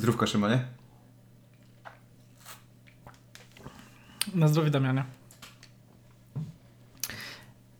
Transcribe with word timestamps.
Zdrówko 0.00 0.26
Szymonie. 0.26 0.64
Na 4.34 4.48
zdrowie 4.48 4.70
Damianie. 4.70 5.04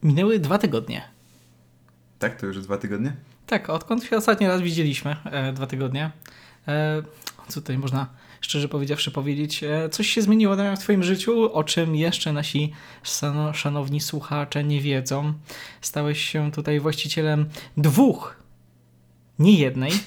Minęły 0.02 0.38
dwa 0.38 0.58
tygodnie. 0.58 1.02
Tak, 2.18 2.40
to 2.40 2.46
już 2.46 2.62
dwa 2.62 2.78
tygodnie? 2.78 3.16
Tak, 3.46 3.70
odkąd 3.70 4.04
się 4.04 4.16
ostatni 4.16 4.46
raz 4.46 4.60
widzieliśmy, 4.60 5.16
e, 5.24 5.52
dwa 5.52 5.66
tygodnie. 5.66 6.10
E, 6.68 7.03
co 7.48 7.60
tutaj 7.60 7.78
można 7.78 8.06
szczerze 8.40 8.68
powiedziawszy 8.68 9.10
powiedzieć? 9.10 9.64
E, 9.64 9.88
coś 9.88 10.06
się 10.10 10.22
zmieniło 10.22 10.56
Damian, 10.56 10.76
w 10.76 10.80
Twoim 10.80 11.02
życiu, 11.02 11.54
o 11.54 11.64
czym 11.64 11.96
jeszcze 11.96 12.32
nasi 12.32 12.72
szano- 13.02 13.52
szanowni 13.54 14.00
słuchacze 14.00 14.64
nie 14.64 14.80
wiedzą. 14.80 15.32
Stałeś 15.80 16.20
się 16.24 16.52
tutaj 16.52 16.80
właścicielem 16.80 17.48
dwóch, 17.77 18.37
nie 19.38 19.59
jednej, 19.59 19.92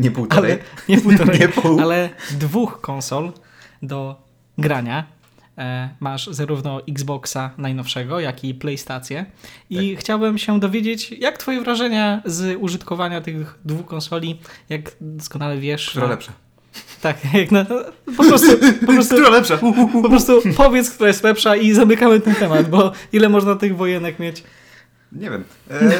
Nie 0.00 0.10
półtorej. 0.10 0.52
ale 0.52 0.60
nie 0.88 0.98
półtorej, 1.00 1.40
Nie 1.40 1.48
pół. 1.48 1.80
ale 1.80 2.08
dwóch 2.30 2.80
konsol 2.80 3.32
do 3.82 4.16
grania. 4.58 5.04
E, 5.58 5.88
Masz 6.00 6.26
zarówno 6.26 6.80
Xboxa 6.88 7.50
najnowszego, 7.58 8.20
jak 8.20 8.44
i 8.44 8.54
PlayStation. 8.54 9.24
I 9.70 9.90
Tak. 9.94 10.00
chciałbym 10.00 10.38
się 10.38 10.60
dowiedzieć, 10.60 11.10
jak 11.10 11.38
Twoje 11.38 11.60
wrażenia 11.60 12.22
z 12.24 12.56
użytkowania 12.60 13.20
tych 13.20 13.58
dwóch 13.64 13.86
konsoli, 13.86 14.40
jak 14.68 14.90
doskonale 15.00 15.58
wiesz. 15.58 15.90
Która 15.90 16.04
no, 16.06 16.10
lepsza? 16.10 16.32
Tak, 17.02 17.16
jak 17.34 17.50
na, 17.50 17.64
po 18.16 18.24
prostu, 18.24 18.46
po 18.86 18.92
prostu, 18.92 19.14
Która 19.14 19.30
lepsza? 19.30 19.58
po 20.02 20.08
prostu 20.08 20.42
powiedz, 20.56 20.90
która 20.90 21.08
jest 21.08 21.24
lepsza 21.24 21.56
i 21.56 21.72
zamykamy 21.72 22.20
ten 22.20 22.34
temat, 22.34 22.70
bo 22.70 22.92
ile 23.12 23.28
można 23.28 23.56
tych 23.56 23.76
wojenek 23.76 24.18
mieć. 24.18 24.42
Nie 25.12 25.30
wiem. 25.30 25.44
E, 25.70 25.90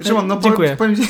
Szymon, 0.06 0.26
no 0.26 0.40
Dziękuję. 0.40 0.76
powiem, 0.76 0.96
powiem, 0.96 1.08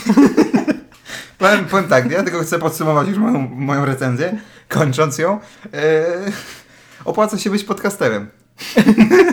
powiem, 1.38 1.64
powiem 1.64 1.88
tak, 1.88 2.10
ja 2.10 2.22
tylko 2.22 2.40
chcę 2.40 2.58
podsumować 2.58 3.08
już 3.08 3.18
moją, 3.18 3.48
moją 3.48 3.84
recenzję, 3.84 4.38
kończąc 4.68 5.18
ją. 5.18 5.40
E, 5.74 6.04
opłaca 7.04 7.38
się 7.38 7.50
być 7.50 7.64
podcasterem. 7.64 8.30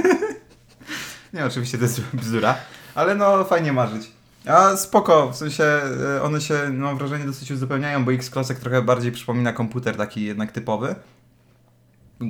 Nie, 1.34 1.46
oczywiście 1.46 1.78
to 1.78 1.84
jest 1.84 2.02
bzdura, 2.14 2.56
ale 2.96 3.16
no 3.16 3.44
fajnie 3.44 3.74
marzyć. 3.74 4.12
A 4.46 4.76
spoko, 4.78 5.32
w 5.32 5.36
sensie 5.36 5.64
e, 5.64 6.22
one 6.22 6.42
się, 6.42 6.70
mam 6.74 6.98
wrażenie, 6.98 7.26
dosyć 7.26 7.52
uzupełniają, 7.52 8.06
bo 8.06 8.14
X-Klasek 8.14 8.60
trochę 8.60 8.82
bardziej 8.82 9.12
przypomina 9.12 9.54
komputer 9.54 9.98
taki 9.98 10.24
jednak 10.24 10.52
typowy. 10.52 10.96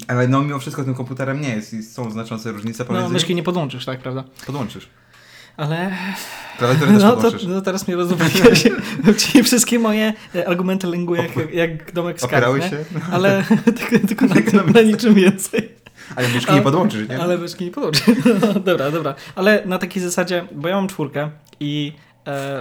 Ale 0.08 0.28
no 0.28 0.42
mimo 0.42 0.60
wszystko 0.60 0.84
tym 0.84 0.96
komputerem 0.96 1.42
nie 1.42 1.50
jest 1.50 1.74
i 1.74 1.84
są 1.84 2.12
znaczące 2.12 2.52
różnice 2.52 2.84
No, 2.84 2.88
pomiędzy... 2.88 3.14
myszki 3.14 3.36
nie 3.36 3.44
podłączysz, 3.44 3.86
tak, 3.86 4.00
prawda? 4.00 4.24
Podłączysz. 4.46 4.90
Ale 5.58 5.92
Klawiaturę 6.58 6.92
też 6.94 7.04
no, 7.04 7.10
to, 7.10 7.16
podłączysz. 7.16 7.48
no 7.48 7.62
teraz 7.62 7.88
mnie 7.88 7.96
rozumiesz. 7.98 8.32
Ci 9.18 9.44
wszystkie 9.44 9.80
moje 9.80 10.14
e, 10.36 10.48
argumenty 10.48 10.88
lęgu 10.88 11.16
jak, 11.16 11.32
jak 11.54 11.92
domek 11.92 12.22
z 12.22 12.28
kart, 12.28 12.64
się? 12.70 12.86
Ale 13.14 13.44
tylko, 13.66 14.08
tylko 14.08 14.26
na, 14.26 14.36
tym, 14.36 14.74
na 14.74 14.82
niczym 14.82 15.14
więcej. 15.14 15.70
Ale 16.16 16.28
myszki 16.28 16.54
nie 16.54 16.62
podłączysz, 16.62 17.10
nie? 17.10 17.20
Ale 17.20 17.38
myszki 17.38 17.66
nie 17.66 17.72
podłączy. 17.72 18.02
No, 18.42 18.60
dobra, 18.60 18.92
dobra. 18.92 19.16
Ale 19.36 19.64
na 19.66 19.78
takiej 19.78 20.04
zasadzie, 20.04 20.46
bo 20.52 20.68
ja 20.68 20.76
mam 20.76 20.88
czwórkę 20.88 21.30
i 21.60 21.94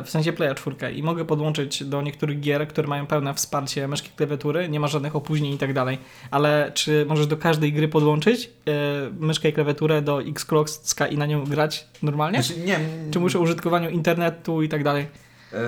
w 0.05 0.11
sensie 0.11 0.33
playa 0.33 0.55
czwórkę 0.55 0.93
i 0.93 1.03
mogę 1.03 1.25
podłączyć 1.25 1.85
do 1.85 2.03
niektórych 2.03 2.41
gier, 2.41 2.69
które 2.69 2.89
mają 2.89 3.07
pełne 3.07 3.35
wsparcie 3.35 3.89
myszki 3.89 4.11
klawiatury, 4.17 4.69
nie 4.69 4.81
ma 4.81 4.89
żadnych 4.89 5.17
opóźnień 5.17 5.53
i 5.55 5.59
tak 5.59 5.73
dalej. 5.75 5.99
Ale 6.31 6.71
czy 6.75 7.07
możesz 7.09 7.27
do 7.27 7.37
każdej 7.37 7.73
gry 7.73 7.89
podłączyć 7.89 8.51
e, 8.69 8.73
myszkę 9.21 9.49
i 9.49 9.53
klawiaturę 9.53 10.03
do 10.03 10.23
Xclockska 10.23 11.07
i 11.07 11.19
na 11.19 11.27
nią 11.27 11.45
grać 11.45 11.87
normalnie? 12.03 12.43
Znaczy, 12.43 12.61
nie, 12.61 12.79
Czy 13.11 13.21
muszę 13.21 13.39
użytkowaniu 13.39 13.91
internetu 13.91 14.63
i 14.63 14.69
tak 14.69 14.85
dalej? 14.85 15.07
e, 15.53 15.59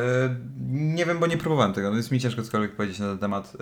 nie 0.71 1.07
wiem, 1.07 1.19
bo 1.19 1.27
nie 1.27 1.37
próbowałem 1.39 1.73
tego, 1.73 1.91
no 1.91 1.97
jest 1.97 2.11
mi 2.11 2.21
ciężko 2.21 2.43
cokolwiek 2.43 2.77
powiedzieć 2.77 2.99
na 2.99 3.07
ten 3.07 3.19
temat. 3.19 3.53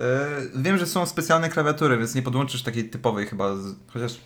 E, 0.56 0.62
wiem, 0.62 0.78
że 0.78 0.86
są 0.86 1.06
specjalne 1.06 1.48
klawiatury, 1.48 1.98
więc 1.98 2.14
nie 2.14 2.22
podłączysz 2.22 2.62
takiej 2.62 2.90
typowej 2.90 3.26
chyba, 3.26 3.56
z, 3.56 3.74
chociaż 3.92 4.20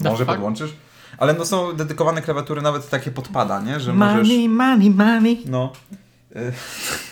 może 0.00 0.16
fuck? 0.24 0.26
podłączysz. 0.36 0.72
Ale 1.20 1.34
no 1.34 1.44
są 1.44 1.72
dedykowane 1.72 2.22
klawiatury, 2.22 2.62
nawet 2.62 2.88
takie 2.88 3.10
podpada, 3.10 3.60
nie? 3.60 3.80
Że 3.80 3.92
możesz... 3.92 4.28
Money, 4.28 4.48
money, 4.48 4.90
money. 4.90 5.42
No. 5.46 5.72
E, 6.36 6.52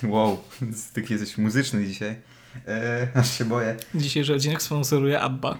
wow, 0.13 0.39
ty 0.93 1.05
jesteś 1.11 1.39
muzyczny 1.39 1.87
dzisiaj. 1.87 2.17
E, 2.69 3.09
aż 3.15 3.39
się 3.39 3.45
boję. 3.45 3.77
Dzisiejszy 3.95 4.35
odcinek 4.35 4.63
sponsoruje 4.63 5.21
Abba. 5.21 5.59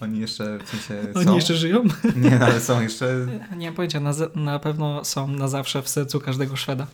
Oni 0.00 0.20
jeszcze 0.20 0.58
w 0.58 0.68
sensie 0.68 1.12
Oni 1.14 1.24
są? 1.24 1.34
jeszcze 1.34 1.54
żyją? 1.54 1.84
Nie, 2.16 2.40
ale 2.40 2.60
są 2.60 2.80
jeszcze 2.80 3.26
Nie 3.56 3.66
mam 3.66 3.74
pojęcia, 3.74 4.00
na, 4.00 4.12
na 4.34 4.58
pewno 4.58 5.04
są 5.04 5.28
na 5.28 5.48
zawsze 5.48 5.82
w 5.82 5.88
sercu 5.88 6.20
każdego 6.20 6.56
Szweda. 6.56 6.86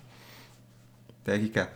Tak 1.25 1.34
jak 1.34 1.42
Ikea. 1.42 1.66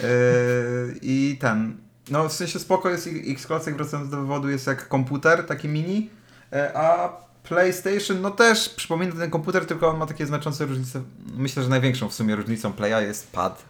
Yy, 0.00 0.98
I 1.02 1.36
ten. 1.40 1.76
No 2.10 2.28
w 2.28 2.32
sensie 2.32 2.58
spoko 2.58 2.90
jest 2.90 3.08
X-Classic 3.26 3.76
wracając 3.76 4.10
do 4.10 4.16
wywodu 4.16 4.48
jest 4.48 4.66
jak 4.66 4.88
komputer, 4.88 5.46
taki 5.46 5.68
mini, 5.68 6.10
e, 6.14 6.17
a 6.74 7.08
PlayStation 7.42 8.20
no 8.20 8.30
też 8.30 8.68
przypomina 8.68 9.12
ten 9.12 9.30
komputer, 9.30 9.66
tylko 9.66 9.88
on 9.88 9.98
ma 9.98 10.06
takie 10.06 10.26
znaczące 10.26 10.66
różnice. 10.66 11.02
Myślę, 11.36 11.62
że 11.62 11.68
największą 11.68 12.08
w 12.08 12.14
sumie 12.14 12.36
różnicą 12.36 12.72
Playa 12.72 13.06
jest 13.06 13.32
pad, 13.32 13.64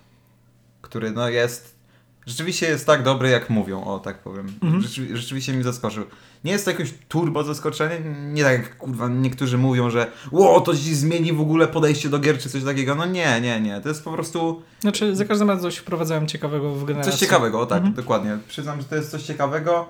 który 0.82 1.10
no 1.10 1.28
jest 1.28 1.78
rzeczywiście 2.26 2.66
jest 2.66 2.86
tak 2.86 3.02
dobry 3.02 3.28
jak 3.30 3.50
mówią, 3.50 3.84
o 3.84 3.98
tak 3.98 4.18
powiem. 4.18 4.52
Mhm. 4.62 4.82
Rzeczy, 4.82 5.16
rzeczywiście 5.16 5.52
mi 5.52 5.62
zaskoczył. 5.62 6.04
Nie 6.44 6.52
jest 6.52 6.64
to 6.64 6.70
jakieś 6.70 6.94
turbo 7.08 7.44
zaskoczenie, 7.44 8.00
nie 8.32 8.42
tak 8.42 8.52
jak 8.52 8.76
kurwa 8.78 9.08
niektórzy 9.08 9.58
mówią, 9.58 9.90
że 9.90 10.10
ło, 10.32 10.60
to 10.60 10.76
ci 10.76 10.94
zmieni 10.94 11.32
w 11.32 11.40
ogóle 11.40 11.68
podejście 11.68 12.08
do 12.08 12.18
gier 12.18 12.38
czy 12.38 12.50
coś 12.50 12.64
takiego. 12.64 12.94
No 12.94 13.06
nie, 13.06 13.40
nie, 13.40 13.60
nie. 13.60 13.80
To 13.80 13.88
jest 13.88 14.04
po 14.04 14.12
prostu 14.12 14.62
Znaczy, 14.80 15.16
za 15.16 15.24
każdym 15.24 15.48
razem 15.48 15.62
coś 15.62 15.76
wprowadzałem 15.76 16.26
ciekawego 16.26 16.74
w 16.74 16.84
generację. 16.84 17.12
Coś 17.12 17.20
ciekawego, 17.20 17.60
o 17.60 17.66
tak, 17.66 17.78
Mhm. 17.78 17.94
dokładnie. 17.94 18.38
Przyznam, 18.48 18.80
że 18.80 18.86
to 18.86 18.96
jest 18.96 19.10
coś 19.10 19.22
ciekawego. 19.22 19.86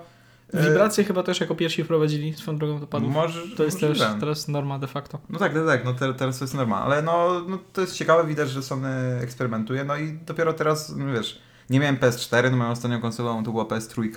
E, 0.52 0.68
Wibracje 0.68 1.04
chyba 1.04 1.22
też 1.22 1.40
jako 1.40 1.54
pierwsi 1.54 1.84
wprowadzili 1.84 2.34
swoją 2.34 2.58
drogą 2.58 2.80
do 2.80 2.86
padów. 2.86 3.12
Może, 3.12 3.40
To 3.56 3.64
jest 3.64 3.80
też 3.80 3.98
teraz 4.20 4.48
norma 4.48 4.78
de 4.78 4.86
facto. 4.86 5.18
No 5.30 5.38
tak, 5.38 5.54
tak, 5.54 5.66
tak, 5.66 5.84
no 5.84 5.94
te, 5.94 6.14
teraz 6.14 6.38
to 6.38 6.44
jest 6.44 6.54
norma, 6.54 6.82
ale 6.82 7.02
no, 7.02 7.44
no 7.48 7.58
to 7.72 7.80
jest 7.80 7.94
ciekawe, 7.94 8.28
widać, 8.28 8.50
że 8.50 8.62
Sony 8.62 9.18
eksperymentuje, 9.20 9.84
no 9.84 9.96
i 9.96 10.12
dopiero 10.12 10.52
teraz, 10.52 10.96
no 10.96 11.12
wiesz, 11.12 11.42
nie 11.70 11.80
miałem 11.80 11.96
PS4, 11.96 12.50
no 12.50 12.56
moją 12.56 12.70
ostatnią 12.70 13.00
konsolą 13.00 13.44
to 13.44 13.50
była 13.50 13.64
PS3 13.64 14.08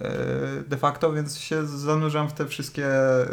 e, 0.00 0.08
de 0.66 0.76
facto, 0.76 1.12
więc 1.12 1.38
się 1.38 1.66
zanurzam 1.66 2.28
w 2.28 2.32
te 2.32 2.46
wszystkie 2.46 2.86
e, 2.86 3.26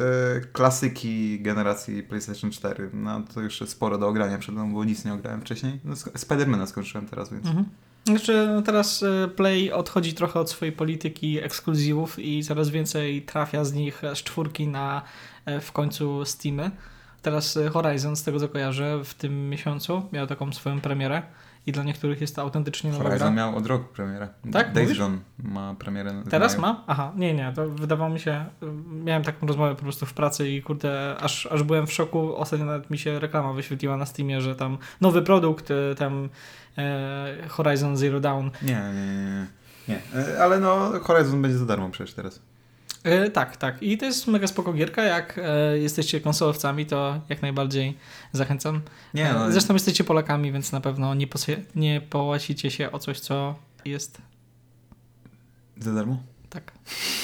klasyki 0.53 1.41
generacji 1.41 2.03
PlayStation 2.03 2.51
4. 2.51 2.89
No 2.93 3.21
to 3.33 3.41
jeszcze 3.41 3.67
sporo 3.67 3.97
do 3.97 4.07
ogrania 4.07 4.37
przed 4.37 4.55
mną, 4.55 4.73
bo 4.73 4.83
nic 4.83 5.05
nie 5.05 5.13
ograłem 5.13 5.41
wcześniej. 5.41 5.79
No, 5.83 5.95
Spidermana 5.95 6.65
skończyłem 6.65 7.07
teraz, 7.07 7.31
więc... 7.31 7.45
Mhm. 7.45 7.65
Znaczy, 8.05 8.47
no 8.53 8.61
teraz 8.61 9.03
e, 9.03 9.27
Play 9.27 9.71
odchodzi 9.71 10.13
trochę 10.13 10.39
od 10.39 10.49
swojej 10.49 10.71
polityki 10.71 11.43
ekskluzywów 11.43 12.19
i 12.19 12.43
coraz 12.43 12.69
więcej 12.69 13.21
trafia 13.21 13.65
z 13.65 13.73
nich 13.73 14.01
z 14.13 14.23
czwórki 14.23 14.67
na 14.67 15.01
e, 15.45 15.59
w 15.59 15.71
końcu 15.71 16.25
Steamy. 16.25 16.71
Teraz 17.21 17.57
e, 17.57 17.69
Horizon, 17.69 18.15
z 18.15 18.23
tego 18.23 18.39
co 18.39 18.49
kojarzę, 18.49 19.03
w 19.03 19.13
tym 19.13 19.49
miesiącu 19.49 20.01
miał 20.11 20.27
taką 20.27 20.53
swoją 20.53 20.81
premierę 20.81 21.21
i 21.65 21.71
dla 21.71 21.83
niektórych 21.83 22.21
jest 22.21 22.35
to 22.35 22.41
autentycznie 22.41 22.91
nowa 22.91 23.03
gra. 23.03 23.09
Horizon 23.09 23.35
miał 23.35 23.55
od 23.55 23.65
roku 23.65 23.85
premierę. 23.93 24.27
Tak? 24.51 24.73
Days? 24.73 24.97
Gone 24.97 25.17
ma 25.43 25.75
premierę 25.79 26.23
Teraz 26.29 26.57
ma? 26.57 26.83
Aha, 26.87 27.11
nie, 27.15 27.33
nie, 27.33 27.53
to 27.55 27.69
wydawało 27.69 28.09
mi 28.09 28.19
się, 28.19 28.45
miałem 29.03 29.23
taką 29.23 29.47
rozmowę 29.47 29.75
po 29.75 29.81
prostu 29.81 30.05
w 30.05 30.13
pracy 30.13 30.49
i 30.49 30.61
kurde, 30.61 31.15
aż, 31.19 31.45
aż 31.45 31.63
byłem 31.63 31.87
w 31.87 31.93
szoku, 31.93 32.35
ostatnio 32.35 32.65
nawet 32.65 32.89
mi 32.89 32.97
się 32.97 33.19
reklama 33.19 33.53
wyświetliła 33.53 33.97
na 33.97 34.05
Steamie, 34.05 34.41
że 34.41 34.55
tam 34.55 34.77
nowy 35.01 35.21
produkt, 35.21 35.71
e, 35.71 35.95
tam 35.95 36.29
Horizon 37.49 37.97
Zero 37.97 38.19
Dawn. 38.19 38.47
Nie, 38.61 38.73
nie, 38.73 39.05
nie, 39.05 39.23
nie. 39.23 39.47
nie. 39.87 40.21
E, 40.35 40.43
Ale 40.43 40.59
no, 40.59 40.91
Horizon 41.03 41.41
będzie 41.41 41.57
za 41.57 41.65
darmo 41.65 41.89
przecież 41.89 42.13
teraz. 42.13 42.39
E, 43.03 43.29
tak, 43.29 43.57
tak. 43.57 43.83
I 43.83 43.97
to 43.97 44.05
jest 44.05 44.27
mega 44.27 44.47
spoko 44.47 44.73
gierka, 44.73 45.03
jak 45.03 45.39
e, 45.43 45.77
jesteście 45.77 46.21
konsolowcami, 46.21 46.85
to 46.85 47.21
jak 47.29 47.41
najbardziej 47.41 47.97
zachęcam. 48.31 48.81
Nie, 49.13 49.29
E, 49.29 49.33
no, 49.33 49.51
Zresztą 49.51 49.73
jesteście 49.73 50.03
Polakami, 50.03 50.51
więc 50.51 50.71
na 50.71 50.81
pewno 50.81 51.13
nie, 51.15 51.27
posie- 51.27 51.61
nie 51.75 52.01
połasicie 52.01 52.71
się 52.71 52.91
o 52.91 52.99
coś, 52.99 53.19
co 53.19 53.55
jest 53.85 54.17
za 55.77 55.93
darmo? 55.93 56.17
tak. 56.49 56.71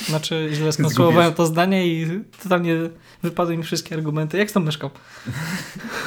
Znaczy, 0.06 0.50
źle 0.54 0.72
skonstruowałem 0.78 1.34
to 1.34 1.46
zdanie 1.46 1.88
i 1.88 2.24
totalnie 2.44 2.76
wypadły 3.24 3.58
mi 3.58 3.64
wszystkie 3.64 3.96
argumenty. 3.96 4.38
Jak 4.38 4.50
z 4.50 4.54
tą 4.54 4.60
myszką? 4.60 4.90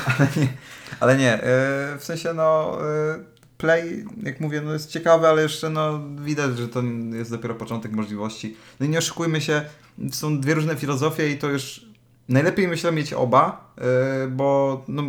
Ale 1.00 1.16
nie, 1.16 1.32
e, 1.34 1.98
w 1.98 2.04
sensie 2.04 2.32
no, 2.34 2.78
e, 2.88 3.18
Play, 3.62 4.04
jak 4.22 4.40
mówię, 4.40 4.60
no 4.60 4.72
jest 4.72 4.90
ciekawy, 4.90 5.28
ale 5.28 5.42
jeszcze 5.42 5.70
no 5.70 6.00
widać, 6.16 6.58
że 6.58 6.68
to 6.68 6.82
jest 7.12 7.30
dopiero 7.30 7.54
początek 7.54 7.92
możliwości. 7.92 8.56
No 8.80 8.86
i 8.86 8.88
nie 8.88 8.98
oszukujmy 8.98 9.40
się, 9.40 9.64
są 10.12 10.40
dwie 10.40 10.54
różne 10.54 10.76
filozofie 10.76 11.30
i 11.30 11.38
to 11.38 11.50
już 11.50 11.86
najlepiej 12.28 12.68
myślę 12.68 12.92
mieć 12.92 13.12
oba, 13.12 13.74
e, 13.78 14.28
bo 14.28 14.82
no, 14.88 15.02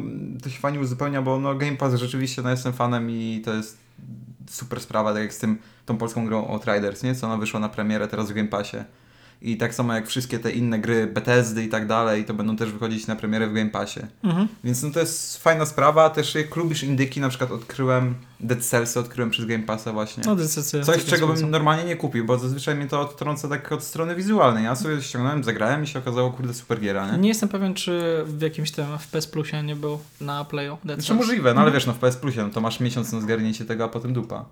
to 0.44 0.50
się 0.50 0.59
fajnie 0.59 0.79
uzupełnia, 0.79 1.21
bo 1.21 1.39
no 1.39 1.55
Game 1.55 1.77
Pass 1.77 1.94
rzeczywiście, 1.94 2.41
no 2.41 2.50
jestem 2.50 2.73
fanem 2.73 3.09
i 3.09 3.41
to 3.45 3.53
jest 3.53 3.77
super 4.50 4.79
sprawa, 4.79 5.13
tak 5.13 5.21
jak 5.21 5.33
z 5.33 5.39
tym, 5.39 5.57
tą 5.85 5.97
polską 5.97 6.25
grą 6.25 6.47
Outriders, 6.47 7.03
nie? 7.03 7.15
Co 7.15 7.27
ona 7.27 7.38
wyszła 7.38 7.59
na 7.59 7.69
premierę 7.69 8.07
teraz 8.07 8.31
w 8.31 8.33
Game 8.33 8.47
Passie. 8.47 8.77
I 9.44 9.57
tak 9.57 9.75
samo 9.75 9.94
jak 9.94 10.07
wszystkie 10.07 10.40
te 10.40 10.51
inne 10.51 10.80
gry 10.80 11.07
Bethesdy 11.07 11.63
i 11.63 11.69
tak 11.69 11.88
dalej, 11.88 12.25
to 12.25 12.34
będą 12.34 12.56
też 12.56 12.72
wychodzić 12.72 13.07
na 13.07 13.16
premierę 13.16 13.48
w 13.48 13.54
Game 13.54 13.69
Passie. 13.69 14.00
Mhm. 14.24 14.48
Więc 14.63 14.84
no 14.84 14.92
to 14.92 15.00
jest 15.00 15.44
fajna 15.44 15.66
sprawa. 15.66 16.10
Też 16.10 16.36
jak 16.36 16.56
lubisz 16.56 16.84
indyki, 16.84 17.19
na 17.19 17.30
przykład 17.30 17.51
odkryłem 17.51 18.16
Dead 18.40 18.60
Cells, 18.60 18.98
odkryłem 18.98 19.30
przez 19.30 19.45
Game 19.45 19.63
Passa 19.63 19.94
właśnie. 19.94 20.24
No, 20.25 20.36
decyzja. 20.36 20.84
Coś, 20.84 21.06
czego 21.06 21.28
bym 21.28 21.51
normalnie 21.51 21.84
nie 21.84 21.95
kupił, 21.95 22.25
bo 22.25 22.38
zazwyczaj 22.38 22.75
mnie 22.75 22.88
to 22.88 23.01
odtrąca 23.01 23.48
tak 23.48 23.72
od 23.72 23.84
strony 23.84 24.16
wizualnej. 24.16 24.63
Ja 24.63 24.75
sobie 24.75 25.01
ściągnąłem, 25.01 25.44
zagrałem 25.44 25.84
i 25.84 25.88
się 25.88 26.00
okazało, 26.00 26.31
kurde, 26.31 26.54
super 26.54 26.80
giera, 26.80 27.12
nie? 27.12 27.18
Nie 27.18 27.30
jestem 27.30 27.50
pewien, 27.50 27.74
czy 27.74 28.24
w 28.25 28.42
jakimś 28.42 28.72
tym 28.72 28.86
FPS 28.98 29.28
Plusie 29.28 29.63
nie 29.63 29.75
był 29.75 30.00
na 30.22 30.45
Playu. 30.45 30.78
Dead 30.84 31.00
Znaczy 31.00 31.07
Cells. 31.07 31.28
możliwe, 31.28 31.54
no 31.54 31.62
ale 31.62 31.72
wiesz, 31.72 31.86
no 31.86 31.94
w 31.94 31.98
PS 31.98 32.18
Plusie, 32.18 32.42
no 32.44 32.50
to 32.50 32.62
masz 32.62 32.80
miesiąc 32.80 33.12
na 33.12 33.22
zgarnięcie 33.22 33.66
tego, 33.66 33.84
a 33.84 33.88
potem 33.88 34.13
dupa. 34.13 34.45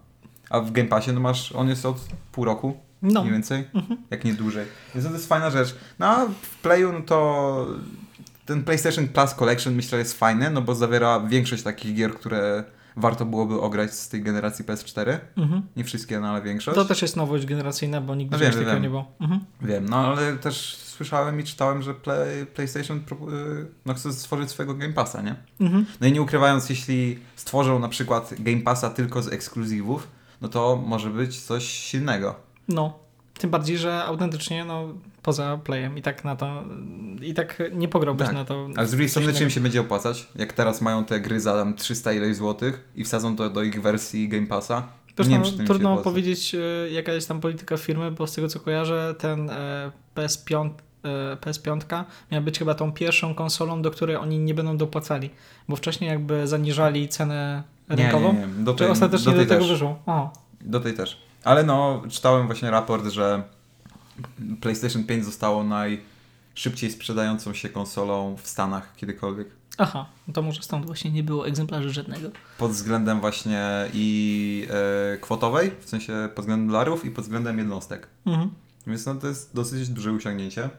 A 0.51 0.59
w 0.59 0.71
Game 0.71 0.87
Passie, 0.89 1.11
no 1.13 1.19
masz, 1.19 1.51
on 1.51 1.69
jest 1.69 1.85
od 1.85 1.97
pół 2.31 2.45
roku, 2.45 2.77
No. 3.01 3.21
mniej 3.21 3.33
więcej, 3.33 3.63
jak 4.11 4.23
nie 4.25 4.33
dłużej. 4.33 4.65
Więc 4.95 5.07
to 5.07 5.13
jest 5.13 5.27
fajna 5.27 5.49
rzecz. 5.49 5.75
No 5.99 6.07
a 6.07 6.25
w 6.25 6.61
Playu, 6.61 6.91
no 6.93 7.01
to 7.01 7.67
ten 8.45 8.63
PlayStation 8.63 9.07
Plus 9.07 9.33
Collection 9.33 9.73
myślę 9.75 9.99
jest 9.99 10.19
fajny, 10.19 10.49
no 10.49 10.61
bo 10.61 10.75
zawiera 10.75 11.19
większość 11.19 11.63
takich 11.63 11.95
gier, 11.95 12.13
które 12.13 12.63
warto 12.95 13.25
byłoby 13.25 13.61
ograć 13.61 13.93
z 13.93 14.09
tej 14.09 14.21
generacji 14.21 14.65
PS4. 14.65 15.17
Mhm. 15.37 15.61
Nie 15.75 15.83
wszystkie, 15.83 16.19
no 16.19 16.27
ale 16.27 16.41
większość. 16.41 16.75
To 16.75 16.85
też 16.85 17.01
jest 17.01 17.15
nowość 17.17 17.45
generacyjna, 17.45 18.01
bo 18.01 18.15
nigdy 18.15 18.31
No 18.35 18.39
wiem, 18.39 18.51
takiego 18.51 18.71
wiem. 18.71 18.81
nie 18.81 18.89
było. 18.89 19.11
Mhm. 19.21 19.41
Wiem, 19.61 19.89
no 19.89 19.97
ale 19.97 20.37
też 20.37 20.75
słyszałem 20.77 21.39
i 21.39 21.43
czytałem, 21.43 21.81
że 21.81 21.93
play, 21.93 22.45
PlayStation 22.45 22.97
y, 22.97 23.01
no, 23.85 23.93
chce 23.93 24.13
stworzyć 24.13 24.49
swojego 24.49 24.73
Game 24.73 24.93
Passa, 24.93 25.21
nie? 25.21 25.35
Mhm. 25.59 25.85
No 26.01 26.07
i 26.07 26.11
nie 26.11 26.21
ukrywając, 26.21 26.69
jeśli 26.69 27.19
stworzą 27.35 27.79
na 27.79 27.89
przykład 27.89 28.33
Game 28.39 28.61
Passa 28.61 28.89
tylko 28.89 29.21
z 29.21 29.27
ekskluzywów, 29.33 30.07
no 30.41 30.47
to 30.47 30.83
może 30.85 31.09
być 31.09 31.41
coś 31.41 31.63
silnego. 31.63 32.35
No. 32.67 32.99
Tym 33.33 33.49
bardziej, 33.49 33.77
że 33.77 34.03
autentycznie, 34.03 34.65
no, 34.65 34.87
poza 35.21 35.59
playem 35.63 35.97
i 35.97 36.01
tak 36.01 36.23
na 36.23 36.35
to, 36.35 36.63
i 37.21 37.33
tak 37.33 37.63
nie 37.73 37.87
pograłbyś 37.87 38.27
Tak. 38.27 38.35
na 38.35 38.45
to. 38.45 38.67
Ale 38.75 38.87
z 38.87 38.91
drugiej 38.91 39.09
strony 39.09 39.33
czym 39.33 39.49
się 39.49 39.61
będzie 39.61 39.81
opłacać? 39.81 40.27
Jak 40.35 40.53
teraz 40.53 40.81
mają 40.81 41.05
te 41.05 41.19
gry 41.19 41.39
za 41.39 41.53
tam 41.53 41.73
300 41.75 42.13
ileś 42.13 42.35
złotych 42.35 42.89
i 42.95 43.03
wsadzą 43.03 43.35
to 43.35 43.49
do 43.49 43.63
ich 43.63 43.81
wersji 43.81 44.29
Game 44.29 44.47
Passa? 44.47 44.87
Wiesz, 45.17 45.27
nie 45.27 45.39
no, 45.39 45.45
wiem, 45.45 45.67
trudno 45.67 45.97
powiedzieć, 45.97 46.55
e, 46.55 46.91
jaka 46.91 47.13
jest 47.13 47.27
tam 47.27 47.41
polityka 47.41 47.77
firmy, 47.77 48.11
bo 48.11 48.27
z 48.27 48.33
tego 48.33 48.47
co 48.47 48.59
kojarzę, 48.59 49.15
ten 49.17 49.49
e, 49.49 49.91
PS5, 50.15 50.69
e, 51.03 51.35
PS5 51.35 52.03
miała 52.31 52.43
być 52.43 52.59
chyba 52.59 52.75
tą 52.75 52.91
pierwszą 52.91 53.35
konsolą, 53.35 53.81
do 53.81 53.91
której 53.91 54.15
oni 54.15 54.39
nie 54.39 54.53
będą 54.53 54.77
dopłacali, 54.77 55.29
bo 55.67 55.75
wcześniej 55.75 56.09
jakby 56.09 56.47
zaniżali 56.47 57.09
cenę 57.09 57.63
rynkową. 57.95 58.33
Nie, 58.33 58.39
nie, 58.39 58.47
nie. 58.47 58.63
Do 58.63 58.73
Czy 58.73 58.79
tej, 58.79 58.87
ostatecznie 58.91 59.25
do 59.25 59.31
do, 59.31 59.37
tej 59.37 59.47
tego 59.47 59.61
też. 59.61 59.71
wyszło? 59.71 59.99
Do 60.61 60.79
tej 60.79 60.93
też. 60.93 61.21
Ale 61.43 61.63
no, 61.63 62.03
czytałem 62.09 62.45
właśnie 62.45 62.71
raport, 62.71 63.05
że 63.07 63.43
PlayStation 64.61 65.03
5 65.03 65.25
zostało 65.25 65.63
najszybciej 65.63 66.91
sprzedającą 66.91 67.53
się 67.53 67.69
konsolą 67.69 68.35
w 68.41 68.47
Stanach 68.47 68.95
kiedykolwiek. 68.95 69.47
aha, 69.77 70.05
no 70.27 70.33
to 70.33 70.41
może 70.41 70.61
stąd 70.61 70.85
właśnie 70.85 71.11
nie 71.11 71.23
było 71.23 71.47
egzemplarzy 71.47 71.89
żadnego. 71.89 72.29
Pod 72.57 72.71
względem 72.71 73.19
właśnie 73.19 73.61
i 73.93 74.67
e, 75.13 75.17
kwotowej, 75.17 75.71
w 75.79 75.89
sensie 75.89 76.29
pod 76.35 76.43
względem 76.45 76.67
dolarów 76.67 77.05
i 77.05 77.11
pod 77.11 77.23
względem 77.23 77.57
jednostek. 77.57 78.07
Mhm. 78.25 78.49
Więc 78.87 79.05
no 79.05 79.15
to 79.15 79.27
jest 79.27 79.55
dosyć 79.55 79.89
duże 79.89 80.11
osiągnięcie. 80.11 80.69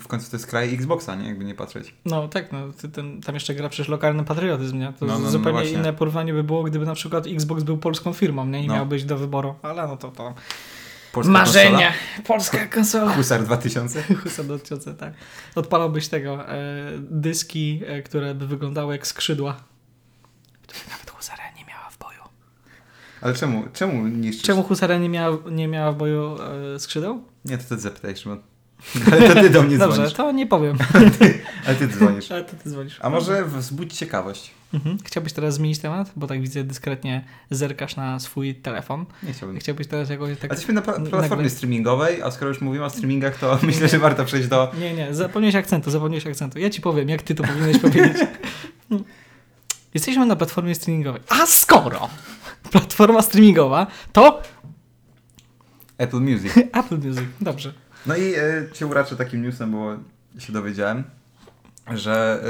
W 0.00 0.06
końcu 0.08 0.30
to 0.30 0.36
jest 0.36 0.46
kraj 0.46 0.74
Xboxa, 0.74 1.14
nie? 1.14 1.28
Jakby 1.28 1.44
nie 1.44 1.54
patrzeć. 1.54 1.94
No 2.04 2.28
tak, 2.28 2.52
no, 2.52 2.58
ty, 2.72 2.88
ten, 2.88 3.20
tam 3.20 3.34
jeszcze 3.34 3.54
gra 3.54 3.68
przecież 3.68 3.88
lokalny 3.88 4.24
patriotyzm, 4.24 4.78
nie? 4.78 4.92
To 4.98 5.06
No, 5.06 5.12
no, 5.12 5.18
no 5.18 5.30
zupełnie 5.30 5.58
właśnie. 5.58 5.78
inne 5.78 5.92
porównanie 5.92 6.32
by 6.32 6.44
było, 6.44 6.62
gdyby 6.62 6.86
na 6.86 6.94
przykład 6.94 7.26
Xbox 7.26 7.62
był 7.62 7.78
polską 7.78 8.12
firmą, 8.12 8.46
nie? 8.46 8.64
I 8.64 8.66
No. 8.66 8.74
miał 8.74 8.86
być 8.86 9.04
do 9.04 9.18
wyboru, 9.18 9.54
ale 9.62 9.86
no 9.88 9.96
to 9.96 10.10
to 10.10 10.34
Polska 11.12 11.32
marzenie! 11.32 11.92
Polska 12.26 12.58
konsola! 12.58 12.68
Konsola? 13.04 13.16
Husar 13.16 13.42
2000? 13.44 14.02
Husa 14.22 14.44
do 14.44 14.54
odciące, 14.54 14.94
tak. 14.94 15.14
Odpalałbyś 15.54 16.08
tego, 16.08 16.48
e, 16.48 16.58
dyski, 17.00 17.80
e, 17.86 18.02
które 18.02 18.34
by 18.34 18.46
wyglądały 18.46 18.92
jak 18.94 19.06
skrzydła, 19.06 19.56
które 20.62 20.80
nawet 20.90 21.10
husara 21.10 21.42
nie 21.58 21.64
miała 21.64 21.90
w 21.90 21.98
boju. 21.98 22.20
Ale 23.20 23.34
czemu? 23.34 23.64
Czemu 23.72 24.08
niszczysz? 24.08 24.46
Czemu 24.46 24.62
husara 24.62 24.98
nie 24.98 25.08
miała, 25.08 25.36
nie 25.50 25.68
miała 25.68 25.92
w 25.92 25.96
boju 25.96 26.36
e, 26.74 26.78
skrzydeł? 26.78 27.24
Nie, 27.44 27.58
to 27.58 27.64
ty 27.68 27.78
zapytaj, 27.78 28.16
Szymon. 28.16 28.42
Ale 29.12 29.28
to 29.28 29.40
ty 29.40 29.50
do 29.50 29.62
mnie 29.62 29.78
Dobrze, 29.78 29.94
dzwonisz. 29.96 30.12
to 30.14 30.32
nie 30.32 30.46
powiem. 30.46 30.78
Ale 31.66 31.76
ty 31.76 31.88
dzwonisz. 31.88 32.30
Ale 32.32 32.44
to 32.44 32.56
ty 32.56 32.70
dzwonisz. 32.70 32.98
A 33.02 33.10
może 33.10 33.44
wzbudź 33.44 33.92
ciekawość? 33.98 34.50
Mhm. 34.74 34.98
Chciałbyś 35.04 35.32
teraz 35.32 35.54
zmienić 35.54 35.78
temat? 35.78 36.12
Bo 36.16 36.26
tak 36.26 36.40
widzę, 36.40 36.64
dyskretnie 36.64 37.24
zerkasz 37.50 37.96
na 37.96 38.18
swój 38.20 38.54
telefon. 38.54 39.06
Nie 39.22 39.32
chciałbym. 39.32 39.58
Chciałbyś 39.58 39.86
teraz 39.86 40.10
jakoś 40.10 40.38
tak... 40.38 40.50
A 40.50 40.54
jesteśmy 40.54 40.74
na 40.74 40.80
pla- 40.82 40.98
nagle- 40.98 41.10
platformie 41.10 41.50
streamingowej, 41.50 42.22
a 42.22 42.30
skoro 42.30 42.48
już 42.48 42.60
mówimy 42.60 42.84
o 42.84 42.90
streamingach, 42.90 43.38
to 43.38 43.58
myślę, 43.62 43.88
że 43.88 43.98
warto 43.98 44.24
przejść 44.24 44.48
do... 44.48 44.72
Nie, 44.80 44.94
nie, 44.94 45.14
zapomniałeś 45.14 45.54
akcentu, 45.54 45.90
zapomniałeś 45.90 46.26
akcentu. 46.26 46.58
Ja 46.58 46.70
ci 46.70 46.80
powiem, 46.80 47.08
jak 47.08 47.22
ty 47.22 47.34
to 47.34 47.42
powinieneś 47.44 47.78
powiedzieć. 47.82 48.16
Jesteśmy 49.94 50.26
na 50.26 50.36
platformie 50.36 50.74
streamingowej. 50.74 51.22
A 51.28 51.46
skoro 51.46 52.08
platforma 52.70 53.22
streamingowa, 53.22 53.86
to 54.12 54.42
Apple 55.98 56.20
Music. 56.20 56.52
Apple 56.80 56.98
Music. 56.98 57.24
Dobrze. 57.40 57.72
No 58.06 58.16
i 58.16 58.34
e, 58.34 58.68
cię 58.72 58.86
uraczę 58.86 59.16
takim 59.16 59.42
newsem, 59.42 59.72
bo 59.72 59.96
się 60.38 60.52
dowiedziałem, 60.52 61.04
że 61.94 62.44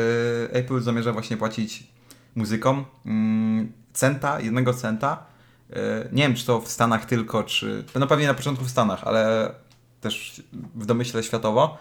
e, 0.51 0.55
Apple 0.55 0.81
zamierza 0.81 1.13
właśnie 1.13 1.37
płacić 1.37 1.87
muzykom 2.35 2.85
mm, 3.07 3.73
centa, 3.93 4.41
jednego 4.41 4.75
centa. 4.75 5.27
E, 5.73 6.09
nie 6.13 6.23
wiem, 6.23 6.35
czy 6.35 6.47
to 6.47 6.61
w 6.61 6.69
Stanach 6.69 7.05
tylko, 7.05 7.43
czy... 7.43 7.85
No 7.95 8.07
pewnie 8.07 8.27
na 8.27 8.35
początku 8.35 8.65
w 8.65 8.71
Stanach, 8.71 9.05
ale 9.05 9.53
też 10.01 10.43
w 10.75 10.87
domyśle 10.87 11.23
światowo. 11.23 11.79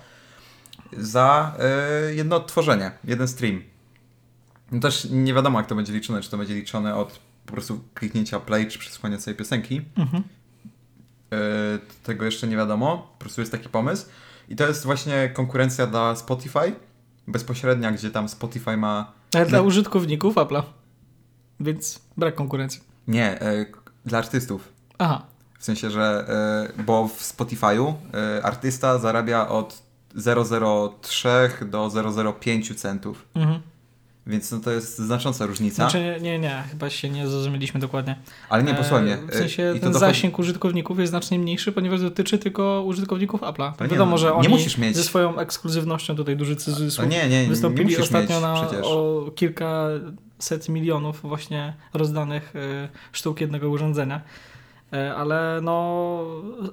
Za 0.98 1.58
jedno 2.16 2.36
odtworzenie, 2.36 2.92
jeden 3.04 3.28
stream. 3.28 3.62
No 4.72 4.80
też 4.80 5.08
nie 5.12 5.34
wiadomo, 5.34 5.60
jak 5.60 5.68
to 5.68 5.76
będzie 5.76 5.94
liczone, 5.94 6.22
czy 6.22 6.30
to 6.30 6.38
będzie 6.38 6.56
liczone 6.56 6.96
od 6.96 7.20
po 7.46 7.54
prostu 7.54 7.84
kliknięcia 7.94 8.40
play, 8.40 8.68
czy 8.68 8.80
przesłuchania 8.80 9.18
całej 9.18 9.38
piosenki. 9.38 9.82
Mhm. 9.98 10.24
E, 11.34 11.36
tego 12.04 12.26
jeszcze 12.26 12.48
nie 12.48 12.58
wiadomo. 12.58 12.98
Po 13.14 13.20
prostu 13.20 13.42
jest 13.42 13.52
taki 13.52 13.70
pomysł. 13.70 14.06
I 14.50 14.56
to 14.56 14.68
jest 14.68 14.86
właśnie 14.86 15.30
konkurencja 15.34 15.88
dla 15.88 16.16
Spotify. 16.16 16.74
Bezpośrednia, 17.28 17.92
gdzie 17.92 18.12
tam 18.12 18.30
Spotify 18.30 18.78
ma. 18.78 19.12
Ale 19.36 19.46
dla 19.46 19.62
użytkowników 19.62 20.36
Apple'a. 20.36 20.64
Więc 21.60 22.00
brak 22.18 22.36
konkurencji. 22.36 22.82
Nie, 23.08 23.40
k- 23.72 23.80
dla 24.06 24.18
artystów. 24.18 24.70
Aha. 24.98 25.26
W 25.60 25.64
sensie, 25.64 25.90
że. 25.92 26.26
E, 26.78 26.84
bo 26.84 27.08
w 27.08 27.20
Spotify'u 27.22 27.94
artysta 28.44 29.00
zarabia 29.00 29.48
od 29.48 29.82
0,03 30.16 31.70
do 31.70 31.88
0,05 31.88 32.76
centów. 32.76 33.26
Mhm. 33.36 33.62
Więc 34.30 34.52
no 34.52 34.60
to 34.60 34.72
jest 34.72 34.98
znacząca 34.98 35.46
różnica. 35.46 35.76
Znaczy, 35.76 36.00
nie, 36.00 36.20
nie, 36.20 36.40
nie, 36.40 36.64
chyba 36.72 36.90
się 36.90 37.10
nie 37.10 37.28
zrozumieliśmy 37.28 37.80
dokładnie. 37.80 38.16
Ale 38.50 38.64
nie, 38.64 38.74
posłuchaj 38.74 39.04
mnie. 39.04 39.14
E, 39.14 39.18
W 39.28 39.30
e, 39.30 39.34
sensie 39.38 39.72
to 39.76 39.80
ten 39.80 39.92
dochodzi- 39.92 40.00
zasięg 40.00 40.40
użytkowników 40.40 41.00
jest 41.00 41.10
znacznie 41.10 41.40
mniejszy, 41.40 41.72
ponieważ 41.72 42.02
dotyczy 42.02 42.38
tylko 42.38 42.84
użytkowników 42.86 43.42
Apple'a. 43.42 43.72
Ale 43.78 43.88
nie, 43.88 43.94
Wiadomo, 43.94 44.12
no, 44.12 44.18
że 44.18 44.28
nie 44.28 44.34
oni 44.34 44.50
musisz 44.50 44.78
mieć- 44.78 44.96
ze 44.96 45.04
swoją 45.04 45.40
ekskluzywnością, 45.40 46.16
tutaj 46.16 46.38
duży 46.38 46.52
No 46.54 46.58
cudzysłów, 46.60 47.08
nie, 47.08 47.18
nie, 47.18 47.30
nie, 47.30 47.42
nie 47.44 47.50
wystąpili 47.50 47.84
musisz 47.84 48.00
ostatnio 48.00 48.36
mieć 48.36 48.42
na 48.42 48.56
przecież. 48.68 48.86
o 48.86 49.26
kilkaset 49.36 50.70
milionów 50.70 51.22
właśnie 51.22 51.74
rozdanych 51.94 52.56
y, 52.56 52.90
sztuk 53.12 53.42
jednego 53.42 53.70
urządzenia. 53.70 54.22
Ale 55.18 55.60
no, 55.64 56.20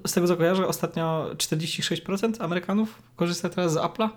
z 0.07 0.13
tego 0.13 0.27
co 0.27 0.37
kojarzę, 0.37 0.67
ostatnio 0.67 1.31
46% 1.37 2.33
Amerykanów 2.45 3.03
korzysta 3.17 3.49
teraz 3.49 3.73
z 3.73 3.77
Apple'a. 3.77 4.09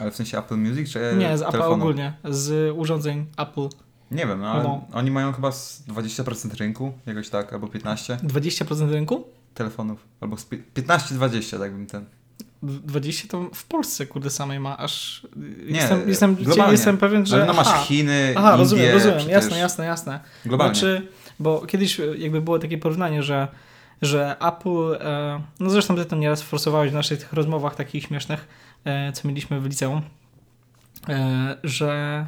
Ale 0.00 0.10
w 0.10 0.16
sensie 0.16 0.38
Apple 0.38 0.56
Music, 0.56 0.92
czy 0.92 1.00
Nie, 1.18 1.38
z 1.38 1.40
telefonu? 1.40 1.72
ogólnie, 1.72 2.12
z 2.24 2.76
urządzeń 2.76 3.26
Apple. 3.38 3.68
Nie 4.10 4.26
wiem, 4.26 4.44
ale 4.44 4.62
No. 4.62 4.84
oni 4.92 5.10
mają 5.10 5.32
chyba 5.32 5.52
z 5.52 5.82
20% 5.88 6.54
rynku, 6.54 6.92
jakoś 7.06 7.28
tak, 7.28 7.52
albo 7.52 7.68
15 7.68 8.16
20% 8.22 8.90
rynku? 8.90 9.24
telefonów, 9.54 10.04
albo 10.20 10.36
z 10.36 10.44
pi- 10.44 10.62
15-20, 10.74 11.58
tak 11.58 11.72
bym 11.72 11.86
ten. 11.86 12.04
20 12.62 13.28
to 13.28 13.50
w 13.54 13.64
Polsce, 13.64 14.06
kurde, 14.06 14.30
samej 14.30 14.60
ma, 14.60 14.76
aż 14.78 15.24
y, 15.24 15.28
Nie, 15.72 15.76
jestem, 15.78 16.08
jestem, 16.08 16.36
jestem 16.70 16.96
pewien, 16.98 17.26
że... 17.26 17.36
Ale 17.36 17.46
no 17.46 17.52
masz 17.52 17.66
aha, 17.68 17.82
Chiny, 17.84 18.34
Aha, 18.36 18.48
Indie, 18.48 18.58
rozumiem, 18.62 18.92
rozumiem, 18.92 19.16
przecież 19.18 19.32
jasne, 19.34 19.58
jasne, 19.58 19.86
jasne. 19.86 20.20
Globalnie. 20.44 20.74
Znaczy, 20.74 21.08
bo 21.38 21.66
kiedyś 21.66 22.00
jakby 22.18 22.40
było 22.40 22.58
takie 22.58 22.78
porównanie, 22.78 23.22
że, 23.22 23.48
że 24.02 24.36
Apple, 24.40 24.94
e, 25.00 25.40
no 25.60 25.70
zresztą 25.70 25.96
ty 25.96 26.04
to 26.04 26.16
nieraz 26.16 26.42
forsowałeś 26.42 26.90
w 26.90 26.94
naszych 26.94 27.18
tych 27.18 27.32
rozmowach 27.32 27.74
takich 27.74 28.04
śmiesznych, 28.04 28.40
e, 28.40 28.46
co 29.12 29.28
mieliśmy 29.28 29.60
w 29.60 29.66
liceum, 29.66 30.02
e, 31.08 31.56
że 31.64 32.26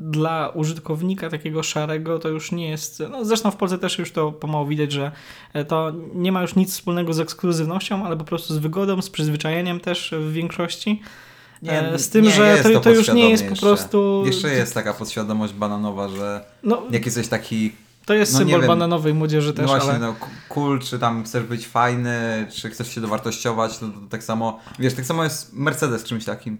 dla 0.00 0.48
użytkownika 0.48 1.30
takiego 1.30 1.62
szarego 1.62 2.18
to 2.18 2.28
już 2.28 2.52
nie 2.52 2.68
jest, 2.68 3.02
no 3.10 3.24
zresztą 3.24 3.50
w 3.50 3.56
Polsce 3.56 3.78
też 3.78 3.98
już 3.98 4.12
to 4.12 4.32
pomału 4.32 4.66
widać, 4.66 4.92
że 4.92 5.12
e, 5.52 5.64
to 5.64 5.92
nie 6.14 6.32
ma 6.32 6.42
już 6.42 6.54
nic 6.54 6.72
wspólnego 6.72 7.12
z 7.12 7.20
ekskluzywnością, 7.20 8.06
ale 8.06 8.16
po 8.16 8.24
prostu 8.24 8.54
z 8.54 8.58
wygodą, 8.58 9.02
z 9.02 9.10
przyzwyczajeniem 9.10 9.80
też 9.80 10.14
w 10.18 10.32
większości. 10.32 11.02
E, 11.66 11.98
z 11.98 12.10
tym, 12.10 12.24
nie 12.24 12.30
że 12.30 12.48
jest 12.48 12.72
to, 12.72 12.80
to 12.80 12.90
już 12.90 13.12
nie 13.12 13.30
jest 13.30 13.44
po 13.44 13.50
jeszcze. 13.50 13.66
prostu... 13.66 14.22
Jeszcze 14.26 14.48
jest 14.50 14.74
taka 14.74 14.94
podświadomość 14.94 15.52
bananowa, 15.52 16.08
że 16.08 16.44
No, 16.62 16.82
jak 16.90 17.06
jesteś 17.06 17.28
taki 17.28 17.72
To 18.06 18.14
jest 18.14 18.32
No 18.32 18.38
symbol 18.38 18.66
bananowej 18.66 19.14
młodzieży 19.14 19.48
No 19.48 19.54
też, 19.54 19.66
właśnie, 19.66 19.90
ale... 19.90 19.98
no 19.98 20.14
cool, 20.48 20.80
czy 20.80 20.98
tam 20.98 21.24
chcesz 21.24 21.44
być 21.44 21.66
fajny, 21.66 22.46
czy 22.52 22.70
chcesz 22.70 22.94
się 22.94 23.00
dowartościować, 23.00 23.78
to, 23.78 23.88
to 23.88 24.00
tak 24.10 24.24
samo, 24.24 24.60
wiesz, 24.78 24.94
tak 24.94 25.04
samo 25.04 25.24
jest 25.24 25.52
Mercedes 25.52 26.04
czymś 26.04 26.24
takim, 26.24 26.58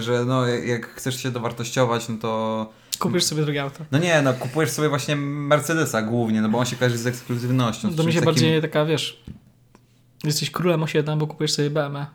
że 0.00 0.24
no 0.24 0.46
jak 0.46 0.86
chcesz 0.94 1.22
się 1.22 1.30
dowartościować, 1.30 2.08
no 2.08 2.16
to 2.20 2.72
Kupisz 2.98 3.24
sobie 3.24 3.42
drugie 3.42 3.62
auto. 3.62 3.84
no 3.92 3.98
nie, 3.98 4.22
no 4.22 4.34
kupujesz 4.34 4.70
sobie 4.70 4.88
właśnie 4.88 5.16
Mercedesa 5.16 6.02
głównie, 6.02 6.42
no 6.42 6.48
bo 6.48 6.58
on 6.58 6.66
się 6.66 6.76
kojarzy 6.76 6.98
z 6.98 7.06
ekskluzywnością. 7.06 7.92
z 7.92 7.96
To 7.96 8.04
mi 8.04 8.12
się 8.12 8.18
takim- 8.18 8.24
bardziej 8.34 8.62
taka, 8.62 8.84
wiesz, 8.84 9.22
jesteś 10.24 10.50
królem 10.50 10.82
osiedla, 10.82 11.16
bo 11.16 11.26
kupujesz 11.26 11.52
sobie 11.52 11.70
BMW. 11.70 12.06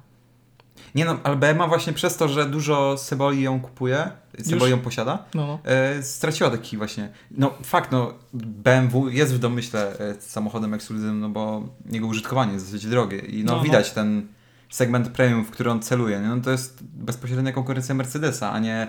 Nie 0.96 1.06
no, 1.06 1.18
ale 1.24 1.36
BMA 1.36 1.68
właśnie 1.68 1.94
przez 1.94 2.18
to, 2.18 2.28
że 2.28 2.46
dużo 2.46 2.98
Seboli 2.98 3.42
ją 3.42 3.60
kupuje, 3.60 4.12
Seboli 4.44 4.72
ją 4.72 4.80
posiada, 4.80 5.26
No, 5.34 5.60
e, 5.64 6.04
straciła 6.04 6.50
taki 6.50 6.78
właśnie, 6.78 7.10
no 7.32 7.54
fakt, 7.64 7.92
no 7.92 8.14
BMW 8.34 9.10
jest 9.10 9.34
w 9.36 9.40
domyśle 9.40 9.94
samochodem 10.20 10.74
ekskluzywnym, 10.74 11.20
no 11.20 11.30
bo 11.30 11.64
jego 11.92 12.08
użytkowanie 12.08 12.54
jest 12.54 12.66
dosyć 12.66 12.86
drogie 12.86 13.18
i 13.18 13.44
no, 13.44 13.52
No, 13.52 13.58
no. 13.58 13.64
widać 13.64 13.92
ten 13.92 14.28
segment 14.70 15.10
premium, 15.10 15.46
w 15.46 15.52
który 15.52 15.72
on 15.72 15.82
celuje, 15.82 16.20
nie? 16.20 16.28
no 16.28 16.42
to 16.42 16.52
jest 16.52 16.84
bezpośrednia 16.84 17.52
konkurencja 17.52 17.96
Mercedesa, 17.96 18.52
a 18.52 18.60
nie 18.60 18.88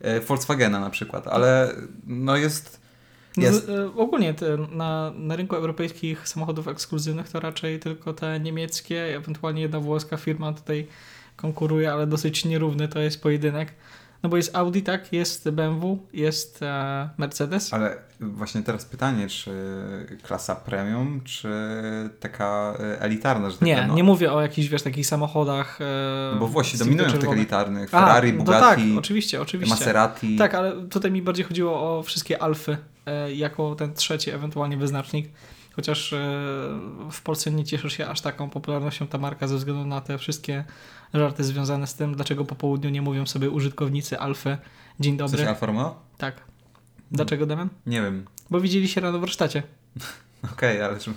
e, 0.00 0.20
Volkswagena 0.20 0.80
na 0.80 0.90
przykład, 0.90 1.26
ale 1.28 1.72
no 2.06 2.36
jest, 2.36 2.80
No, 3.36 3.42
jest. 3.42 3.68
e, 3.68 3.86
ogólnie 3.96 4.34
te, 4.34 4.56
na, 4.56 5.12
na 5.16 5.36
rynku 5.36 5.56
europejskich 5.56 6.28
samochodów 6.28 6.68
ekskluzywnych 6.68 7.28
to 7.28 7.40
raczej 7.40 7.78
tylko 7.80 8.12
te 8.12 8.40
niemieckie, 8.40 9.16
ewentualnie 9.16 9.62
jedna 9.62 9.80
włoska 9.80 10.16
firma 10.16 10.52
tutaj 10.52 10.86
konkuruje, 11.36 11.92
ale 11.92 12.06
dosyć 12.06 12.44
nierówny 12.44 12.88
to 12.88 12.98
jest 12.98 13.22
pojedynek. 13.22 13.72
No 14.22 14.30
bo 14.30 14.36
jest 14.36 14.56
Audi, 14.56 14.80
tak, 14.80 15.12
jest 15.12 15.50
BMW, 15.50 15.98
jest 16.12 16.62
e, 16.62 17.08
Mercedes. 17.18 17.74
Ale 17.74 17.96
właśnie 18.20 18.62
teraz 18.62 18.84
pytanie, 18.84 19.28
czy 19.28 19.50
klasa 20.22 20.54
premium, 20.56 21.20
czy 21.24 21.48
taka 22.20 22.74
e, 22.80 23.00
elitarna, 23.00 23.50
że 23.50 23.56
tak 23.58 23.66
Nie, 23.66 23.86
no. 23.86 23.94
nie 23.94 24.04
mówię 24.04 24.32
o 24.32 24.40
jakichś, 24.40 24.68
wiesz, 24.68 24.82
takich 24.82 25.06
samochodach. 25.06 25.78
E, 25.80 25.84
No 26.34 26.40
bo 26.40 26.46
Włosi 26.46 26.78
dominują 26.78 27.10
w 27.10 27.18
tych 27.18 27.32
elitarnych. 27.32 27.90
Ferrari, 27.90 28.32
no 28.32 28.38
Bugatti, 28.38 28.82
To 28.82 28.88
tak, 28.88 28.98
oczywiście, 28.98 29.40
oczywiście. 29.40 29.74
Maserati. 29.74 30.36
Tak, 30.36 30.54
ale 30.54 30.88
tutaj 30.88 31.10
mi 31.10 31.22
bardziej 31.22 31.44
chodziło 31.44 31.98
o 31.98 32.02
wszystkie 32.02 32.42
alfy 32.42 32.76
e, 33.06 33.32
jako 33.34 33.74
ten 33.74 33.94
trzeci 33.94 34.30
ewentualnie 34.30 34.76
wyznacznik. 34.76 35.28
Chociaż 35.76 36.12
e, 36.12 36.16
w 37.10 37.22
Polsce 37.22 37.50
nie 37.50 37.64
cieszy 37.64 37.90
się 37.90 38.06
aż 38.08 38.20
taką 38.20 38.50
popularnością 38.50 39.06
ta 39.06 39.18
marka 39.18 39.48
ze 39.48 39.56
względu 39.56 39.86
na 39.86 40.00
te 40.00 40.18
wszystkie 40.18 40.64
żarty 41.14 41.44
związane 41.44 41.86
z 41.86 41.94
tym, 41.94 42.14
dlaczego 42.14 42.44
po 42.44 42.54
południu 42.54 42.90
nie 42.90 43.02
mówią 43.02 43.26
sobie 43.26 43.50
użytkownicy 43.50 44.18
alfy 44.18 44.58
dzień 45.00 45.16
dobry. 45.16 45.36
sensie 45.36 45.50
Alfa 45.50 45.66
Romeo? 45.66 46.00
Tak. 46.18 46.40
Dlaczego, 47.10 47.46
Damian? 47.46 47.68
Nie 47.86 48.02
wiem. 48.02 48.24
Bo 48.50 48.60
widzieli 48.60 48.88
się 48.88 49.00
rano 49.00 49.18
w 49.18 49.20
warsztacie. 49.20 49.62
Okej, 50.52 50.82
ale 50.82 50.98
czy... 50.98 51.10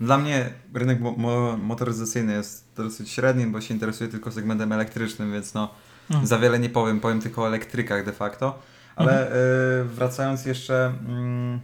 dla 0.00 0.18
mnie 0.18 0.50
rynek 0.74 1.00
mo- 1.00 1.12
mo- 1.16 1.56
motoryzacyjny 1.56 2.32
jest 2.32 2.68
dosyć 2.76 3.10
średni, 3.10 3.46
bo 3.46 3.60
się 3.60 3.74
interesuje 3.74 4.10
tylko 4.10 4.32
segmentem 4.32 4.72
elektrycznym, 4.72 5.32
więc 5.32 5.54
no 5.54 5.70
Mhm. 6.10 6.26
za 6.26 6.38
wiele 6.38 6.58
nie 6.58 6.70
powiem, 6.70 7.00
powiem 7.00 7.20
tylko 7.20 7.42
o 7.42 7.46
elektrykach 7.46 8.04
de 8.04 8.12
facto. 8.12 8.58
Ale 8.96 9.12
Mhm. 9.26 9.40
y, 9.40 9.94
wracając 9.94 10.44
jeszcze 10.46 10.92
mm, 11.08 11.60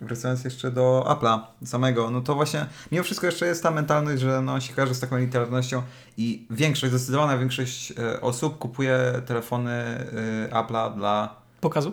wracając 0.00 0.44
jeszcze 0.44 0.70
do 0.70 1.04
Apple'a 1.08 1.40
samego, 1.64 2.10
no 2.10 2.20
to 2.20 2.34
właśnie 2.34 2.66
mimo 2.92 3.04
wszystko 3.04 3.26
jeszcze 3.26 3.46
jest 3.46 3.62
ta 3.62 3.70
mentalność, 3.70 4.22
że 4.22 4.40
no 4.42 4.60
się 4.60 4.74
kojarzy 4.74 4.94
z 4.94 5.00
taką 5.00 5.16
elitarnością 5.16 5.82
i 6.16 6.46
większość, 6.50 6.92
zdecydowana 6.92 7.38
większość 7.38 7.90
y, 7.90 8.20
osób 8.20 8.58
kupuje 8.58 9.22
telefony 9.26 9.72
y, 10.48 10.52
Apple'a 10.52 10.94
dla 10.96 11.36
Pokazu? 11.60 11.92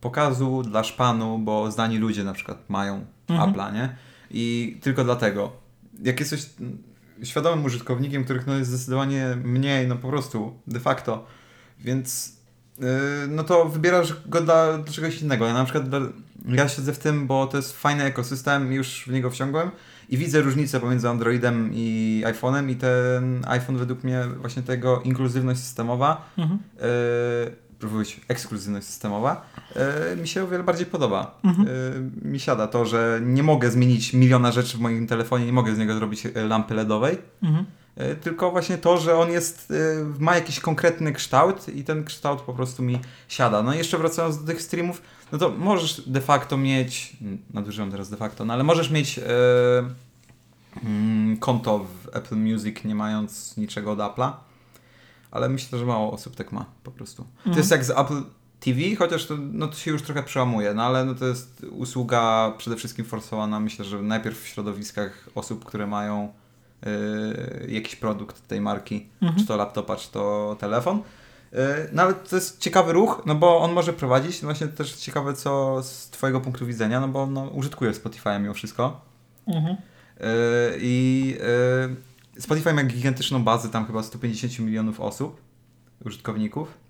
pokazu, 0.00 0.62
dla 0.62 0.84
szpanu, 0.84 1.38
bo 1.38 1.70
znani 1.70 1.98
ludzie 1.98 2.24
na 2.24 2.32
przykład 2.32 2.70
mają 2.70 3.04
Mhm. 3.28 3.52
Apple'a, 3.52 3.72
nie? 3.72 3.96
I 4.30 4.78
tylko 4.82 5.04
dlatego. 5.04 5.52
Jak 6.02 6.20
jesteś 6.20 6.50
świadomym 7.22 7.64
użytkownikiem, 7.64 8.24
których 8.24 8.46
no 8.46 8.54
jest 8.54 8.70
zdecydowanie 8.70 9.36
mniej, 9.44 9.88
no 9.88 9.96
po 9.96 10.08
prostu, 10.08 10.58
de 10.66 10.80
facto, 10.80 11.26
więc 11.80 12.36
no 13.28 13.44
to 13.44 13.64
wybierasz 13.64 14.14
go 14.26 14.40
dla, 14.40 14.78
dla 14.78 14.92
czegoś 14.92 15.22
innego. 15.22 15.46
Ja 15.46 15.54
na 15.54 15.64
przykład 15.64 15.88
dla, 15.88 16.00
ja 16.48 16.68
siedzę 16.68 16.92
w 16.92 16.98
tym, 16.98 17.26
bo 17.26 17.46
to 17.46 17.56
jest 17.56 17.80
fajny 17.80 18.04
ekosystem, 18.04 18.72
już 18.72 19.04
w 19.06 19.12
niego 19.12 19.30
wciągłem 19.30 19.70
i 20.08 20.16
widzę 20.18 20.40
różnicę 20.40 20.80
pomiędzy 20.80 21.08
Androidem 21.08 21.70
i 21.72 22.22
iPhone'em 22.26 22.70
i 22.70 22.76
ten 22.76 23.44
iPhone 23.48 23.76
według 23.76 24.04
mnie 24.04 24.24
właśnie 24.40 24.62
tego 24.62 25.00
inkluzywność 25.00 25.60
systemowa 25.60 26.30
Mhm. 26.38 26.58
yy, 26.80 27.64
ekskluzywność 28.28 28.86
systemowa, 28.86 29.46
yy, 30.10 30.16
mi 30.16 30.28
się 30.28 30.44
o 30.44 30.48
wiele 30.48 30.64
bardziej 30.64 30.86
podoba. 30.86 31.38
Mhm. 31.44 31.68
Yy, 32.22 32.30
mi 32.30 32.40
siada 32.40 32.66
to, 32.66 32.86
że 32.86 33.20
nie 33.24 33.42
mogę 33.42 33.70
zmienić 33.70 34.12
miliona 34.12 34.52
rzeczy 34.52 34.76
w 34.76 34.80
moim 34.80 35.06
telefonie, 35.06 35.46
nie 35.46 35.52
mogę 35.52 35.74
z 35.74 35.78
niego 35.78 35.94
zrobić 35.94 36.22
lampy 36.48 36.74
LEDowej, 36.74 37.18
Mhm. 37.42 37.64
Yy, 37.96 38.16
tylko 38.16 38.50
właśnie 38.50 38.78
to, 38.78 38.98
że 38.98 39.18
on 39.18 39.30
jest, 39.30 39.70
yy, 39.70 39.76
ma 40.18 40.34
jakiś 40.34 40.60
konkretny 40.60 41.12
kształt 41.12 41.68
i 41.68 41.84
ten 41.84 42.04
kształt 42.04 42.40
po 42.40 42.54
prostu 42.54 42.82
mi 42.82 42.98
siada. 43.28 43.62
No 43.62 43.74
i 43.74 43.78
jeszcze 43.78 43.98
wracając 43.98 44.38
do 44.40 44.46
tych 44.46 44.62
streamów, 44.62 45.02
no 45.32 45.38
to 45.38 45.50
możesz 45.50 46.08
de 46.08 46.20
facto 46.20 46.56
mieć, 46.56 47.16
nadużywam 47.54 47.90
teraz 47.90 48.10
de 48.10 48.16
facto, 48.16 48.44
no 48.44 48.54
ale 48.54 48.64
możesz 48.64 48.90
mieć 48.90 49.16
yy, 49.16 49.24
konto 51.40 51.78
w 51.78 52.16
Apple 52.16 52.36
Music 52.36 52.84
nie 52.84 52.94
mając 52.94 53.56
niczego 53.56 53.92
od 53.92 53.98
Apple'a, 53.98 54.32
ale 55.30 55.48
myślę, 55.48 55.78
że 55.78 55.86
mało 55.86 56.12
osób 56.12 56.36
tak 56.36 56.52
ma 56.52 56.64
po 56.82 56.90
prostu. 56.90 57.22
To 57.22 57.28
Mhm. 57.38 57.56
jest 57.56 57.70
jak 57.70 57.84
z 57.84 57.90
Apple 57.90 58.22
TV, 58.60 58.80
chociaż 58.98 59.26
to, 59.26 59.34
no, 59.52 59.68
to 59.68 59.74
się 59.74 59.90
już 59.90 60.02
trochę 60.02 60.22
przełamuje, 60.22 60.74
no 60.74 60.82
ale 60.82 61.04
no, 61.04 61.14
to 61.14 61.26
jest 61.26 61.66
usługa 61.70 62.52
przede 62.58 62.76
wszystkim 62.76 63.04
forsowana, 63.04 63.60
myślę, 63.60 63.84
że 63.84 64.02
najpierw 64.02 64.42
w 64.42 64.46
środowiskach 64.46 65.28
osób, 65.34 65.64
które 65.64 65.86
mają 65.86 66.32
jakiś 67.68 67.96
produkt 67.96 68.48
tej 68.48 68.60
marki, 68.60 69.06
Mhm. 69.22 69.40
czy 69.40 69.46
to 69.46 69.56
laptopa, 69.56 69.96
czy 69.96 70.10
to 70.12 70.56
telefon. 70.60 71.02
Yy, 71.52 71.58
No 71.92 72.02
ale 72.02 72.14
to 72.14 72.36
jest 72.36 72.58
ciekawy 72.60 72.92
ruch, 72.92 73.22
no 73.26 73.34
bo 73.34 73.58
on 73.60 73.72
może 73.72 73.92
prowadzić, 73.92 74.42
no 74.42 74.46
właśnie 74.46 74.66
też 74.66 74.92
ciekawe 74.92 75.34
co 75.34 75.82
z 75.82 76.10
twojego 76.10 76.40
punktu 76.40 76.66
widzenia, 76.66 77.00
no 77.00 77.08
bo 77.08 77.26
no, 77.26 77.42
użytkuje 77.48 77.90
Spotify'a 77.92 78.40
mimo 78.40 78.54
wszystko. 78.54 79.00
Mhm. 79.46 79.76
Yy, 79.76 80.26
I 80.80 81.36
Spotify 82.38 82.72
ma 82.72 82.84
gigantyczną 82.84 83.44
bazę, 83.44 83.68
tam 83.68 83.86
chyba 83.86 84.02
150 84.02 84.58
milionów 84.58 85.00
osób, 85.00 85.40
użytkowników. 86.04 86.83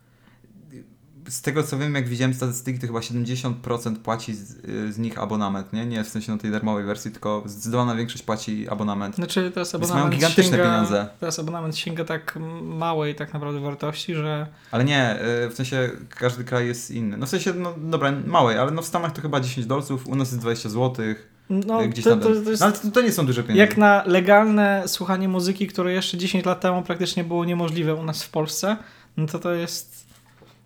Z 1.29 1.43
tego 1.43 1.63
co 1.63 1.79
wiem, 1.79 1.95
jak 1.95 2.09
widziałem 2.09 2.35
statystyki, 2.35 2.79
to 2.79 2.87
chyba 2.87 2.99
70% 2.99 3.97
płaci 3.97 4.35
z, 4.35 4.57
z 4.95 4.99
nich 4.99 5.19
abonament, 5.19 5.73
nie? 5.73 5.87
Nie 5.87 6.05
w 6.05 6.09
sensie 6.09 6.33
na 6.33 6.39
tej 6.39 6.51
darmowej 6.51 6.85
wersji, 6.85 7.11
tylko 7.11 7.43
zdecydowana 7.47 7.95
większość 7.95 8.25
płaci 8.25 8.69
abonament. 8.69 9.17
Znaczy 9.17 9.51
teraz 9.55 9.73
Więc 9.73 9.75
abonament 9.75 10.05
mają 10.05 10.17
gigantyczne 10.17 10.45
sięga, 10.45 10.65
pieniądze. 10.65 11.09
Teraz 11.21 11.39
abonament 11.39 11.77
sięga 11.77 12.05
tak 12.05 12.39
małej 12.63 13.15
tak 13.15 13.33
naprawdę 13.33 13.61
wartości, 13.61 14.15
że 14.15 14.47
Ale 14.71 14.85
nie, 14.85 15.19
yy, 15.43 15.51
w 15.51 15.55
sensie 15.55 15.91
każdy 16.09 16.45
kraj 16.45 16.67
jest 16.67 16.91
inny. 16.91 17.17
No 17.17 17.27
w 17.27 17.29
sensie, 17.29 17.53
no 17.55 17.75
dobra, 17.79 18.13
małej, 18.27 18.59
ale 18.59 18.71
no 18.71 18.83
w 18.83 18.87
Stanach 18.87 19.13
to 19.13 19.23
chyba 19.23 19.41
10 19.41 19.67
dolców, 19.67 20.07
u 20.07 20.15
nas 20.15 20.29
jest 20.29 20.41
20 20.41 20.69
zł, 20.69 21.05
no, 21.51 21.89
gdzieś 21.89 22.05
to, 22.05 22.17
to, 22.17 22.23
to 22.23 22.51
jest 22.51 22.61
no, 22.61 22.67
ale 22.67 22.75
to, 22.75 22.91
to 22.91 23.03
nie 23.03 23.13
są 23.13 23.27
duże 23.27 23.43
pieniądze. 23.43 23.61
jak 23.61 23.77
na 23.77 24.03
legalne 24.07 24.83
słuchanie 24.87 25.29
muzyki, 25.29 25.67
które 25.67 25.93
jeszcze 25.93 26.19
10 26.19 26.45
lat 26.45 26.61
temu 26.61 26.83
praktycznie 26.83 27.25
było 27.25 27.45
niemożliwe 27.45 27.95
u 27.95 28.05
nas 28.05 28.23
w 28.23 28.31
Polsce, 28.31 28.77
no 29.17 29.27
to 29.27 29.39
to 29.39 29.55
jest 29.55 30.04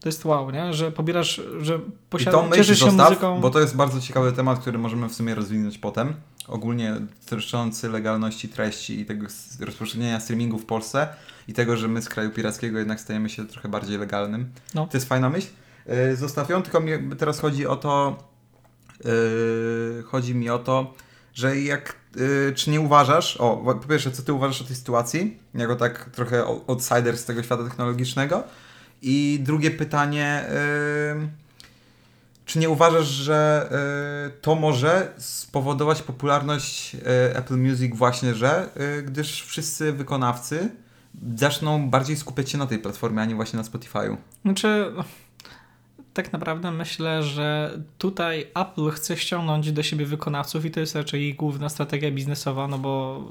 to 0.01 0.09
jest 0.09 0.25
wow, 0.25 0.51
nie? 0.51 0.75
Że 0.75 0.93
pobierasz, 0.93 1.41
że 1.61 1.81
posiadasz, 2.11 2.57
cieszysz 2.57 2.79
się 2.79 2.85
zostaw, 2.85 3.09
muzyką. 3.09 3.41
bo 3.41 3.51
to 3.51 3.61
jest 3.61 3.77
bardzo 3.77 4.01
ciekawy 4.01 4.33
temat, 4.33 4.59
który 4.59 4.79
możemy 4.79 5.09
w 5.09 5.15
sumie 5.15 5.35
rozwinąć 5.35 5.79
potem. 5.79 6.15
Ogólnie 6.49 6.95
dotyczący 7.31 7.89
legalności 7.89 8.49
treści 8.49 9.01
i 9.01 9.07
tego 9.07 9.27
rozpowszechnienia 9.61 10.21
streamingu 10.21 10.59
w 10.59 10.67
Polsce 10.67 11.09
i 11.49 11.53
tego, 11.53 11.77
że 11.77 11.89
my 11.89 12.03
z 12.03 12.09
kraju 12.09 12.31
pirackiego 12.31 12.79
jednak 12.79 13.01
stajemy 13.01 13.29
się 13.29 13.47
trochę 13.47 13.69
bardziej 13.69 13.99
legalnym. 13.99 14.51
No. 14.75 14.87
To 14.87 14.97
jest 14.97 15.09
fajna 15.09 15.31
myśl. 15.31 15.49
Yy, 15.87 16.17
Zostaw 16.17 16.49
ją, 16.49 16.63
tylko 16.63 16.81
mi 16.81 16.93
teraz 17.19 17.41
chodzi 17.41 17.67
o 17.67 17.77
to, 17.77 18.23
yy, 19.05 20.03
chodzi 20.07 20.35
mi 20.35 20.51
o 20.51 20.59
to, 20.59 20.95
że 21.35 21.61
jak, 21.61 21.95
yy, 22.17 22.53
czy 22.57 22.71
nie 22.71 22.81
uważasz, 22.81 23.37
o, 23.37 23.57
po 23.57 23.89
pierwsze, 23.89 24.11
co 24.11 24.23
ty 24.23 24.33
uważasz 24.33 24.63
o 24.63 24.65
tej 24.65 24.77
sytuacji, 24.77 25.39
jako 25.55 25.77
tak 25.77 26.11
trochę 26.11 26.45
outsider 26.45 27.19
z 27.19 27.25
tego 27.25 27.43
świata 27.43 27.65
technologicznego 27.65 28.45
i 29.03 29.39
drugie 29.43 29.71
pytanie, 29.71 30.45
yy, 31.15 31.29
czy 32.49 32.59
nie 32.59 32.71
uważasz, 32.71 33.07
że 33.07 33.69
y, 34.29 34.41
to 34.41 34.55
może 34.55 35.13
spowodować 35.19 36.03
popularność 36.03 36.95
y, 36.95 37.01
Apple 37.37 37.57
Music 37.57 37.97
właśnie, 37.97 38.35
że 38.35 38.69
y, 38.99 39.03
gdyż 39.03 39.43
wszyscy 39.43 39.93
wykonawcy 39.93 40.71
zaczną 41.37 41.91
bardziej 41.91 42.17
skupiać 42.17 42.51
się 42.51 42.59
na 42.59 42.67
tej 42.67 42.79
platformie, 42.79 43.23
a 43.23 43.25
nie 43.25 43.35
właśnie 43.35 43.57
na 43.57 43.63
Spotify'u. 43.63 44.17
Znaczy, 44.45 44.93
tak 46.23 46.33
naprawdę 46.33 46.71
myślę, 46.71 47.23
że 47.23 47.79
tutaj 47.99 48.47
Apple 48.55 48.91
chce 48.91 49.17
ściągnąć 49.17 49.73
do 49.73 49.83
siebie 49.83 50.07
wykonawców 50.07 50.65
i 50.65 50.71
to 50.71 50.81
jest 50.81 50.95
raczej 50.97 51.35
główna 51.35 51.69
strategia 51.69 52.11
biznesowa, 52.11 52.69
no 52.69 52.79
bo 52.79 53.25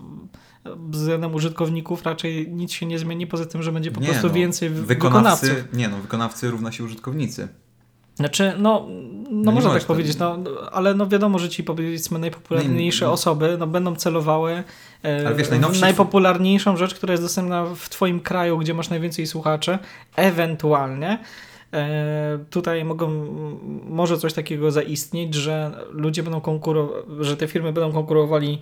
względem 0.90 1.36
użytkowników 1.36 2.04
raczej 2.04 2.52
nic 2.52 2.72
się 2.72 2.86
nie 2.86 3.00
zmieni, 3.00 3.28
poza 3.28 3.46
tym, 3.46 3.64
że 3.64 3.72
będzie 3.72 3.92
po 3.92 4.02
Nie, 4.02 4.08
prostu 4.08 4.28
no, 4.28 4.34
więcej 4.34 4.70
wy- 4.70 4.84
Wykonawcy, 4.84 5.46
wykonawców. 5.48 5.78
nie 5.78 5.88
no, 5.88 5.98
wykonawcy 5.98 6.50
równa 6.52 6.72
się 6.72 6.84
użytkownicy. 6.84 7.48
Znaczy, 8.16 8.54
no, 8.60 8.88
no 9.32 9.52
nie 9.52 9.56
można 9.56 9.74
tak 9.74 9.84
powiedzieć, 9.84 10.18
no, 10.18 10.38
ale 10.72 10.94
no 10.94 11.08
wiadomo, 11.08 11.40
że 11.40 11.50
ci 11.50 11.64
powiedzmy 11.64 12.20
najpopularniejsze 12.20 13.06
Nie, 13.06 13.10
nie. 13.10 13.14
osoby 13.14 13.56
no, 13.60 13.68
będą 13.68 13.96
celowały 13.96 14.64
e, 15.04 15.36
wiesz, 15.36 15.48
w 15.48 15.82
najpopularniejszą 15.82 16.78
rzecz, 16.78 16.96
która 16.96 17.12
jest 17.14 17.24
dostępna 17.24 17.66
w 17.76 17.90
twoim 17.90 18.20
kraju, 18.20 18.58
gdzie 18.58 18.74
masz 18.74 18.90
najwięcej 18.90 19.28
słuchaczy, 19.28 19.78
ewentualnie 20.16 21.20
tutaj 22.50 22.86
mogą, 22.86 23.10
może 23.84 24.18
coś 24.18 24.34
takiego 24.34 24.72
zaistnieć, 24.72 25.36
że 25.36 25.72
ludzie 25.92 26.24
będą 26.24 26.42
konkurować, 26.42 27.04
że 27.20 27.38
te 27.38 27.48
firmy 27.48 27.74
będą 27.74 27.92
konkurowali 27.92 28.62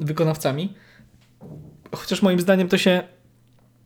wykonawcami. 0.00 0.74
Chociaż 1.92 2.22
moim 2.22 2.40
zdaniem 2.40 2.68
to 2.68 2.78
się 2.78 3.02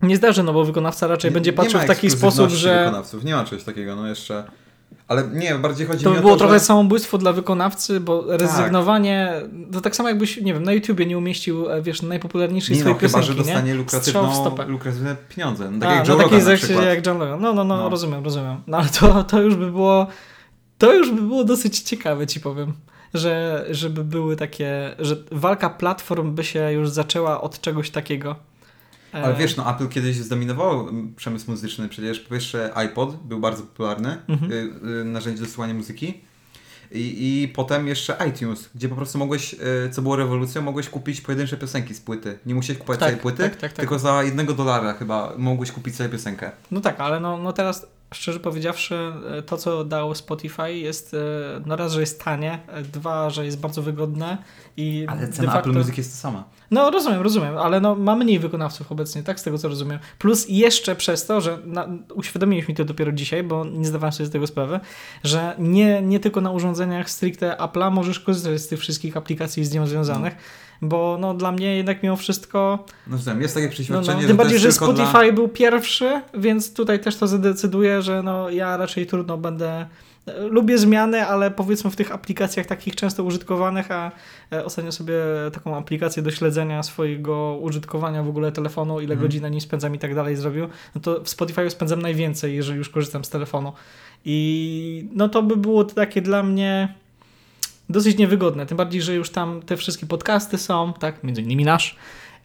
nie 0.02 0.16
zdarzy, 0.16 0.42
no 0.42 0.52
bo 0.52 0.64
wykonawca 0.64 1.06
raczej 1.06 1.30
będzie 1.30 1.52
patrzył 1.52 1.80
nie 1.80 1.84
w 1.84 1.88
taki 1.88 2.10
sposób, 2.10 2.50
że 2.50 2.78
wykonawców, 2.78 3.24
nie 3.24 3.34
ma 3.34 3.44
czegoś 3.44 3.64
takiego, 3.64 3.96
no 3.96 4.08
jeszcze... 4.08 4.44
Ale 5.10 5.28
nie, 5.32 5.54
bardziej 5.54 5.86
chodzi 5.86 6.04
to 6.04 6.10
mi 6.10 6.18
o 6.18 6.20
było 6.20 6.32
to, 6.32 6.38
trochę 6.38 6.54
że... 6.54 6.64
samobójstwo 6.64 7.18
dla 7.18 7.32
wykonawcy, 7.32 8.00
bo 8.00 8.24
rezygnowanie, 8.26 9.32
to 9.72 9.80
tak 9.80 9.96
samo 9.96 10.08
jakbyś, 10.08 10.36
nie 10.36 10.54
wiem, 10.54 10.62
na 10.62 10.72
YouTubie 10.72 11.06
nie 11.06 11.18
umieścił, 11.18 11.70
e, 11.70 11.82
wiesz, 11.82 12.02
najpopularniejszej 12.02 12.76
Nie 12.76 12.84
no, 12.84 12.90
swojej 12.90 13.10
chyba, 13.10 13.18
piosenki, 13.18 13.38
że 13.38 13.44
dostanie 13.44 13.74
lukratywną, 13.74 14.56
lukratywne 14.66 15.16
pieniądze. 15.28 15.70
No, 15.70 15.80
tak 15.80 15.88
A, 15.88 15.94
jak 15.94 16.08
na 16.08 16.12
Joe 16.12 16.18
takiej 16.18 16.38
Rogan 16.38 16.52
na 16.52 16.56
przykład. 16.56 16.84
jak 16.84 17.06
John 17.06 17.18
Logan. 17.18 17.40
No, 17.40 17.52
no, 17.52 17.64
no, 17.64 17.76
No. 17.76 17.88
rozumiem, 17.88 18.24
rozumiem. 18.24 18.56
No 18.66 18.76
ale 18.78 18.88
to, 18.88 19.24
to 19.24 19.40
już 19.40 19.56
by 19.56 19.70
było, 19.70 20.06
to 20.78 20.94
już 20.94 21.10
by 21.10 21.22
było 21.22 21.44
dosyć 21.44 21.80
ciekawe, 21.80 22.26
ci 22.26 22.40
powiem. 22.40 22.72
Że, 23.14 23.64
żeby 23.70 24.04
były 24.04 24.36
takie, 24.36 24.94
że 24.98 25.16
walka 25.32 25.70
platform 25.70 26.34
by 26.34 26.44
się 26.44 26.72
już 26.72 26.88
zaczęła 26.90 27.40
od 27.40 27.60
czegoś 27.60 27.90
takiego. 27.90 28.36
E, 29.14 29.22
Ale 29.24 29.34
wiesz, 29.34 29.56
no 29.56 29.74
Apple 29.74 29.88
kiedyś 29.88 30.16
zdominował 30.16 30.88
mm, 30.88 31.14
przemysł 31.14 31.50
muzyczny. 31.50 31.88
Przecież 31.88 32.20
po 32.20 32.30
pierwsze 32.30 32.70
iPod 32.74 33.16
był 33.16 33.40
bardzo 33.40 33.62
popularny, 33.62 34.18
Mhm. 34.28 34.52
y, 34.52 34.54
y, 35.00 35.04
narzędzie 35.04 35.42
do 35.42 35.48
słuchania 35.48 35.74
muzyki. 35.74 36.20
I, 36.92 37.42
I 37.42 37.48
potem 37.48 37.88
jeszcze 37.88 38.16
iTunes, 38.28 38.70
gdzie 38.74 38.88
po 38.88 38.96
prostu 38.96 39.18
mogłeś, 39.18 39.54
y, 39.54 39.90
co 39.90 40.02
było 40.02 40.16
rewolucją, 40.16 40.62
mogłeś 40.62 40.88
kupić 40.88 41.20
pojedyncze 41.20 41.56
piosenki 41.56 41.94
z 41.94 42.00
płyty. 42.00 42.38
Nie 42.46 42.54
musiałeś 42.54 42.78
kupować 42.78 43.00
Tak, 43.00 43.08
całej 43.08 43.22
płyty, 43.22 43.42
tak, 43.42 43.52
tak, 43.52 43.60
tak. 43.60 43.72
tylko 43.72 43.98
za 43.98 44.22
jednego 44.22 44.52
dolara 44.54 44.92
chyba 44.92 45.32
mogłeś 45.38 45.72
kupić 45.72 45.96
sobie 45.96 46.08
piosenkę. 46.08 46.50
No 46.70 46.80
tak, 46.80 47.00
ale 47.00 47.20
no, 47.20 47.38
no 47.38 47.52
teraz 47.52 47.86
szczerze 48.14 48.40
powiedziawszy, 48.40 49.12
e, 49.38 49.42
to 49.42 49.56
co 49.56 49.84
dało 49.84 50.14
Spotify 50.14 50.72
jest, 50.72 51.14
e, 51.14 51.18
no 51.66 51.76
raz, 51.76 51.92
że 51.92 52.00
jest 52.00 52.24
tanie, 52.24 52.58
e, 52.68 52.82
dwa, 52.82 53.30
że 53.30 53.44
jest 53.44 53.60
bardzo 53.60 53.82
wygodne 53.82 54.38
i 54.76 55.06
Ale 55.08 55.28
cena 55.28 55.52
facto... 55.52 55.70
Apple 55.70 55.78
Music 55.78 55.98
jest 55.98 56.10
ta 56.12 56.16
sama. 56.16 56.44
No 56.70 56.90
rozumiem, 56.90 57.22
rozumiem, 57.22 57.58
ale 57.58 57.80
no, 57.80 57.94
ma 57.94 58.16
mniej 58.16 58.38
wykonawców 58.38 58.92
obecnie, 58.92 59.22
tak 59.22 59.40
z 59.40 59.42
tego 59.42 59.58
co 59.58 59.68
rozumiem. 59.68 59.98
Plus 60.18 60.46
jeszcze 60.48 60.96
przez 60.96 61.26
to, 61.26 61.40
że 61.40 61.58
na, 61.64 61.88
uświadomiłeś 62.14 62.68
mi 62.68 62.74
to 62.74 62.84
dopiero 62.84 63.12
dzisiaj, 63.12 63.42
bo 63.42 63.64
nie 63.64 63.86
zdawałem 63.86 64.12
sobie 64.12 64.26
z 64.26 64.30
tego 64.30 64.46
sprawy, 64.46 64.80
że 65.24 65.54
nie, 65.58 66.02
nie 66.02 66.20
tylko 66.20 66.40
na 66.40 66.50
urządzeniach 66.50 67.10
stricte 67.10 67.56
Apple'a 67.58 67.92
możesz 67.92 68.20
korzystać 68.20 68.60
z 68.60 68.68
tych 68.68 68.80
wszystkich 68.80 69.16
aplikacji 69.16 69.64
z 69.64 69.72
nią 69.72 69.86
związanych, 69.86 70.34
bo 70.82 71.16
no 71.20 71.34
dla 71.34 71.52
mnie 71.52 71.76
jednak 71.76 72.02
mimo 72.02 72.16
wszystko 72.16 72.84
No 73.06 73.18
wiem, 73.26 73.42
jest 73.42 73.54
takie 73.54 73.66
no, 73.66 73.72
przeświadczenie, 73.72 74.14
no, 74.14 74.22
że 74.22 74.28
tym 74.28 74.36
bardziej, 74.36 74.58
że 74.58 74.72
Spotify 74.72 75.12
dla... 75.12 75.32
był 75.32 75.48
pierwszy, 75.48 76.22
więc 76.34 76.74
tutaj 76.74 77.00
też 77.00 77.16
to 77.16 77.28
zadecyduje, 77.28 78.02
że 78.02 78.22
no 78.22 78.50
ja 78.50 78.76
raczej 78.76 79.06
trudno 79.06 79.38
będę. 79.38 79.86
Lubię 80.38 80.78
zmiany, 80.78 81.26
ale 81.26 81.50
powiedzmy 81.50 81.90
w 81.90 81.96
tych 81.96 82.12
aplikacjach 82.12 82.66
takich 82.66 82.96
często 82.96 83.24
użytkowanych, 83.24 83.90
a 83.90 84.12
e, 84.52 84.64
ostatnio 84.64 84.92
sobie 84.92 85.14
taką 85.52 85.76
aplikację 85.76 86.22
do 86.22 86.30
śledzenia 86.30 86.82
swojego 86.82 87.58
użytkowania 87.60 88.22
w 88.22 88.28
ogóle 88.28 88.52
telefonu, 88.52 89.00
ile 89.00 89.14
Mhm. 89.14 89.20
godzin 89.20 89.42
na 89.42 89.48
nim 89.48 89.60
spędzam 89.60 89.94
i 89.94 89.98
tak 89.98 90.14
dalej 90.14 90.36
zrobił, 90.36 90.68
no 90.94 91.00
to 91.00 91.24
w 91.24 91.28
Spotify 91.28 91.70
spędzam 91.70 92.02
najwięcej, 92.02 92.54
jeżeli 92.54 92.78
już 92.78 92.88
korzystam 92.88 93.24
z 93.24 93.30
telefonu. 93.30 93.72
I 94.24 95.08
no 95.12 95.28
to 95.28 95.42
by 95.42 95.56
było 95.56 95.84
takie 95.84 96.22
dla 96.22 96.42
mnie 96.42 96.94
dosyć 97.88 98.18
niewygodne, 98.18 98.66
tym 98.66 98.76
bardziej, 98.76 99.02
że 99.02 99.14
już 99.14 99.30
tam 99.30 99.62
te 99.62 99.76
wszystkie 99.76 100.06
podcasty 100.06 100.58
są, 100.58 100.92
tak, 100.92 101.24
między 101.24 101.42
innymi 101.42 101.64
nasz. 101.64 101.96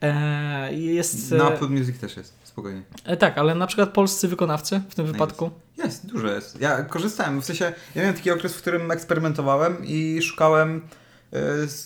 E, 0.02 0.74
jest. 0.74 1.32
Na 1.32 1.50
e, 1.50 1.54
Apple 1.54 1.70
Music 1.70 2.00
też 2.00 2.18
jest, 2.18 2.38
spokojnie. 2.56 2.82
E, 3.06 3.18
tak, 3.18 3.38
ale 3.38 3.56
na 3.56 3.68
przykład 3.68 3.90
polscy 3.90 4.28
wykonawcy 4.28 4.82
w 4.90 4.96
tym 4.96 5.06
No 5.08 5.12
wypadku. 5.14 5.52
Jest, 5.78 6.06
dużo 6.06 6.28
jest. 6.28 6.62
Ja 6.62 6.84
korzystałem, 6.84 7.42
w 7.42 7.46
sensie, 7.46 7.74
ja 7.96 8.02
miałem 8.02 8.16
taki 8.16 8.32
okres, 8.32 8.54
w 8.56 8.62
którym 8.62 8.92
eksperymentowałem 8.92 9.78
i 9.86 10.22
szukałem, 10.22 10.82
e, 11.34 11.40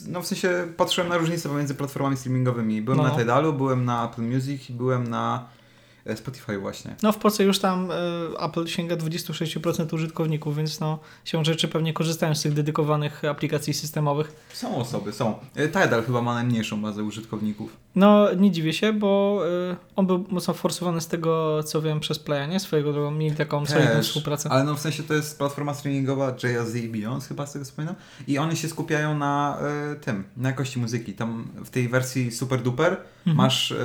no 0.07 0.21
w 0.21 0.27
sensie 0.27 0.67
patrzyłem 0.77 1.09
na 1.09 1.17
różnice 1.17 1.49
pomiędzy 1.49 1.75
platformami 1.75 2.17
streamingowymi. 2.17 2.81
Byłem 2.81 2.97
No. 2.97 3.03
na 3.03 3.09
Tidalu, 3.19 3.53
byłem 3.53 3.85
na 3.85 4.05
Apple 4.09 4.21
Music 4.21 4.69
i 4.69 4.73
byłem 4.73 5.07
na 5.07 5.47
Spotify 6.15 6.57
właśnie. 6.57 6.95
No 7.03 7.11
w 7.11 7.17
Polsce 7.17 7.43
już 7.43 7.59
tam 7.59 7.91
e, 7.91 7.95
Apple 8.43 8.67
sięga 8.67 8.95
26% 8.95 9.93
użytkowników, 9.95 10.55
więc 10.57 10.79
no 10.79 10.99
siłą 11.25 11.43
rzeczy 11.43 11.67
pewnie 11.67 11.93
korzystają 11.93 12.35
z 12.35 12.41
tych 12.41 12.53
dedykowanych 12.53 13.25
aplikacji 13.25 13.73
systemowych. 13.73 14.33
Są 14.53 14.75
osoby, 14.75 15.13
są. 15.13 15.39
E, 15.55 15.67
Tidal 15.67 16.03
chyba 16.03 16.21
ma 16.21 16.33
najmniejszą 16.33 16.81
bazę 16.81 17.03
użytkowników. 17.03 17.77
No 17.95 18.33
nie 18.33 18.51
dziwię 18.51 18.73
się, 18.73 18.93
bo 18.93 19.41
e, 19.71 19.75
on 19.95 20.07
był 20.07 20.25
mocno 20.29 20.53
forsowany 20.53 21.01
z 21.01 21.07
tego, 21.07 21.63
co 21.63 21.81
wiem, 21.81 21.99
przez 21.99 22.19
Playa, 22.19 22.47
nie? 22.49 22.59
Swojego 22.59 22.93
drogą 22.93 23.11
mieli 23.11 23.35
taką 23.35 23.65
solidną 23.65 23.91
Też, 23.95 24.07
współpracę. 24.07 24.49
ale 24.49 24.63
no 24.63 24.75
w 24.75 24.79
sensie 24.79 25.03
to 25.03 25.13
jest 25.13 25.37
platforma 25.37 25.73
streamingowa 25.73 26.33
Jay-Z 26.43 26.75
i 26.75 26.89
Beyoncé 26.91 27.27
chyba 27.27 27.45
z 27.45 27.53
tego 27.53 27.65
co 27.65 27.71
pamiętam. 27.75 27.95
I 28.27 28.37
oni 28.37 28.57
się 28.57 28.67
skupiają 28.69 29.17
na 29.17 29.57
e, 29.91 29.95
tym, 29.95 30.23
na 30.37 30.49
jakości 30.49 30.79
muzyki. 30.79 31.13
Tam 31.13 31.47
w 31.65 31.69
tej 31.69 31.89
wersji 31.89 32.31
Super 32.31 32.61
Duper 32.61 32.97
Mhm. 33.19 33.37
masz 33.37 33.71
e, 33.71 33.75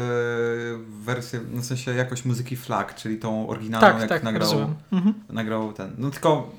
wersję, 1.05 1.41
no 1.55 1.63
w 1.63 1.65
sensie 1.65 1.95
jakość 1.95 2.14
muzyki 2.25 2.57
FLAC, 2.57 2.95
czyli 2.95 3.19
tą 3.19 3.49
oryginalną 3.49 3.89
tak, 3.89 4.01
jak 4.01 4.09
tak, 4.09 4.23
nagrał. 4.23 4.51
Mhm. 4.93 5.15
nagrał 5.29 5.73
ten. 5.73 5.95
No 5.99 6.11
tylko 6.11 6.51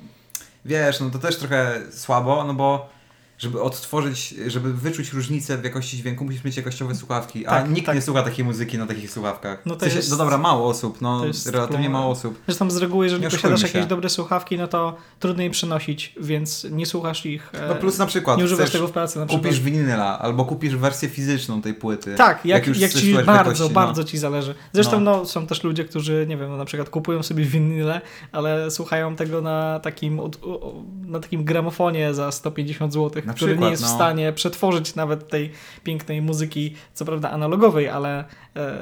wiesz, 0.64 1.00
no 1.00 1.10
to 1.10 1.18
też 1.18 1.36
trochę 1.36 1.80
słabo, 1.90 2.44
no 2.44 2.54
bo 2.54 2.88
żeby 3.38 3.62
odtworzyć, 3.62 4.34
żeby 4.46 4.72
wyczuć 4.74 5.12
różnicę 5.12 5.58
w 5.58 5.64
jakości 5.64 5.96
dźwięku, 5.96 6.24
musisz 6.24 6.44
mieć 6.44 6.56
jakościowe 6.56 6.94
słuchawki, 6.94 7.46
a 7.46 7.50
Tak, 7.50 7.70
nikt 7.70 7.86
tak. 7.86 7.94
nie 7.94 8.02
słucha 8.02 8.22
takiej 8.22 8.44
muzyki 8.44 8.78
na 8.78 8.86
takich 8.86 9.10
słuchawkach. 9.10 9.62
No 9.66 9.76
to 9.76 9.86
jest- 9.86 10.10
no 10.10 10.16
dobra, 10.16 10.38
mało 10.38 10.68
osób, 10.68 11.00
no 11.00 11.24
relatywnie 11.52 11.90
mało 11.90 12.10
osób. 12.10 12.38
Zresztą 12.46 12.70
z 12.70 12.76
reguły, 12.76 13.04
jeżeli 13.04 13.24
posiadasz 13.24 13.60
się. 13.60 13.66
jakieś 13.66 13.86
dobre 13.86 14.08
słuchawki, 14.08 14.58
no 14.58 14.68
to 14.68 14.96
trudno 15.20 15.42
je 15.42 15.50
przenosić, 15.50 16.14
więc 16.20 16.66
nie 16.70 16.86
słuchasz 16.86 17.26
ich. 17.26 17.50
e, 17.54 17.68
No 17.68 17.74
plus 17.74 17.98
na 17.98 18.06
przykład 18.06 18.38
nie 18.38 18.44
używasz 18.44 18.70
tego 18.70 18.88
w 18.88 18.92
pracy 18.92 19.18
na 19.18 19.26
przykład. 19.26 19.44
kupisz 19.46 19.60
winyla, 19.60 20.18
albo 20.18 20.44
kupisz 20.44 20.76
wersję 20.76 21.08
fizyczną 21.08 21.62
tej 21.62 21.74
płyty. 21.74 22.14
Tak, 22.14 22.44
jak, 22.44 22.66
jak, 22.66 22.66
już 22.66 22.92
ci 23.02 23.14
bardzo, 23.14 23.32
jakości, 23.32 23.62
no. 23.62 23.68
bardzo 23.70 24.04
ci 24.04 24.18
zależy. 24.18 24.54
Zresztą 24.72 25.00
No. 25.00 25.16
no. 25.16 25.24
są 25.26 25.46
też 25.46 25.64
ludzie, 25.64 25.84
którzy, 25.84 26.26
nie 26.28 26.36
wiem, 26.36 26.50
no, 26.50 26.56
na 26.56 26.64
przykład 26.64 26.90
kupują 26.90 27.22
sobie 27.22 27.44
winyle, 27.44 28.00
ale 28.32 28.70
słuchają 28.70 29.16
tego 29.16 29.40
na 29.40 29.80
takim, 29.80 30.20
na 31.06 31.20
takim 31.20 31.44
gramofonie 31.44 32.14
za 32.14 32.32
150 32.32 32.92
zł, 32.92 33.22
Na 33.26 33.34
który 33.34 33.52
nie 33.52 33.56
przykład, 33.56 33.70
jest 33.70 33.82
w 33.82 33.86
no. 33.86 33.94
stanie 33.94 34.32
przetworzyć 34.32 34.94
nawet 34.94 35.28
tej 35.28 35.52
pięknej 35.84 36.22
muzyki, 36.22 36.74
co 36.94 37.04
prawda 37.04 37.30
analogowej, 37.30 37.88
ale 37.88 38.24
e, 38.56 38.78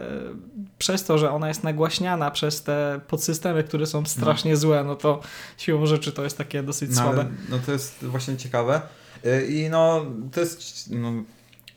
przez 0.79 1.05
to, 1.05 1.19
że 1.19 1.31
ona 1.31 1.49
jest 1.49 1.65
nagłaśniana 1.65 2.31
przez 2.31 2.63
te 2.63 3.01
podsystemy, 3.09 3.65
które 3.65 3.87
są 3.87 4.07
strasznie 4.07 4.57
złe, 4.57 4.85
no 4.85 4.97
to 4.97 5.21
siłą 5.57 5.87
rzeczy 5.87 6.13
to 6.13 6.25
jest 6.25 6.39
takie 6.39 6.63
dosyć 6.63 6.91
No, 6.95 7.03
ale, 7.03 7.15
słabe. 7.15 7.31
no 7.49 7.59
to 7.67 7.73
jest 7.73 8.05
właśnie 8.05 8.37
ciekawe. 8.37 8.81
Y, 9.27 9.47
I 9.47 9.71
no 9.71 10.05
to 10.33 10.41
jest. 10.41 10.91
No, 10.91 11.13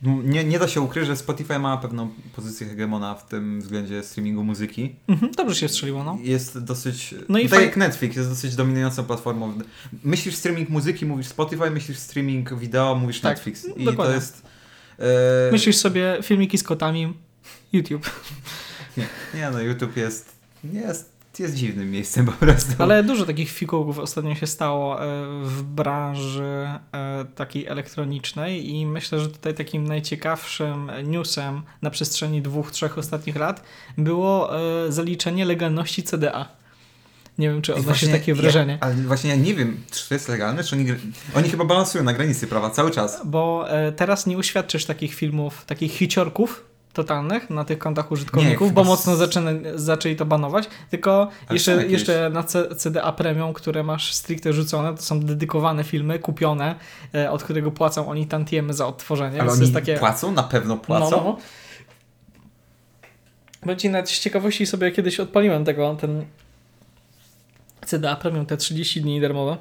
nie, 0.02 0.44
nie 0.44 0.58
da 0.58 0.68
się 0.68 0.80
ukryć, 0.80 1.06
że 1.06 1.16
Spotify 1.16 1.58
ma 1.58 1.76
pewną 1.76 2.10
pozycję 2.36 2.66
hegemona 2.66 3.14
w 3.14 3.26
tym 3.28 3.60
względzie 3.60 4.02
streamingu 4.02 4.44
muzyki. 4.44 4.94
Mhm, 5.08 5.32
dobrze 5.32 5.54
się 5.54 5.68
strzeliło, 5.68 6.04
no. 6.04 6.18
Jest 6.22 6.58
dosyć. 6.58 7.12
No 7.12 7.18
No 7.28 7.38
i 7.38 7.48
tak 7.48 7.60
jak 7.60 7.76
Netflix, 7.76 8.16
jest 8.16 8.28
dosyć 8.28 8.54
dominującą 8.56 9.04
platformą. 9.04 9.58
Myślisz 10.04 10.34
streaming 10.36 10.68
muzyki, 10.68 11.06
mówisz 11.06 11.26
Spotify, 11.26 11.70
myślisz 11.70 11.98
streaming 11.98 12.54
wideo, 12.54 12.94
mówisz 12.94 13.20
Tak, 13.20 13.36
Netflix. 13.36 13.64
I 13.76 13.84
dokładnie. 13.84 14.04
to 14.04 14.12
jest. 14.12 14.42
e, 14.98 15.52
Myślisz 15.52 15.76
sobie 15.76 16.18
filmiki 16.22 16.58
z 16.58 16.62
kotami, 16.62 17.14
YouTube. 17.72 18.10
Nie, 18.96 19.06
nie, 19.34 19.50
no 19.50 19.60
YouTube 19.60 19.96
jest. 19.96 20.32
Jest, 20.72 21.12
jest 21.40 21.54
dziwnym 21.54 21.90
miejscem 21.90 22.26
po 22.26 22.32
prostu. 22.32 22.72
Ale 22.78 23.02
dużo 23.02 23.26
takich 23.26 23.50
fikołków 23.50 23.98
ostatnio 23.98 24.34
się 24.34 24.46
stało 24.46 25.02
e, 25.02 25.06
w 25.42 25.62
branży 25.62 26.68
e, 26.92 27.24
takiej 27.34 27.66
elektronicznej 27.66 28.70
i 28.70 28.86
myślę, 28.86 29.20
że 29.20 29.28
tutaj 29.28 29.54
takim 29.54 29.84
najciekawszym 29.84 30.90
newsem 31.04 31.62
na 31.82 31.90
przestrzeni 31.90 32.42
dwóch, 32.42 32.70
trzech 32.70 32.98
ostatnich 32.98 33.36
lat 33.36 33.62
było 33.98 34.60
e, 34.86 34.92
zaliczenie 34.92 35.44
legalności 35.44 36.02
CDA. 36.02 36.48
Nie 37.38 37.50
wiem, 37.50 37.62
czy 37.62 37.74
odnosisz 37.74 38.10
takie 38.10 38.34
wrażenie. 38.34 38.72
Ja, 38.72 38.78
ale 38.80 38.94
właśnie 38.94 39.30
ja 39.30 39.36
nie 39.36 39.54
wiem, 39.54 39.80
czy 39.90 40.08
to 40.08 40.14
jest 40.14 40.28
legalne, 40.28 40.64
czy 40.64 40.76
oni. 40.76 40.86
Oni 41.34 41.48
chyba 41.48 41.64
balansują 41.64 42.04
na 42.04 42.12
granicy 42.12 42.46
prawa 42.46 42.70
cały 42.70 42.90
czas. 42.90 43.20
Bo 43.24 43.68
teraz 43.96 44.26
nie 44.26 44.38
uświadczysz 44.38 44.84
takich 44.84 45.14
filmów, 45.14 45.64
takich 45.64 45.92
hiciorków 45.92 46.64
totalnych 47.02 47.50
na 47.50 47.64
tych 47.64 47.78
kontach 47.78 48.12
użytkowników, 48.12 48.66
Nie, 48.68 48.72
bo 48.72 48.84
mocno 48.84 49.16
zaczyna, 49.16 49.50
zaczęli 49.74 50.16
to 50.16 50.26
banować, 50.26 50.68
tylko 50.90 51.28
jeszcze, 51.50 51.76
jakieś- 51.76 51.92
jeszcze 51.92 52.30
na 52.30 52.42
CDA 52.76 53.12
Premium, 53.12 53.52
które 53.52 53.82
masz 53.82 54.14
stricte 54.14 54.52
rzucone, 54.52 54.94
to 54.94 55.02
są 55.02 55.20
dedykowane 55.20 55.84
filmy, 55.84 56.18
kupione, 56.18 56.74
e, 57.14 57.30
od 57.30 57.42
którego 57.42 57.70
płacą 57.70 58.08
oni 58.08 58.26
tantiemy 58.26 58.74
za 58.74 58.86
odtworzenie, 58.86 59.40
Ale 59.42 59.52
oni 59.52 59.72
takie... 59.72 59.94
płacą? 59.98 60.32
Na 60.32 60.42
pewno 60.42 60.76
płacą? 60.76 61.10
No, 61.10 61.38
no. 63.66 63.76
Ci 63.76 63.90
nawet 63.90 64.10
z 64.10 64.20
ciekawości 64.20 64.66
sobie 64.66 64.90
kiedyś 64.92 65.20
odpaliłem 65.20 65.64
tego, 65.64 65.96
ten 66.00 66.24
CDA 67.86 68.16
Premium, 68.16 68.46
te 68.46 68.56
30 68.56 69.02
dni 69.02 69.20
darmowe. 69.20 69.56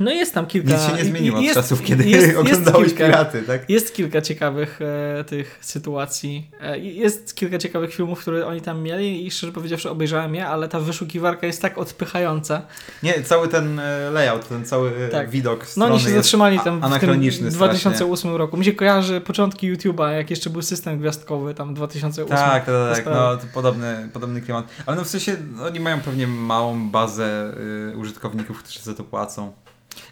No 0.00 0.10
jest 0.10 0.34
tam 0.34 0.46
kilka... 0.46 0.72
Nic 0.72 0.86
się 0.86 0.92
nie 0.92 1.04
zmieniło 1.04 1.40
jest, 1.40 1.56
od 1.56 1.62
czasów, 1.64 1.82
kiedy 1.82 2.04
jest, 2.04 2.26
jest 2.26 2.38
oglądałeś 2.38 2.88
kilka, 2.88 3.06
piraty, 3.06 3.42
tak? 3.42 3.70
Jest 3.70 3.94
kilka 3.94 4.22
ciekawych 4.22 4.80
e, 4.82 5.24
tych 5.24 5.58
sytuacji. 5.60 6.50
E, 6.60 6.78
jest 6.78 7.34
kilka 7.36 7.58
ciekawych 7.58 7.94
filmów, 7.94 8.20
które 8.20 8.46
oni 8.46 8.60
tam 8.60 8.82
mieli 8.82 9.26
i 9.26 9.30
szczerze 9.30 9.52
powiedziawszy 9.52 9.90
obejrzałem 9.90 10.34
je, 10.34 10.46
ale 10.46 10.68
ta 10.68 10.80
wyszukiwarka 10.80 11.46
jest 11.46 11.62
tak 11.62 11.78
odpychająca. 11.78 12.62
Nie, 13.02 13.22
cały 13.22 13.48
ten 13.48 13.78
e, 13.78 14.10
layout, 14.10 14.48
ten 14.48 14.64
cały 14.64 15.06
e, 15.06 15.08
Tak. 15.08 15.30
widok 15.30 15.60
No 15.60 15.66
strony 15.66 15.92
oni 15.92 16.02
się 16.02 16.10
jest 16.10 16.16
zatrzymali 16.16 16.60
tam 16.60 16.80
w 16.80 16.98
tym 16.98 17.30
strasznie. 17.30 17.50
2008 17.50 18.36
roku. 18.36 18.56
Mi 18.56 18.64
się 18.64 18.72
kojarzy 18.72 19.20
początki 19.20 19.72
YouTube'a, 19.72 20.10
jak 20.10 20.30
jeszcze 20.30 20.50
był 20.50 20.62
system 20.62 20.98
gwiazdkowy, 20.98 21.54
tam 21.54 21.74
2008. 21.74 22.36
Tak, 22.36 22.66
tak, 22.66 22.94
tak, 22.94 23.04
no 23.06 23.38
podobny, 23.54 24.08
podobny 24.12 24.40
klimat. 24.40 24.66
Ale 24.86 24.96
no 24.96 25.04
w 25.04 25.08
sensie 25.08 25.36
oni 25.66 25.80
mają 25.80 26.00
pewnie 26.00 26.26
małą 26.26 26.90
bazę 26.90 27.52
y, 27.92 27.96
użytkowników, 27.96 28.62
którzy 28.62 28.80
za 28.80 28.94
to 28.94 29.04
płacą. 29.04 29.52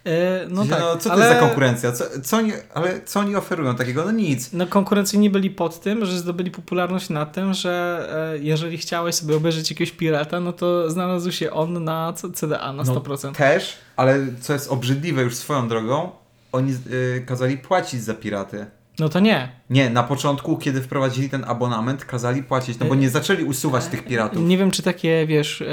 E, 0.04 0.46
no 0.48 0.64
tak, 0.66 0.80
no 0.80 0.96
co 0.96 1.08
to 1.08 1.12
ale... 1.12 1.26
jest 1.26 1.34
za 1.34 1.46
konkurencja? 1.46 1.92
Co, 1.92 2.04
co 2.24 2.36
oni, 2.36 2.52
ale 2.74 3.00
co 3.04 3.20
oni 3.20 3.36
oferują 3.36 3.74
takiego? 3.74 4.04
No 4.04 4.10
nic. 4.10 4.52
No 4.52 4.66
konkurencyjni 4.66 5.30
byli 5.30 5.50
pod 5.50 5.80
tym, 5.80 6.06
że 6.06 6.18
zdobyli 6.18 6.50
popularność 6.50 7.10
na 7.10 7.26
tym, 7.26 7.54
że 7.54 8.06
e, 8.34 8.38
jeżeli 8.38 8.78
chciałeś 8.78 9.14
sobie 9.14 9.36
obejrzeć 9.36 9.70
jakiegoś 9.70 9.92
pirata, 9.92 10.40
no 10.40 10.52
to 10.52 10.90
znalazł 10.90 11.32
się 11.32 11.50
on 11.50 11.84
na 11.84 12.12
CDA 12.34 12.72
na 12.72 12.82
No 12.82 12.94
100%. 12.94 13.32
Też, 13.32 13.78
ale 13.96 14.26
co 14.40 14.52
jest 14.52 14.70
obrzydliwe 14.70 15.22
już 15.22 15.34
swoją 15.34 15.68
drogą, 15.68 16.10
oni 16.52 16.72
y, 16.72 17.24
kazali 17.26 17.58
płacić 17.58 18.02
za 18.02 18.14
piraty. 18.14 18.66
No 18.98 19.08
to 19.08 19.20
nie. 19.20 19.48
Nie, 19.70 19.90
na 19.90 20.02
początku, 20.02 20.56
kiedy 20.56 20.80
wprowadzili 20.80 21.30
ten 21.30 21.44
abonament, 21.44 22.04
kazali 22.04 22.42
płacić, 22.42 22.78
no 22.78 22.86
bo 22.86 22.94
nie 22.94 23.10
zaczęli 23.10 23.44
usuwać 23.44 23.86
tych 23.86 24.04
piratów. 24.04 24.42
Nie 24.42 24.58
wiem, 24.58 24.70
czy 24.70 24.82
takie, 24.82 25.26
wiesz, 25.26 25.64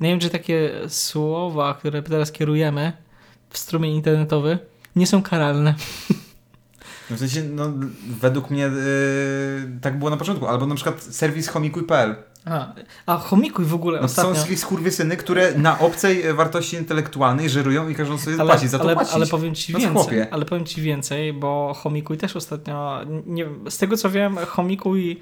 nie 0.00 0.08
wiem, 0.08 0.20
czy 0.20 0.30
takie 0.30 0.70
słowa, 0.88 1.74
które 1.74 2.02
teraz 2.02 2.32
kierujemy 2.32 2.92
w 3.50 3.58
strumień 3.58 3.94
internetowy, 3.94 4.58
nie 4.96 5.06
są 5.06 5.22
karalne. 5.22 5.74
No 7.10 7.16
w 7.16 7.18
sensie, 7.18 7.42
no 7.42 7.72
według 8.20 8.50
mnie 8.50 8.66
y, 8.66 8.70
tak 9.80 9.98
było 9.98 10.10
na 10.10 10.16
początku, 10.16 10.46
albo 10.46 10.66
na 10.66 10.74
przykład 10.74 11.02
serwis 11.02 11.48
homikuj.pl. 11.48 12.16
A, 12.44 12.72
a 13.06 13.16
chomikuj 13.16 13.64
w 13.64 13.74
ogóle 13.74 13.98
No 13.98 14.04
ostatnio. 14.04 14.34
są 14.34 14.56
skurwysyny, 14.56 15.16
które 15.16 15.54
na 15.58 15.78
obcej 15.78 16.34
wartości 16.34 16.76
intelektualnej 16.76 17.50
żerują 17.50 17.88
i 17.88 17.94
każą 17.94 18.18
sobie 18.18 18.36
ale, 18.40 18.50
płacić, 18.50 18.70
za 18.70 18.78
to 18.78 18.84
ale, 18.84 18.94
płacić. 18.94 19.14
ale 19.14 19.26
powiem 19.26 19.54
ci 19.54 19.72
No 19.72 19.78
więcej, 19.78 19.94
chłopie. 20.02 20.26
ale 20.30 20.44
powiem 20.44 20.64
ci 20.66 20.82
więcej, 20.82 21.32
bo 21.32 21.74
Homikuj 21.76 22.16
też 22.18 22.36
ostatnio, 22.36 23.00
nie, 23.26 23.46
z 23.68 23.78
tego 23.78 23.96
co 23.96 24.10
wiem, 24.10 24.36
Homikuj, 24.36 25.20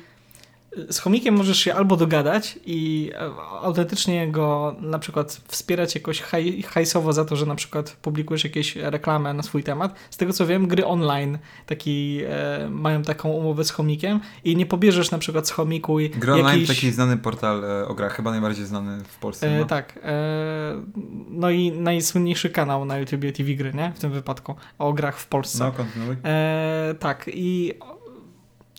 z 0.91 0.99
Chomikiem 0.99 1.35
możesz 1.35 1.59
się 1.59 1.75
albo 1.75 1.97
dogadać 1.97 2.59
i 2.67 3.11
e, 3.15 3.31
autentycznie 3.63 4.29
go 4.29 4.77
na 4.81 4.99
przykład 4.99 5.41
wspierać 5.49 5.95
jakoś 5.95 6.21
haj, 6.21 6.63
hajsowo 6.63 7.13
za 7.13 7.25
to, 7.25 7.37
że 7.37 7.47
na 7.47 7.55
przykład 7.55 7.97
publikujesz 8.03 8.45
jakieś 8.45 8.77
reklamę 8.77 9.35
na 9.35 9.43
swój 9.43 9.63
temat. 9.63 9.95
Z 10.11 10.17
tego 10.17 10.33
co 10.33 10.47
wiem, 10.47 10.69
gry 10.69 10.87
online 10.87 11.39
taki, 11.67 12.21
e, 12.29 12.69
mają 12.71 13.03
taką 13.03 13.29
umowę 13.29 13.65
z 13.65 13.71
Chomikiem 13.71 14.21
i 14.45 14.57
nie 14.57 14.67
pobierzesz 14.67 15.11
na 15.11 15.19
przykład 15.19 15.49
z 15.49 15.51
Homikuj 15.51 16.11
Gry 16.11 16.33
Online 16.33 16.61
jakiś... 16.61 16.69
taki 16.69 16.93
znany 16.93 17.17
portal 17.17 17.65
e, 17.65 17.89
o 17.89 17.95
grach, 17.95 18.17
chyba 18.17 18.31
najbardziej 18.31 18.67
znany 18.67 19.05
w 19.05 19.19
Polsce. 19.19 19.49
E, 19.49 19.59
no. 19.59 19.65
tak. 19.65 19.99
E, 20.03 20.83
no 21.31 21.51
i 21.51 21.73
najsłynniejszy 21.73 22.51
kanał 22.51 22.85
na 22.85 22.99
YouTubie 22.99 23.33
TV 23.33 23.53
Gry, 23.53 23.75
nie? 23.75 23.93
W 23.97 23.99
tym 23.99 24.11
wypadku. 24.11 24.55
O 24.79 24.93
grach 24.93 25.19
w 25.19 25.27
Polsce. 25.27 25.65
no, 25.65 25.73
kontynuuj. 25.73 26.17
E, 26.25 26.95
tak. 27.01 27.31
I 27.35 27.75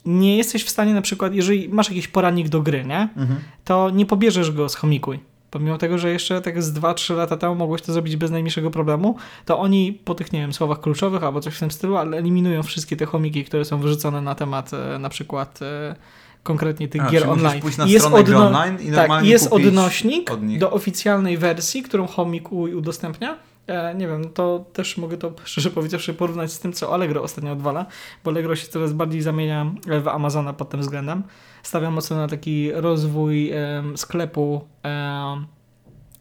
nie 0.05 0.37
jesteś 0.37 0.63
w 0.63 0.69
stanie 0.69 0.93
na 0.93 1.01
przykład, 1.01 1.33
jeżeli 1.33 1.69
masz 1.69 1.89
jakiś 1.89 2.07
poradnik 2.07 2.49
do 2.49 2.61
gry, 2.61 2.85
nie? 2.85 3.09
Mhm. 3.17 3.39
To 3.65 3.89
nie 3.89 4.05
pobierzesz 4.05 4.51
go 4.51 4.69
z 4.69 4.75
Homikuj. 4.75 5.19
Pomimo 5.51 5.77
tego, 5.77 5.97
że 5.97 6.09
jeszcze 6.11 6.41
tak 6.41 6.63
z 6.63 6.73
2-3 6.73 7.15
lata 7.15 7.37
temu 7.37 7.55
mogłeś 7.55 7.81
to 7.81 7.93
zrobić 7.93 8.15
bez 8.15 8.31
najmniejszego 8.31 8.71
problemu, 8.71 9.15
to 9.45 9.59
oni 9.59 9.99
po 10.05 10.15
tych, 10.15 10.33
nie 10.33 10.39
wiem, 10.39 10.53
słowach 10.53 10.81
kluczowych 10.81 11.23
albo 11.23 11.41
coś 11.41 11.55
w 11.55 11.59
tym 11.59 11.71
stylu, 11.71 11.97
ale 11.97 12.17
eliminują 12.17 12.63
wszystkie 12.63 12.97
te 12.97 13.05
chomiki, 13.05 13.45
które 13.45 13.65
są 13.65 13.79
wyrzucone 13.79 14.21
na 14.21 14.35
temat 14.35 14.71
e, 14.73 14.99
na 14.99 15.09
przykład 15.09 15.59
e, 15.61 15.95
konkretnie 16.43 16.87
tych 16.87 17.01
A, 17.05 17.09
gier 17.09 17.29
online. 17.29 17.61
pójść 17.61 17.77
na 17.77 17.85
jest 17.85 18.05
odno- 18.05 18.45
online 18.47 18.77
i 18.81 18.91
tak, 18.91 19.25
jest 19.25 19.47
odnośnik 19.51 20.31
od 20.31 20.57
do 20.57 20.71
oficjalnej 20.71 21.37
wersji, 21.37 21.83
którą 21.83 22.07
Homikuj 22.07 22.73
udostępnia. 22.73 23.35
E, 23.67 23.95
nie 23.95 24.07
wiem, 24.07 24.29
to 24.29 24.65
też 24.73 24.97
mogę 24.97 25.17
to 25.17 25.33
szczerze 25.43 25.69
powiedziawszy 25.69 26.13
porównać 26.13 26.51
z 26.51 26.59
tym, 26.59 26.73
co 26.73 26.93
Allegro 26.93 27.23
ostatnio 27.23 27.51
odwala, 27.51 27.85
bo 28.23 28.31
Allegro 28.31 28.55
się 28.55 28.67
coraz 28.67 28.93
bardziej 28.93 29.21
zamienia 29.21 29.71
w 30.01 30.07
Amazona 30.07 30.53
pod 30.53 30.69
tym 30.69 30.79
względem. 30.79 31.23
Stawiam 31.63 31.93
mocno 31.93 32.17
na 32.17 32.27
taki 32.27 32.71
rozwój 32.71 33.51
sklepu 33.95 34.67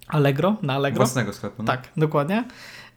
Allegro, 0.08 0.56
na 0.62 0.74
Allegro. 0.74 0.96
Własnego 0.96 1.32
sklepu. 1.32 1.62
No. 1.62 1.66
Tak, 1.66 1.88
dokładnie. 1.96 2.44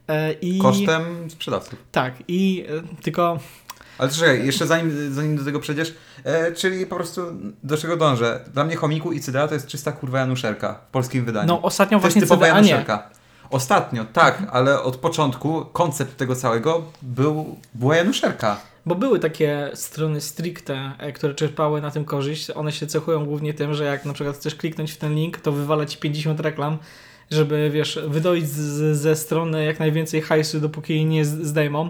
E, 0.07 0.33
i, 0.33 0.59
Kosztem 0.59 1.29
sprzedawców. 1.29 1.79
Tak, 1.91 2.13
i 2.27 2.65
e, 2.97 3.01
tylko 3.03 3.39
Ale 3.97 4.09
czekaj, 4.09 4.45
jeszcze 4.45 4.67
zanim, 4.67 5.13
zanim 5.13 5.37
do 5.37 5.45
tego 5.45 5.59
przejdziesz, 5.59 5.95
e, 6.23 6.51
czyli 6.51 6.85
po 6.85 6.95
prostu 6.95 7.21
do 7.63 7.77
czego 7.77 7.97
dążę? 7.97 8.45
Dla 8.53 8.63
mnie 8.63 8.75
Chomiku 8.75 9.11
i 9.11 9.19
CDA 9.19 9.47
to 9.47 9.53
jest 9.53 9.67
czysta 9.67 9.91
kurwa 9.91 10.19
Januszerka 10.19 10.73
w 10.87 10.91
polskim 10.91 11.25
wydaniu. 11.25 11.47
no 11.47 11.61
ostatnio 11.61 11.99
to 11.99 12.07
jest 12.07 12.17
właśnie 12.17 12.21
typowa 12.21 12.45
CDA 12.45 12.61
nie. 12.61 12.85
Ostatnio, 13.55 14.05
tak, 14.13 14.43
ale 14.51 14.81
od 14.81 14.97
początku 14.97 15.65
koncept 15.73 16.17
tego 16.17 16.35
całego 16.35 16.83
był, 17.01 17.57
była 17.73 17.95
Januszerka. 17.95 18.57
Bo 18.85 18.95
były 18.95 19.19
takie 19.19 19.71
strony 19.73 20.21
stricte, 20.21 20.91
e, 20.97 21.11
które 21.11 21.33
czerpały 21.33 21.81
na 21.81 21.91
tym 21.91 22.05
korzyść. 22.05 22.51
One 22.51 22.71
się 22.71 22.87
cechują 22.87 23.25
głównie 23.25 23.53
tym, 23.53 23.73
że 23.73 23.83
jak 23.83 24.05
na 24.05 24.13
przykład 24.13 24.35
chcesz 24.35 24.55
kliknąć 24.55 24.91
w 24.91 24.97
ten 24.97 25.15
link, 25.15 25.37
to 25.37 25.51
wywala 25.51 25.85
ci 25.85 25.97
50 25.97 26.39
reklam, 26.39 26.77
żeby 27.31 27.69
wiesz, 27.69 27.99
wydoić 28.07 28.47
z, 28.49 28.97
ze 28.97 29.15
strony 29.15 29.65
jak 29.65 29.79
najwięcej 29.79 30.21
hajsu, 30.21 30.59
dopóki 30.59 30.93
jej 30.93 31.05
nie 31.05 31.25
zdejmą. 31.25 31.89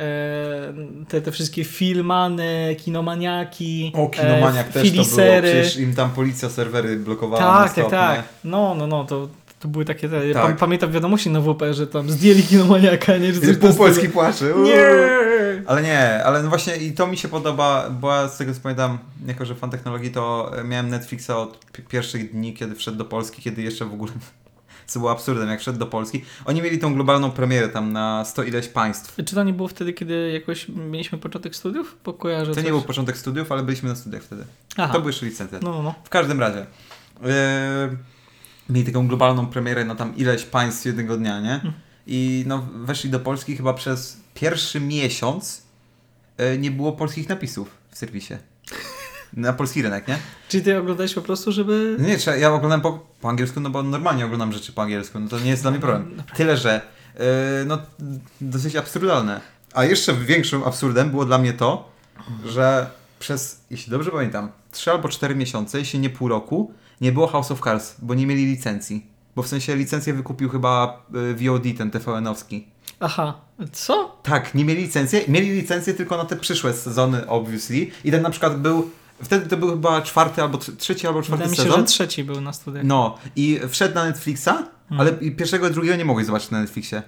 E, 0.00 0.72
Te, 1.08 1.20
te 1.20 1.32
wszystkie 1.32 1.64
filmany, 1.64 2.76
kinomaniaki, 2.78 3.92
O, 3.94 4.08
Kinomaniak 4.08 4.68
e, 4.68 4.72
też 4.72 4.90
to 4.90 4.94
było, 4.94 5.42
przecież 5.42 5.76
im 5.76 5.94
tam 5.94 6.10
policja 6.10 6.48
serwery 6.48 6.96
blokowała 6.96 7.42
Tak, 7.42 7.74
tak, 7.74 7.90
tak. 7.90 8.22
No, 8.44 8.74
no, 8.74 8.86
no, 8.86 9.04
to, 9.04 9.28
to 9.60 9.68
były 9.68 9.84
takie 9.84 10.08
te, 10.08 10.32
Tak. 10.32 10.42
pam, 10.42 10.56
pamiętam 10.56 10.92
wiadomości 10.92 11.30
na 11.30 11.40
WP, 11.40 11.62
że 11.72 11.86
tam 11.86 12.10
zdjęli 12.10 12.42
kinomaniaka, 12.42 13.16
nie? 13.18 13.34
Że 13.34 13.40
Pół 13.54 13.74
Polski 13.74 14.08
płacze. 14.08 14.54
uuu. 14.54 14.64
Nie! 14.64 14.90
Ale 15.66 15.82
nie, 15.82 16.24
ale 16.24 16.42
no 16.42 16.48
właśnie 16.48 16.76
i 16.76 16.92
to 16.92 17.06
mi 17.06 17.16
się 17.16 17.28
podoba, 17.28 17.90
bo 17.90 18.14
ja 18.14 18.28
z 18.28 18.38
tego 18.38 18.54
co 18.54 18.60
pamiętam, 18.60 18.98
jako 19.26 19.44
że 19.44 19.54
fan 19.54 19.70
technologii, 19.70 20.10
to 20.10 20.52
miałem 20.64 20.88
Netflixa 20.88 21.30
od 21.30 21.64
pi- 21.72 21.82
pierwszych 21.82 22.32
dni, 22.32 22.54
kiedy 22.54 22.74
wszedł 22.74 22.98
do 22.98 23.04
Polski, 23.04 23.42
kiedy 23.42 23.62
jeszcze 23.62 23.84
w 23.84 23.92
ogóle, 23.94 24.12
co 24.86 24.98
było 25.00 25.10
absurdem, 25.12 25.48
jak 25.48 25.60
wszedł 25.60 25.78
do 25.78 25.86
Polski. 25.86 26.24
Oni 26.44 26.62
mieli 26.62 26.78
tą 26.78 26.94
globalną 26.94 27.30
premierę 27.30 27.68
tam 27.68 27.92
na 27.92 28.24
sto 28.24 28.42
ileś 28.42 28.68
państw. 28.68 29.16
Czy 29.16 29.34
to 29.34 29.44
nie 29.44 29.52
było 29.52 29.68
wtedy, 29.68 29.92
kiedy 29.92 30.30
jakoś 30.32 30.68
mieliśmy 30.68 31.18
początek 31.18 31.56
studiów? 31.56 31.96
Bo 32.04 32.12
kojarzę 32.12 32.50
To 32.50 32.54
coś. 32.54 32.64
nie 32.64 32.70
był 32.70 32.82
początek 32.82 33.16
studiów, 33.16 33.52
ale 33.52 33.62
byliśmy 33.62 33.88
na 33.88 33.94
studiach 33.96 34.22
wtedy. 34.22 34.44
Aha. 34.76 34.92
To 34.92 34.98
były 35.00 35.10
jeszcze 35.12 35.26
licencje. 35.26 35.58
No, 35.62 35.70
no, 35.70 35.82
no. 35.82 35.94
W 36.04 36.08
każdym 36.08 36.40
razie. 36.40 36.66
Yy, 37.22 37.28
mieli 38.70 38.86
taką 38.86 39.08
globalną 39.08 39.46
premierę 39.46 39.84
na 39.84 39.94
tam 39.94 40.16
ileś 40.16 40.44
państw 40.44 40.86
jednego 40.86 41.16
dnia, 41.16 41.40
nie? 41.40 41.54
Mhm. 41.54 41.72
I 42.06 42.44
no, 42.46 42.68
weszli 42.74 43.10
do 43.10 43.20
Polski 43.20 43.56
chyba 43.56 43.74
przez 43.74 44.16
pierwszy 44.34 44.80
miesiąc 44.80 45.62
yy, 46.38 46.58
nie 46.58 46.70
było 46.70 46.92
polskich 46.92 47.28
napisów 47.28 47.70
w 47.90 47.98
serwisie. 47.98 48.34
Na 49.32 49.52
polski 49.52 49.82
rynek, 49.82 50.08
nie? 50.08 50.18
Czyli 50.48 50.64
ty 50.64 50.78
oglądałeś 50.78 51.14
po 51.14 51.22
prostu, 51.22 51.52
żeby... 51.52 51.96
No 51.98 52.08
nie, 52.08 52.18
trzeba, 52.18 52.36
ja 52.36 52.52
oglądam 52.52 52.80
po, 52.80 53.06
po 53.20 53.28
angielsku, 53.28 53.60
no 53.60 53.70
bo 53.70 53.82
normalnie 53.82 54.26
oglądam 54.26 54.52
rzeczy 54.52 54.72
po 54.72 54.82
angielsku, 54.82 55.20
no 55.20 55.28
to 55.28 55.38
nie 55.40 55.50
jest 55.50 55.62
dla 55.62 55.70
mnie 55.70 55.80
problem. 55.80 56.22
Tyle, 56.36 56.56
że 56.56 56.80
yy, 57.14 57.22
no 57.66 57.78
dosyć 58.40 58.76
absurdalne. 58.76 59.40
A 59.74 59.84
jeszcze 59.84 60.14
większym 60.14 60.64
absurdem 60.64 61.10
było 61.10 61.24
dla 61.24 61.38
mnie 61.38 61.52
to, 61.52 61.90
że 62.44 62.90
przez, 63.18 63.60
jeśli 63.70 63.90
dobrze 63.90 64.10
pamiętam, 64.10 64.50
3 64.70 64.90
albo 64.90 65.08
4 65.08 65.34
miesiące, 65.34 65.78
jeśli 65.78 65.98
nie 65.98 66.10
pół 66.10 66.28
roku, 66.28 66.74
nie 67.00 67.12
było 67.12 67.26
House 67.26 67.50
of 67.50 67.60
Cards, 67.60 67.94
bo 68.02 68.14
nie 68.14 68.26
mieli 68.26 68.46
licencji. 68.46 69.06
Bo 69.36 69.42
w 69.42 69.48
sensie 69.48 69.76
licencję 69.76 70.14
wykupił 70.14 70.48
chyba 70.48 71.02
y, 71.14 71.34
VOD, 71.48 71.62
ten 71.78 71.90
TVN-owski. 71.90 72.64
Aha. 73.00 73.34
Co? 73.72 74.18
Tak, 74.22 74.54
nie 74.54 74.64
mieli 74.64 74.82
licencję. 74.82 75.20
Mieli 75.28 75.50
licencję 75.50 75.94
tylko 75.94 76.16
na 76.16 76.24
te 76.24 76.36
przyszłe 76.36 76.72
sezony, 76.72 77.26
obviously. 77.26 77.86
I 78.04 78.10
ten 78.10 78.22
na 78.22 78.30
przykład 78.30 78.60
był, 78.60 78.90
wtedy 79.22 79.46
to 79.46 79.56
był 79.56 79.70
chyba 79.70 80.02
czwarty 80.02 80.42
albo 80.42 80.58
tr- 80.58 80.76
trzeci 80.76 81.06
albo 81.06 81.22
czwarty 81.22 81.44
Wydaje 81.44 81.50
mi 81.50 81.56
się, 81.56 81.62
sezon. 81.62 81.80
że 81.80 81.86
trzeci 81.86 82.24
był 82.24 82.40
na 82.40 82.52
studiach. 82.52 82.84
No, 82.84 83.18
i 83.36 83.60
wszedł 83.68 83.94
na 83.94 84.04
Netflixa, 84.04 84.44
Hmm. 84.88 85.00
ale 85.00 85.12
pierwszego 85.12 85.68
i 85.68 85.72
drugiego 85.72 85.96
nie 85.96 86.04
mogłeś 86.04 86.26
zobaczyć 86.26 86.50
na 86.50 86.60
Netflixie. 86.60 87.02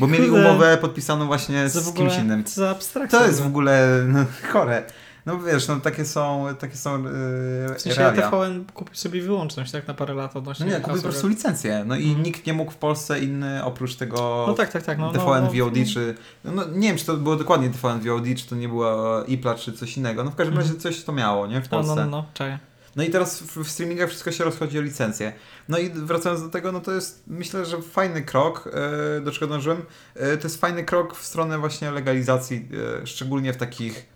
Bo 0.00 0.06
mieli 0.06 0.30
umowę 0.30 0.78
podpisaną 0.80 1.26
właśnie 1.26 1.68
z 1.68 1.94
kimś 1.94 2.16
innym. 2.16 2.42
Za 2.46 2.70
abstrakcja. 2.70 3.18
To 3.18 3.26
jest 3.26 3.42
w 3.42 3.46
ogóle 3.46 4.04
no, 4.08 4.24
chore. 4.52 4.82
No 5.26 5.38
wiesz, 5.38 5.68
no 5.68 5.80
takie 5.80 6.04
są, 6.04 6.46
takie 6.58 6.76
są 6.76 7.02
yy, 7.02 7.10
W 7.10 7.80
sensie 7.80 8.00
realia. 8.00 8.30
TVN 8.30 8.64
kupił 8.74 8.94
sobie 8.94 9.22
wyłączność 9.22 9.72
tak 9.72 9.88
na 9.88 9.94
parę 9.94 10.14
lat 10.14 10.34
No 10.34 10.38
odnośnie 10.38 10.66
nie, 10.66 10.80
kupił 10.80 10.96
po 10.96 11.02
prostu 11.02 11.28
licencję. 11.28 11.84
No 11.86 11.96
i 11.96 12.04
Mhm. 12.06 12.22
nikt 12.22 12.46
nie 12.46 12.52
mógł 12.52 12.70
w 12.72 12.76
Polsce 12.76 13.20
inny 13.20 13.64
oprócz 13.64 13.94
tego 13.94 14.44
No 14.48 14.54
tak, 14.54 14.72
tak, 14.72 14.82
tak. 14.82 14.98
No, 14.98 15.12
TVN 15.12 15.26
no, 15.44 15.50
no, 15.58 15.64
VOD, 15.64 15.74
czy... 15.94 16.14
No, 16.44 16.64
nie 16.72 16.88
wiem, 16.88 16.96
czy 16.96 17.04
to 17.06 17.16
było 17.16 17.36
dokładnie 17.36 17.70
TVN 17.70 18.00
VOD, 18.00 18.24
czy 18.36 18.46
to 18.46 18.56
nie 18.56 18.68
była 18.68 19.24
IPLA, 19.24 19.54
czy 19.54 19.72
coś 19.72 19.96
innego. 19.96 20.24
No 20.24 20.30
w 20.30 20.34
każdym 20.34 20.54
Mhm. 20.54 20.68
razie 20.68 20.80
coś 20.80 21.04
to 21.04 21.12
miało, 21.12 21.46
nie? 21.46 21.60
W 21.60 21.64
No, 21.64 21.70
Polsce. 21.70 21.94
no, 21.94 22.04
no, 22.04 22.10
no, 22.10 22.24
czaję. 22.34 22.58
No 22.96 23.02
i 23.02 23.10
teraz 23.10 23.42
w, 23.42 23.68
streamingach 23.70 24.08
wszystko 24.08 24.32
się 24.32 24.44
rozchodzi 24.44 24.78
o 24.78 24.82
licencję. 24.82 25.32
No 25.68 25.78
i 25.78 25.90
wracając 25.90 26.42
do 26.42 26.48
tego, 26.48 26.72
no 26.72 26.80
to 26.80 26.92
jest 26.92 27.22
myślę, 27.26 27.64
że 27.66 27.82
fajny 27.82 28.22
krok, 28.22 28.68
e, 29.16 29.20
do 29.20 29.32
czego 29.32 29.46
dążyłem. 29.46 29.82
E, 30.14 30.36
to 30.36 30.42
jest 30.48 30.60
fajny 30.60 30.84
krok 30.84 31.16
w 31.16 31.24
stronę 31.26 31.58
właśnie 31.58 31.90
legalizacji, 31.90 32.68
e, 33.02 33.06
szczególnie 33.06 33.52
w 33.52 33.56
takich 33.56 33.98
e, 33.98 34.15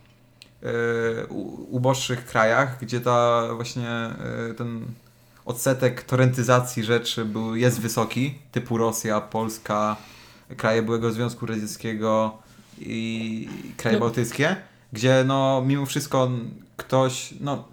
uboższych 1.68 2.26
krajach, 2.26 2.78
gdzie 2.80 3.00
ta 3.00 3.48
właśnie 3.54 3.88
e, 3.88 4.54
ten 4.56 4.84
odsetek 5.44 6.02
torentyzacji 6.02 6.84
rzeczy 6.84 7.24
był, 7.24 7.56
jest 7.56 7.80
wysoki, 7.80 8.34
typu 8.52 8.78
Rosja, 8.78 9.20
Polska, 9.20 9.96
kraje 10.56 10.82
byłego 10.82 11.12
Związku 11.12 11.46
Radzieckiego 11.46 12.38
i 12.80 13.48
kraje 13.76 13.96
No. 13.96 14.00
bałtyckie, 14.00 14.56
gdzie 14.92 15.24
no 15.26 15.62
mimo 15.66 15.86
wszystko 15.86 16.30
ktoś, 16.76 17.34
no 17.40 17.64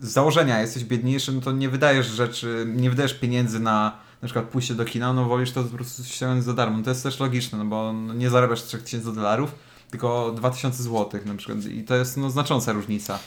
z 0.00 0.08
założenia 0.08 0.60
jesteś 0.60 0.84
biedniejszy, 0.84 1.32
no 1.32 1.40
to 1.40 1.52
nie 1.52 1.68
wydajesz 1.68 2.06
rzeczy, 2.06 2.66
nie 2.76 2.90
wydajesz 2.90 3.14
pieniędzy 3.14 3.60
na 3.60 3.92
na 4.22 4.26
przykład 4.26 4.44
pójście 4.44 4.74
do 4.74 4.84
kina, 4.84 5.12
no 5.12 5.24
wolisz 5.24 5.52
to 5.52 5.64
po 5.64 5.76
prostu 5.76 6.04
ściągnąć 6.04 6.44
za 6.44 6.52
darmo. 6.52 6.76
No 6.78 6.84
to 6.84 6.90
jest 6.90 7.02
też 7.02 7.20
logiczne, 7.20 7.58
no 7.58 7.64
bo 7.64 7.92
no, 7.92 8.14
nie 8.14 8.30
zarabiasz 8.30 8.62
3000 8.62 9.12
dolarów, 9.12 9.54
tylko 9.90 10.32
2000 10.36 10.82
złotych 10.82 11.26
na 11.26 11.34
przykład 11.34 11.64
i 11.64 11.84
to 11.84 11.94
jest 11.94 12.16
no 12.16 12.30
znacząca 12.30 12.72
różnica. 12.72 13.18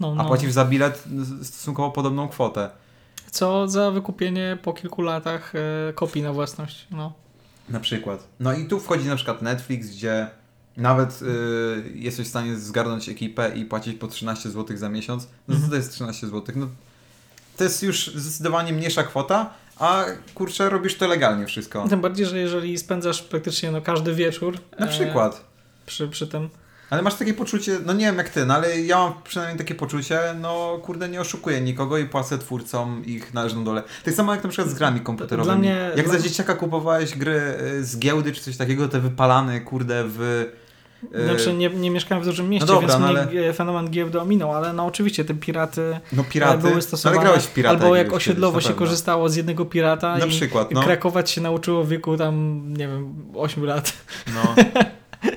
No, 0.00 0.12
A 0.18 0.22
no. 0.22 0.24
płacisz 0.24 0.52
za 0.52 0.64
bilet 0.64 1.04
stosunkowo 1.42 1.90
podobną 1.90 2.28
kwotę. 2.28 2.70
Co 3.30 3.68
za 3.68 3.90
wykupienie 3.90 4.58
po 4.62 4.72
kilku 4.72 5.02
latach 5.02 5.52
e, 5.54 5.92
kopii 5.92 6.22
na 6.22 6.32
własność. 6.32 6.86
No. 6.90 7.12
Na 7.68 7.80
przykład. 7.80 8.28
No 8.40 8.52
i 8.52 8.64
tu 8.64 8.80
wchodzi 8.80 9.08
na 9.08 9.16
przykład 9.16 9.42
Netflix, 9.42 9.88
gdzie 9.88 10.28
nawet 10.76 11.22
y, 11.22 11.92
jesteś 11.94 12.26
w 12.26 12.30
stanie 12.30 12.56
zgarnąć 12.56 13.08
ekipę 13.08 13.52
i 13.56 13.64
płacić 13.64 13.98
po 13.98 14.06
13 14.08 14.50
zł 14.50 14.76
za 14.76 14.88
miesiąc. 14.88 15.28
No 15.48 15.56
co 15.60 15.68
to 15.68 15.76
jest 15.76 15.92
13 15.92 16.26
zł? 16.26 16.54
No, 16.58 16.68
to 17.56 17.64
jest 17.64 17.82
już 17.82 18.14
zdecydowanie 18.14 18.72
mniejsza 18.72 19.02
kwota, 19.02 19.50
a 19.78 20.04
kurczę, 20.34 20.70
robisz 20.70 20.96
to 20.96 21.06
legalnie 21.06 21.46
wszystko. 21.46 21.88
Tym 21.88 22.00
bardziej, 22.00 22.26
że 22.26 22.38
jeżeli 22.38 22.78
spędzasz 22.78 23.22
praktycznie 23.22 23.70
no, 23.70 23.82
każdy 23.82 24.14
wieczór 24.14 24.58
Na 24.78 24.86
e, 24.86 24.88
przykład. 24.88 25.44
Przy, 25.86 26.08
przy 26.08 26.26
tym. 26.26 26.48
Ale 26.90 27.02
masz 27.02 27.14
takie 27.14 27.34
poczucie, 27.34 27.78
no 27.86 27.92
nie 27.92 28.06
wiem 28.06 28.16
jak 28.16 28.28
ty, 28.28 28.46
no 28.46 28.54
ale 28.54 28.80
ja 28.80 28.98
mam 28.98 29.12
przynajmniej 29.24 29.58
takie 29.58 29.74
poczucie, 29.74 30.20
no 30.40 30.78
kurde 30.82 31.08
nie 31.08 31.20
oszukuję 31.20 31.60
nikogo 31.60 31.98
i 31.98 32.04
płacę 32.04 32.38
twórcom 32.38 33.02
ich 33.06 33.34
należną 33.34 33.64
dolę. 33.64 33.82
Tak 34.04 34.14
samo 34.14 34.34
jak 34.34 34.44
na 34.44 34.50
przykład 34.50 34.70
z 34.70 34.74
grami 34.74 35.00
komputerowymi. 35.00 35.58
Mnie- 35.58 35.90
jak 35.96 36.06
dla- 36.08 36.18
za 36.18 36.24
dzieciaka 36.24 36.54
kupowałeś 36.54 37.16
gry 37.18 37.40
y, 37.80 37.84
z 37.84 37.98
giełdy 37.98 38.32
czy 38.32 38.40
coś 38.40 38.56
takiego, 38.56 38.88
te 38.88 39.00
wypalane 39.00 39.60
kurde 39.60 40.04
w... 40.06 40.20
y, 41.14 41.24
Znaczy 41.24 41.54
nie, 41.54 41.68
nie 41.70 41.90
mieszkałem 41.90 42.22
w 42.22 42.26
dużym 42.26 42.48
mieście, 42.48 42.66
no 42.66 42.72
dobra, 42.72 42.88
więc 42.88 43.00
no 43.00 43.06
ale- 43.08 43.48
e, 43.48 43.52
fenomen 43.52 43.90
giełdy 43.90 44.20
ominął, 44.20 44.52
ale 44.52 44.72
no 44.72 44.86
oczywiście 44.86 45.24
te 45.24 45.34
piraty, 45.34 46.00
No 46.12 46.24
piraty, 46.30 46.58
były 46.58 46.74
no, 46.74 46.82
stosowane. 46.82 47.20
ale 47.20 47.28
grałeś 47.28 47.46
pirata 47.46 47.76
albo 47.84 47.96
jak 47.96 48.12
osiedlowo 48.12 48.58
kiedyś, 48.58 48.68
się 48.68 48.74
korzystało 48.78 49.28
z 49.28 49.36
jednego 49.36 49.64
pirata 49.64 50.18
Na 50.18 50.26
i 50.26 50.28
przykład, 50.28 50.70
no. 50.70 50.82
krakować 50.82 51.30
się 51.30 51.40
nauczyło 51.40 51.84
w 51.84 51.88
wieku 51.88 52.16
tam, 52.16 52.64
nie 52.76 52.88
wiem, 52.88 53.14
8 53.34 53.64
lat. 53.64 53.92
no. 54.34 54.54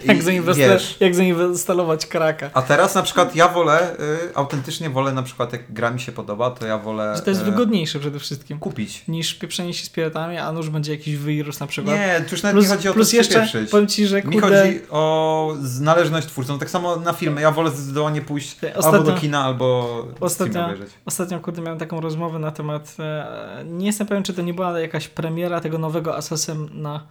Jak, 0.08 0.56
wiesz, 0.56 0.98
jak 1.00 1.16
zainstalować 1.16 2.06
kraka. 2.06 2.50
a 2.54 2.62
teraz 2.62 2.96
na 2.96 3.02
przykład 3.04 3.36
ja 3.36 3.48
wolę, 3.48 3.94
y, 4.00 4.36
autentycznie 4.36 4.90
wolę 4.90 5.12
na 5.12 5.24
przykład 5.24 5.54
jak 5.54 5.74
gra 5.74 5.92
mi 5.92 6.00
się 6.00 6.12
podoba, 6.12 6.52
to 6.52 6.66
ja 6.66 6.78
wolę 6.78 7.14
Że 7.16 7.22
to 7.22 7.30
jest 7.30 7.42
y, 7.42 7.46
wygodniejsze 7.46 8.00
przede 8.00 8.20
wszystkim 8.20 8.60
kupić. 8.60 9.04
niż 9.08 9.34
pieprzenie 9.34 9.74
się 9.74 9.86
z 9.86 9.90
piratami, 9.90 10.38
a 10.38 10.52
nuż 10.52 10.70
będzie 10.70 10.92
jakiś 10.92 11.18
wirus 11.18 11.60
na 11.60 11.68
przykład. 11.68 11.96
Nie, 11.96 12.22
tu 12.28 12.32
już 12.36 12.44
nawet 12.44 12.56
plus 12.56 12.70
nie 12.70 12.76
chodzi 12.76 12.90
o 12.90 12.94
plus 12.94 13.12
to, 13.12 13.16
jeszcze, 13.18 13.34
przypieprzyć. 13.42 13.72
powiem 13.72 13.88
Ci, 13.88 14.08
że 14.08 14.16
Mi 14.24 14.40
kurde, 14.42 14.62
chodzi 14.66 14.82
o 14.90 15.56
znależność 15.62 16.28
twórcą. 16.28 16.60
Tak 16.60 16.70
samo 16.70 16.96
na 16.96 17.14
filmy. 17.14 17.42
Ja 17.42 17.52
wolę 17.52 17.70
zdecydowanie 17.72 18.22
pójść 18.22 18.56
Ostatnio- 18.76 18.86
albo 18.98 19.04
do 19.12 19.14
kina, 19.18 19.44
albo 19.44 20.08
ostatnio- 20.20 20.66
obejrzeć. 20.66 20.90
Ostatnio, 21.06 21.40
kurde, 21.40 21.62
miałem 21.62 21.80
taką 21.80 22.02
rozmowę 22.02 22.40
na 22.40 22.52
temat. 22.52 22.96
E, 23.00 23.64
nie 23.66 23.86
jestem 23.86 24.08
pewien, 24.08 24.24
czy 24.24 24.34
to 24.34 24.42
nie 24.42 24.54
była 24.54 24.80
jakaś 24.80 25.08
premiera 25.08 25.60
tego 25.62 25.78
nowego 25.78 26.18
Assassina. 26.18 27.04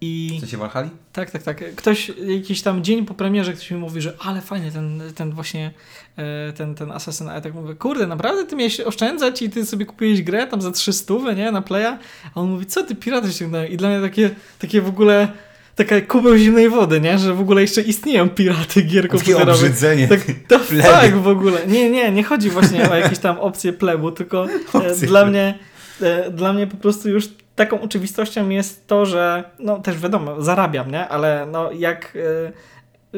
I 0.00 0.34
W 0.36 0.40
sensie 0.40 0.56
Walhali? 0.56 0.90
tak, 1.12 1.30
tak, 1.30 1.42
tak. 1.42 1.74
Ktoś 1.74 2.12
jakiś 2.26 2.62
tam 2.62 2.84
dzień 2.84 3.06
po 3.06 3.14
premierze 3.14 3.52
ktoś 3.52 3.70
mi 3.70 3.76
mówi, 3.78 4.00
że 4.00 4.12
ale 4.24 4.40
fajny 4.40 4.72
ten, 4.72 5.02
ten 5.14 5.32
właśnie 5.32 5.70
e, 6.16 6.52
ten, 6.52 6.74
ten 6.74 6.92
Assassin. 6.92 7.28
A 7.28 7.34
ja 7.34 7.40
tak 7.40 7.54
mówię, 7.54 7.74
kurde, 7.74 8.06
naprawdę 8.06 8.46
ty 8.46 8.56
miałeś 8.56 8.80
oszczędzać 8.80 9.42
i 9.42 9.50
ty 9.50 9.66
sobie 9.66 9.86
kupiłeś 9.86 10.22
grę 10.22 10.46
tam 10.46 10.62
za 10.62 10.70
300, 10.70 11.14
nie, 11.36 11.52
na 11.52 11.62
playa? 11.62 11.98
A 12.34 12.40
on 12.40 12.50
mówi, 12.50 12.66
co 12.66 12.82
ty 12.82 12.94
piraty 12.94 13.32
ściągnąłem? 13.32 13.68
I 13.68 13.76
dla 13.76 13.88
mnie 13.88 14.00
takie, 14.00 14.30
takie 14.58 14.80
w 14.80 14.88
ogóle 14.88 15.28
taka 15.74 16.00
kubeł 16.00 16.36
zimnej 16.36 16.68
wody, 16.68 17.00
nie? 17.00 17.18
Że 17.18 17.34
w 17.34 17.40
ogóle 17.40 17.62
jeszcze 17.62 17.82
istnieją 17.82 18.28
piraty 18.28 18.82
gier 18.82 19.02
Takie 19.08 19.08
komputerowych. 19.18 19.54
obrzydzenie. 19.54 20.08
Tak, 20.08 20.20
to 20.48 20.60
tak 20.82 21.16
w 21.16 21.28
ogóle. 21.28 21.66
Nie, 21.66 21.90
nie, 21.90 22.10
nie 22.12 22.22
chodzi 22.24 22.50
właśnie 22.50 22.90
o 22.90 22.94
jakieś 22.96 23.18
tam 23.18 23.38
opcje 23.38 23.72
plebu, 23.72 24.12
tylko 24.12 24.46
e, 24.50 24.58
Opcje 24.72 25.06
dla 25.08 25.26
mnie 25.26 25.58
e, 26.00 26.30
dla 26.30 26.52
mnie 26.52 26.66
po 26.66 26.76
prostu 26.76 27.08
już 27.08 27.28
taką 27.58 27.80
oczywistością 27.80 28.48
jest 28.48 28.86
to, 28.86 29.06
że 29.06 29.50
no 29.58 29.78
też 29.78 29.98
wiadomo, 29.98 30.42
zarabiam, 30.42 30.90
nie? 30.90 31.08
Ale 31.08 31.46
no 31.50 31.72
jak 31.72 32.16
e, 32.16 32.52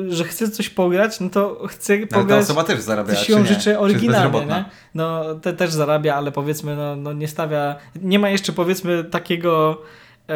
że 0.08 0.24
chcę 0.24 0.48
coś 0.48 0.68
pograć, 0.68 1.20
no 1.20 1.30
to 1.30 1.66
chcę 1.68 1.94
Ale 1.94 2.06
ta 2.06 2.16
pograć 2.16 2.40
osoba 2.40 2.64
też 2.64 2.80
zarabia, 2.80 3.14
czy 3.14 3.24
siłą 3.24 3.42
nie? 3.42 3.50
jest 3.50 3.68
oryginalnie, 3.78 4.46
nie? 4.46 4.64
No 4.94 5.34
te 5.34 5.52
też 5.52 5.72
zarabia, 5.72 6.14
ale 6.14 6.32
powiedzmy 6.32 6.76
no, 6.76 6.96
no 6.96 7.12
nie 7.12 7.28
stawia, 7.28 7.76
nie 8.02 8.18
ma 8.18 8.30
jeszcze 8.30 8.52
powiedzmy 8.52 9.04
takiego 9.04 9.82
e, 10.28 10.34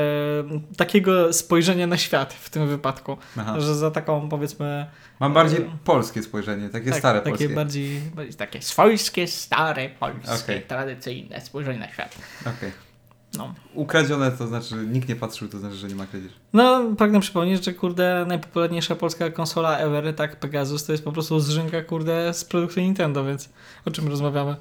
takiego 0.77 1.33
spojrzenia 1.33 1.87
na 1.87 1.97
świat 1.97 2.33
w 2.35 2.51
tym 2.51 2.69
wypadku, 2.69 3.17
Aha. 3.37 3.61
że 3.61 3.75
za 3.75 3.91
taką 3.91 4.29
powiedzmy 4.29 4.87
Mam 5.21 5.33
bardziej 5.33 5.71
polskie 5.85 6.23
spojrzenie, 6.23 6.69
takie 6.69 6.91
tak, 6.91 6.99
stare 6.99 7.19
takie 7.19 7.31
polskie. 7.31 7.55
bardziej, 7.55 8.01
bardziej 8.01 8.35
takie 8.35 8.63
swojskie, 8.63 9.27
stare, 9.29 9.89
polskie, 9.89 10.45
Okej. 10.45 10.63
tradycyjne 10.63 11.41
spojrzenie 11.41 11.79
na 11.79 11.89
świat. 11.89 12.19
Okej. 12.41 12.84
No. 13.39 13.55
Ukradzione 13.75 14.31
to 14.31 14.47
znaczy, 14.47 14.75
nikt 14.75 15.09
nie 15.09 15.17
patrzył, 15.17 15.49
to 15.49 15.59
znaczy, 15.59 15.77
że 15.77 15.89
nie 15.89 15.95
ma 15.95 16.07
kradzieży. 16.07 16.35
no, 16.53 16.85
pragnę 16.99 17.21
przypomnieć, 17.21 17.65
że 17.65 17.73
kurde, 17.73 18.25
najpopularniejsza 18.29 18.97
polska 18.97 19.31
konsola 19.31 19.79
ever, 19.79 20.15
tak, 20.15 20.37
Pegasus, 20.37 20.85
to 20.85 20.93
jest 20.93 21.05
po 21.05 21.13
prostu 21.13 21.41
zrzynka, 21.41 21.83
kurde, 21.83 22.35
z 22.35 22.45
produktu 22.45 22.81
Nintendo, 22.81 23.25
więc 23.25 23.49
o 23.85 23.91
czym 23.91 24.09
rozmawiamy? 24.09 24.57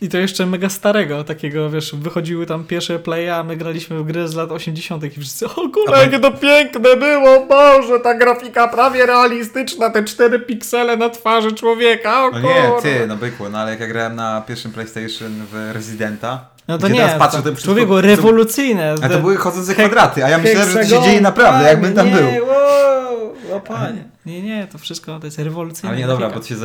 I 0.00 0.08
to 0.08 0.18
jeszcze 0.18 0.46
mega 0.46 0.68
starego, 0.68 1.24
takiego, 1.24 1.70
wiesz, 1.70 1.94
wychodziły 1.94 2.46
tam 2.46 2.64
pierwsze 2.64 2.98
play, 2.98 3.30
a 3.30 3.42
my 3.44 3.56
graliśmy 3.56 3.98
w 3.98 4.04
gry 4.06 4.28
z 4.28 4.34
lat 4.34 4.52
80. 4.52 5.04
i 5.04 5.10
wszyscy, 5.10 5.46
o 5.46 5.50
A 5.50 5.54
kurde, 5.54 5.92
bo- 5.92 5.96
jakie 5.96 6.18
to 6.20 6.30
piękne 6.30 6.96
było, 6.96 7.46
Boże, 7.46 8.00
ta 8.00 8.14
grafika 8.14 8.68
prawie 8.68 9.06
realistyczna, 9.06 9.90
te 9.90 10.04
cztery 10.04 10.38
piksele 10.40 10.96
na 10.96 11.08
twarzy 11.10 11.52
człowieka, 11.52 12.24
o 12.24 12.30
No 12.30 12.40
nie, 12.40 12.70
ty, 12.82 13.06
no 13.06 13.16
bykło, 13.16 13.48
no 13.48 13.58
ale 13.58 13.70
jak 13.70 13.80
ja 13.80 13.86
grałem 13.86 14.16
na 14.16 14.40
pierwszym 14.48 14.72
PlayStation 14.72 15.32
w 15.52 15.70
Residenta, 15.74 16.46
No 16.68 16.78
to 16.78 16.86
gdzie 16.86 16.94
nie, 16.94 17.00
teraz 17.00 17.18
patrzę, 17.18 17.36
to, 17.38 17.42
to 17.42 17.50
wszystko- 17.50 17.64
człowieku, 17.72 17.94
to- 17.94 18.00
rewolucyjne. 18.00 18.94
A 19.02 19.08
to 19.08 19.18
były 19.18 19.36
chodzące 19.36 19.74
kwadraty, 19.74 20.24
a 20.24 20.28
ja 20.28 20.38
myślałem, 20.38 20.68
że 20.68 20.74
to 20.74 20.78
się 20.82 20.84
heksagon, 20.88 21.04
dzieje 21.04 21.20
naprawdę, 21.20 21.68
jakbym 21.68 21.94
tam 21.94 22.10
był. 22.10 22.26
Wow, 22.46 23.23
o 23.52 23.60
panie. 23.60 24.04
Nie, 24.26 24.42
nie, 24.42 24.66
to 24.72 24.78
wszystko 24.78 25.20
to 25.20 25.26
jest 25.26 25.38
rewolucyjne. 25.38 25.88
Ale 25.88 25.98
nie, 25.98 26.06
dobra, 26.06 26.30
bo 26.30 26.40
to 26.40 26.46
się 26.46 26.56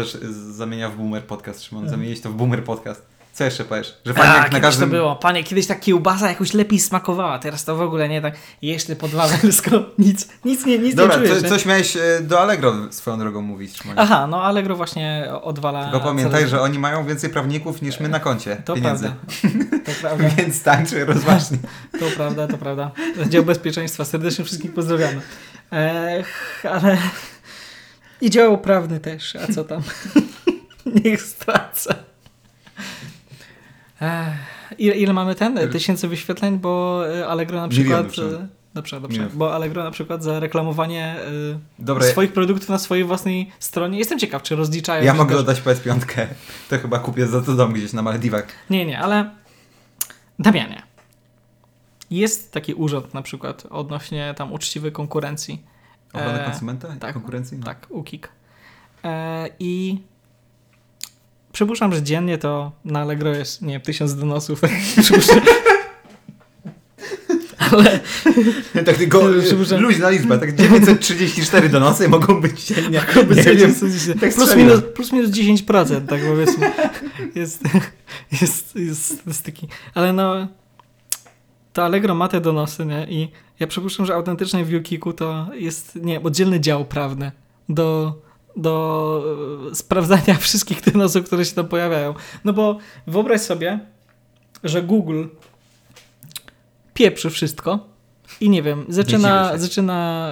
zamienia 0.51 0.89
w 0.89 0.97
Boomer 0.97 1.23
Podcast, 1.23 1.63
Szymon. 1.63 1.89
Zamienić 1.89 2.21
to 2.21 2.29
w 2.29 2.33
Boomer 2.33 2.63
Podcast. 2.63 3.05
Co 3.33 3.43
jeszcze 3.43 3.65
powiesz? 3.65 3.97
Że 4.05 4.13
fajnie 4.13 4.31
A, 4.31 4.35
jak 4.35 4.43
na 4.43 4.49
kiedyś 4.49 4.61
każdym... 4.61 4.89
to 4.89 4.95
było. 4.95 5.15
Panie, 5.15 5.43
kiedyś 5.43 5.67
ta 5.67 5.75
kiełbasa 5.75 6.29
jakoś 6.29 6.53
lepiej 6.53 6.79
smakowała, 6.79 7.39
teraz 7.39 7.65
to 7.65 7.75
w 7.75 7.81
ogóle 7.81 8.09
nie 8.09 8.21
tak. 8.21 8.35
Jeszcze 8.61 8.95
po 8.95 9.07
dwa 9.07 9.27
nic, 9.97 10.27
nic 10.45 10.65
nie, 10.65 10.79
nic 10.79 10.95
Dobra, 10.95 11.17
nie 11.17 11.27
czujesz. 11.27 11.49
coś 11.49 11.65
miałeś 11.65 11.95
e, 11.97 12.01
do 12.21 12.41
Allegro 12.41 12.73
swoją 12.91 13.19
drogą 13.19 13.41
mówić, 13.41 13.77
Szymon. 13.77 13.99
Aha, 13.99 14.27
no 14.27 14.43
Allegro 14.43 14.75
właśnie 14.75 15.27
odwala... 15.41 15.83
Tylko 15.83 15.99
pamiętaj, 15.99 16.47
że 16.47 16.61
oni 16.61 16.79
mają 16.79 17.05
więcej 17.05 17.29
prawników 17.29 17.81
niż 17.81 17.99
my 17.99 18.09
na 18.09 18.19
koncie 18.19 18.61
To 18.65 18.73
pieniędzy. 18.73 19.11
prawda. 19.41 19.77
To 19.85 19.91
prawda, 20.01 20.29
Więc 20.37 20.63
tańczy 20.63 21.05
rozważnie. 21.05 21.57
to 21.99 22.05
prawda, 22.15 22.47
to 22.47 22.57
prawda. 22.57 22.91
Dział 23.29 23.43
Bezpieczeństwa, 23.43 24.05
serdecznie 24.05 24.45
wszystkich 24.45 24.73
pozdrawiamy. 24.73 25.21
Ech, 25.71 26.65
ale... 26.71 26.97
I 28.21 28.29
dział 28.29 28.57
prawny 28.57 28.99
też, 28.99 29.35
a 29.35 29.53
co 29.53 29.63
tam? 29.63 29.81
Niech 31.05 31.21
stracę. 31.21 32.08
Ile, 34.77 34.95
ile 34.95 35.13
mamy 35.13 35.35
ten? 35.35 35.69
Tysięcy 35.71 36.07
wyświetleń, 36.07 36.57
bo 36.59 37.03
e, 37.19 37.27
Allegro 37.27 37.61
na 37.61 37.67
przykład... 37.67 38.05
E, 38.05 38.47
Dobrze, 38.73 39.01
dobrze. 39.01 39.13
Milionów. 39.17 39.37
Bo 39.37 39.55
Allegro 39.55 39.83
na 39.83 39.91
przykład 39.91 40.23
za 40.23 40.39
reklamowanie 40.39 41.05
e, 41.05 41.59
Dobra, 41.79 42.05
swoich 42.07 42.33
produktów 42.33 42.69
na 42.69 42.77
swojej 42.79 43.03
własnej 43.05 43.51
stronie. 43.59 43.99
Jestem 43.99 44.19
ciekaw, 44.19 44.43
czy 44.43 44.55
rozliczają. 44.55 45.03
ja 45.03 45.13
mogę 45.13 45.31
też- 45.31 45.39
oddać 45.39 45.61
PS5. 45.61 46.27
To 46.69 46.79
chyba 46.79 46.99
kupię 46.99 47.27
za 47.27 47.41
to 47.41 47.53
dom 47.55 47.73
gdzieś 47.73 47.93
na 47.93 48.01
Malediwach. 48.01 48.47
Nie, 48.69 48.85
nie, 48.85 48.99
ale 48.99 49.29
Damianie. 50.39 50.81
Jest 52.11 52.51
taki 52.51 52.73
urząd 52.73 53.13
na 53.13 53.21
przykład 53.21 53.63
odnośnie 53.69 54.33
tam 54.37 54.53
uczciwej 54.53 54.91
konkurencji. 54.91 55.63
Ochrona 56.13 56.41
E, 56.41 56.45
konsumenta 56.45 56.87
tak, 56.99 57.13
konkurencji? 57.13 57.57
No. 57.57 57.65
Tak, 57.65 57.87
UKIK. 57.89 58.29
E, 59.03 59.49
I 59.59 60.01
przypuszczam, 61.59 61.93
że 61.93 62.03
dziennie 62.03 62.37
to 62.37 62.71
na 62.85 62.99
Allegro 62.99 63.35
jest, 63.35 63.61
nie 63.61 63.73
wiem, 63.73 63.81
tysiąc 63.81 64.15
donosów. 64.15 64.61
Ale 67.71 67.99
tak 68.85 68.97
tylko 68.97 69.19
Przypuszczam- 69.49 69.81
luźna 69.81 70.09
liczba, 70.09 70.37
tak 70.37 70.55
934 70.55 71.69
donosy 71.69 72.09
mogą 72.09 72.41
być 72.41 72.63
dziennie. 72.65 73.01
Nie 73.35 73.43
wiem, 73.43 73.59
jest- 73.81 74.11
tak 74.21 74.33
plus, 74.33 74.55
minus, 74.55 74.81
plus 74.95 75.11
minus 75.11 75.29
10%, 75.29 76.07
tak 76.07 76.21
powiedzmy. 76.27 76.71
Jest, 77.35 77.63
jest, 78.41 78.75
jest, 78.75 79.27
jest 79.27 79.45
taki. 79.45 79.67
Ale 79.93 80.13
no, 80.13 80.47
to 81.73 81.83
Allegro 81.83 82.15
ma 82.15 82.27
te 82.27 82.41
donosy, 82.41 82.85
nie? 82.85 83.07
I 83.09 83.31
ja 83.59 83.67
przypuszczam, 83.67 84.05
że 84.05 84.15
autentycznie 84.15 84.65
w 84.65 84.69
Yukiku 84.69 85.13
to 85.13 85.47
jest, 85.53 85.95
nie 85.95 86.13
wiem, 86.13 86.25
oddzielny 86.25 86.59
dział 86.59 86.85
prawny 86.85 87.31
do, 87.69 88.15
do 88.61 89.23
e, 89.71 89.75
sprawdzania 89.75 90.35
wszystkich 90.39 90.81
donosów, 90.81 91.25
które 91.25 91.45
się 91.45 91.55
tam 91.55 91.67
pojawiają. 91.67 92.13
No 92.45 92.53
bo 92.53 92.77
wyobraź 93.07 93.41
sobie, 93.41 93.79
że 94.63 94.83
Google 94.83 95.25
pieprzy 96.93 97.29
wszystko 97.29 97.79
i 98.41 98.49
nie 98.49 98.63
wiem, 98.63 98.85
zaczyna, 98.89 99.57
zaczyna, 99.57 100.31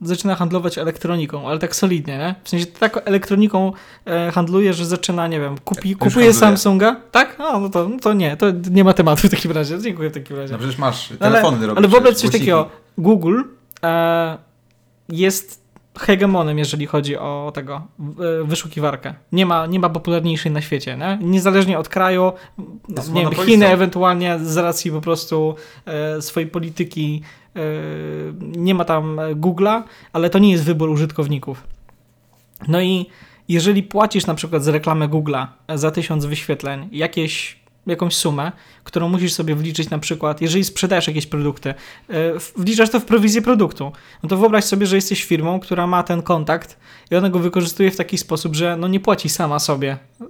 zaczyna 0.00 0.34
handlować 0.34 0.78
elektroniką, 0.78 1.48
ale 1.48 1.58
tak 1.58 1.76
solidnie, 1.76 2.18
nie? 2.18 2.34
W 2.44 2.48
sensie 2.48 2.66
tak 2.66 3.08
elektroniką 3.08 3.72
e, 4.04 4.30
handluje, 4.30 4.74
że 4.74 4.86
zaczyna, 4.86 5.28
nie 5.28 5.40
wiem, 5.40 5.58
kupi, 5.64 5.94
kupuje 5.94 6.10
handluje. 6.10 6.34
Samsunga, 6.34 6.96
tak? 7.10 7.40
A, 7.40 7.58
no 7.58 7.68
to, 7.68 7.88
no 7.88 7.98
to 7.98 8.12
nie, 8.12 8.36
to 8.36 8.46
nie 8.70 8.84
ma 8.84 8.94
tematu 8.94 9.28
w 9.28 9.30
takim 9.30 9.52
razie, 9.52 9.78
dziękuję 9.78 10.10
w 10.10 10.14
takim 10.14 10.36
razie. 10.36 10.52
No 10.52 10.58
przecież 10.58 10.78
masz 10.78 11.10
ale, 11.10 11.18
telefony 11.18 11.66
robisz. 11.66 11.78
ale 11.78 12.02
przecież, 12.02 12.20
coś 12.20 12.30
takiego, 12.30 12.70
Google 12.98 13.42
e, 13.82 14.38
jest 15.08 15.67
hegemonem, 15.98 16.58
jeżeli 16.58 16.86
chodzi 16.86 17.16
o 17.16 17.52
tego 17.54 17.82
e, 17.96 18.44
wyszukiwarkę. 18.44 19.14
Nie 19.32 19.46
ma, 19.46 19.66
nie 19.66 19.80
ma 19.80 19.88
popularniejszej 19.88 20.52
na 20.52 20.60
świecie, 20.60 20.96
nie? 20.96 21.18
Niezależnie 21.22 21.78
od 21.78 21.88
kraju, 21.88 22.32
no, 22.58 22.64
Jest 22.96 23.12
nie 23.12 23.22
wiem. 23.22 23.34
Chiny 23.46 23.68
ewentualnie 23.68 24.38
z 24.38 24.56
racji 24.56 24.90
po 24.90 25.00
prostu 25.00 25.54
e, 25.86 26.22
swojej 26.22 26.48
polityki 26.48 27.22
e, 27.56 27.60
nie 28.40 28.74
ma 28.74 28.84
tam 28.84 29.16
Google'a, 29.34 29.82
ale 30.12 30.30
to 30.30 30.38
nie 30.38 30.52
jest 30.52 30.64
wybór 30.64 30.90
użytkowników. 30.90 31.62
No 32.68 32.80
i 32.80 33.06
jeżeli 33.48 33.82
płacisz 33.82 34.26
na 34.26 34.34
przykład 34.34 34.64
za 34.64 34.72
reklamę 34.72 35.08
Google'a 35.08 35.46
za 35.74 35.90
tysiąc 35.90 36.24
wyświetleń 36.24 36.88
jakieś, 36.92 37.60
jakąś 37.86 38.16
sumę, 38.16 38.52
którą 38.88 39.08
musisz 39.08 39.32
sobie 39.32 39.54
wliczyć 39.54 39.90
na 39.90 39.98
przykład, 39.98 40.40
jeżeli 40.40 40.64
sprzedajesz 40.64 41.06
jakieś 41.06 41.26
produkty, 41.26 41.70
e, 41.70 41.74
wliczasz 42.56 42.90
to 42.90 43.00
w 43.00 43.04
prowizję 43.04 43.42
produktu, 43.42 43.92
no 44.22 44.28
to 44.28 44.36
wyobraź 44.36 44.64
sobie, 44.64 44.86
że 44.86 44.96
jesteś 44.96 45.24
firmą, 45.24 45.60
która 45.60 45.86
ma 45.86 46.02
ten 46.02 46.22
kontakt 46.22 46.76
i 47.10 47.16
ona 47.16 47.30
go 47.30 47.38
wykorzystuje 47.38 47.90
w 47.90 47.96
taki 47.96 48.18
sposób, 48.18 48.56
że 48.56 48.76
no 48.76 48.88
nie 48.88 49.00
płaci 49.00 49.28
sama 49.28 49.58
sobie, 49.58 49.96
e, 50.20 50.26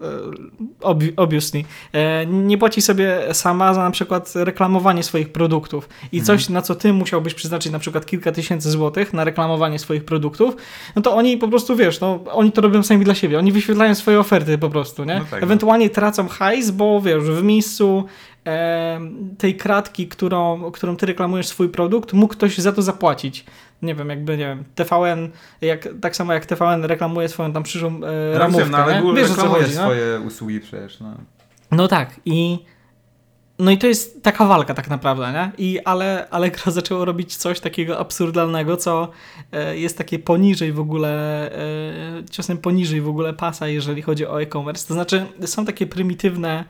obvi- 0.80 1.12
obviously, 1.16 1.64
e, 1.92 2.26
nie 2.26 2.58
płaci 2.58 2.82
sobie 2.82 3.20
sama 3.32 3.74
za 3.74 3.84
na 3.84 3.90
przykład 3.90 4.32
reklamowanie 4.34 5.02
swoich 5.02 5.32
produktów 5.32 5.88
i 6.12 6.22
coś, 6.22 6.48
na 6.48 6.62
co 6.62 6.74
ty 6.74 6.92
musiałbyś 6.92 7.34
przeznaczyć 7.34 7.72
na 7.72 7.78
przykład 7.78 8.06
kilka 8.06 8.32
tysięcy 8.32 8.70
złotych 8.70 9.12
na 9.12 9.24
reklamowanie 9.24 9.78
swoich 9.78 10.04
produktów, 10.04 10.56
no 10.96 11.02
to 11.02 11.16
oni 11.16 11.36
po 11.36 11.48
prostu, 11.48 11.76
wiesz, 11.76 12.00
no 12.00 12.20
oni 12.32 12.52
to 12.52 12.60
robią 12.60 12.82
sami 12.82 13.04
dla 13.04 13.14
siebie, 13.14 13.38
oni 13.38 13.52
wyświetlają 13.52 13.94
swoje 13.94 14.20
oferty 14.20 14.58
po 14.58 14.70
prostu, 14.70 15.04
nie? 15.04 15.14
No 15.14 15.20
tak, 15.20 15.40
no. 15.40 15.46
Ewentualnie 15.46 15.90
tracą 15.90 16.28
hajs, 16.28 16.70
bo 16.70 17.00
wiesz, 17.00 17.22
w 17.22 17.42
miejscu 17.42 18.04
tej 19.38 19.56
kratki, 19.56 20.08
którą, 20.08 20.70
którą 20.70 20.96
ty 20.96 21.06
reklamujesz 21.06 21.46
swój 21.46 21.68
produkt, 21.68 22.12
mógł 22.12 22.32
ktoś 22.32 22.58
za 22.58 22.72
to 22.72 22.82
zapłacić. 22.82 23.44
Nie 23.82 23.94
wiem, 23.94 24.08
jakby, 24.08 24.36
nie 24.36 24.44
wiem, 24.44 24.64
TVN, 24.74 25.30
jak, 25.60 25.88
tak 26.00 26.16
samo 26.16 26.32
jak 26.32 26.46
TVN 26.46 26.84
reklamuje 26.84 27.28
swoją 27.28 27.52
tam 27.52 27.62
przyszłą 27.62 28.00
e, 28.04 28.32
Ja 28.32 28.38
ramówkę, 28.38 28.68
no, 28.70 28.78
ale 28.78 29.02
Wiesz, 29.14 29.28
reklamuje 29.28 29.62
chodzi, 29.62 29.76
no? 29.76 29.82
swoje 29.82 30.20
usługi 30.20 30.60
przecież. 30.60 31.00
No. 31.00 31.14
No 31.70 31.88
tak 31.88 32.20
i 32.24 32.58
no 33.58 33.70
i 33.70 33.78
to 33.78 33.86
jest 33.86 34.22
taka 34.22 34.44
walka 34.44 34.74
tak 34.74 34.88
naprawdę, 34.88 35.32
nie? 35.32 35.66
I 35.66 35.80
ale 35.80 36.28
Allegro 36.30 36.72
zaczęło 36.72 37.04
robić 37.04 37.36
coś 37.36 37.60
takiego 37.60 37.98
absurdalnego, 37.98 38.76
co 38.76 39.08
e, 39.52 39.78
jest 39.78 39.98
takie 39.98 40.18
poniżej 40.18 40.72
w 40.72 40.80
ogóle, 40.80 41.10
e, 41.52 42.24
ciosem 42.30 42.58
poniżej 42.58 43.00
w 43.00 43.08
ogóle 43.08 43.32
pasa, 43.34 43.68
jeżeli 43.68 44.02
chodzi 44.02 44.26
o 44.26 44.42
e-commerce. 44.42 44.88
To 44.88 44.94
znaczy 44.94 45.26
są 45.44 45.66
takie 45.66 45.86
prymitywne, 45.86 46.64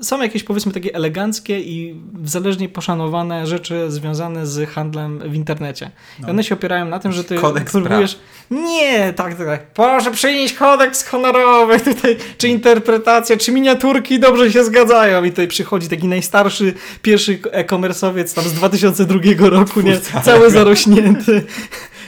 są 0.00 0.22
jakieś 0.22 0.42
powiedzmy 0.42 0.72
takie 0.72 0.94
eleganckie 0.94 1.60
i 1.60 2.00
zależnie 2.24 2.68
poszanowane 2.68 3.46
rzeczy 3.46 3.90
związane 3.90 4.46
z 4.46 4.70
handlem 4.70 5.18
w 5.18 5.34
internecie. 5.34 5.90
I 6.18 6.22
No. 6.22 6.28
one 6.28 6.44
się 6.44 6.54
opierają 6.54 6.84
na 6.84 6.98
tym, 6.98 7.12
że 7.12 7.24
ty 7.24 7.34
Kodeks 7.36 7.72
próbujesz... 7.72 8.18
Nie, 8.50 9.12
tak, 9.12 9.34
tak, 9.34 9.46
tak. 9.46 9.66
Proszę 9.66 10.10
przynieść 10.10 10.54
kodeks 10.54 11.08
honorowy 11.08 11.80
tutaj, 11.94 12.16
czy 12.38 12.48
interpretacja, 12.48 13.36
czy 13.36 13.52
miniaturki 13.52 14.20
dobrze 14.20 14.52
się 14.52 14.64
zgadzają. 14.64 15.24
I 15.24 15.30
tutaj 15.30 15.48
przychodzi 15.48 15.88
taki 15.88 16.06
najstarszy, 16.08 16.74
pierwszy 17.02 17.38
e-commerceowiec 17.52 18.34
tam 18.34 18.44
z 18.44 18.52
2002 18.52 19.18
roku, 19.48 19.80
nie? 19.80 20.00
Cały 20.24 20.50
zarośnięty. 20.50 21.44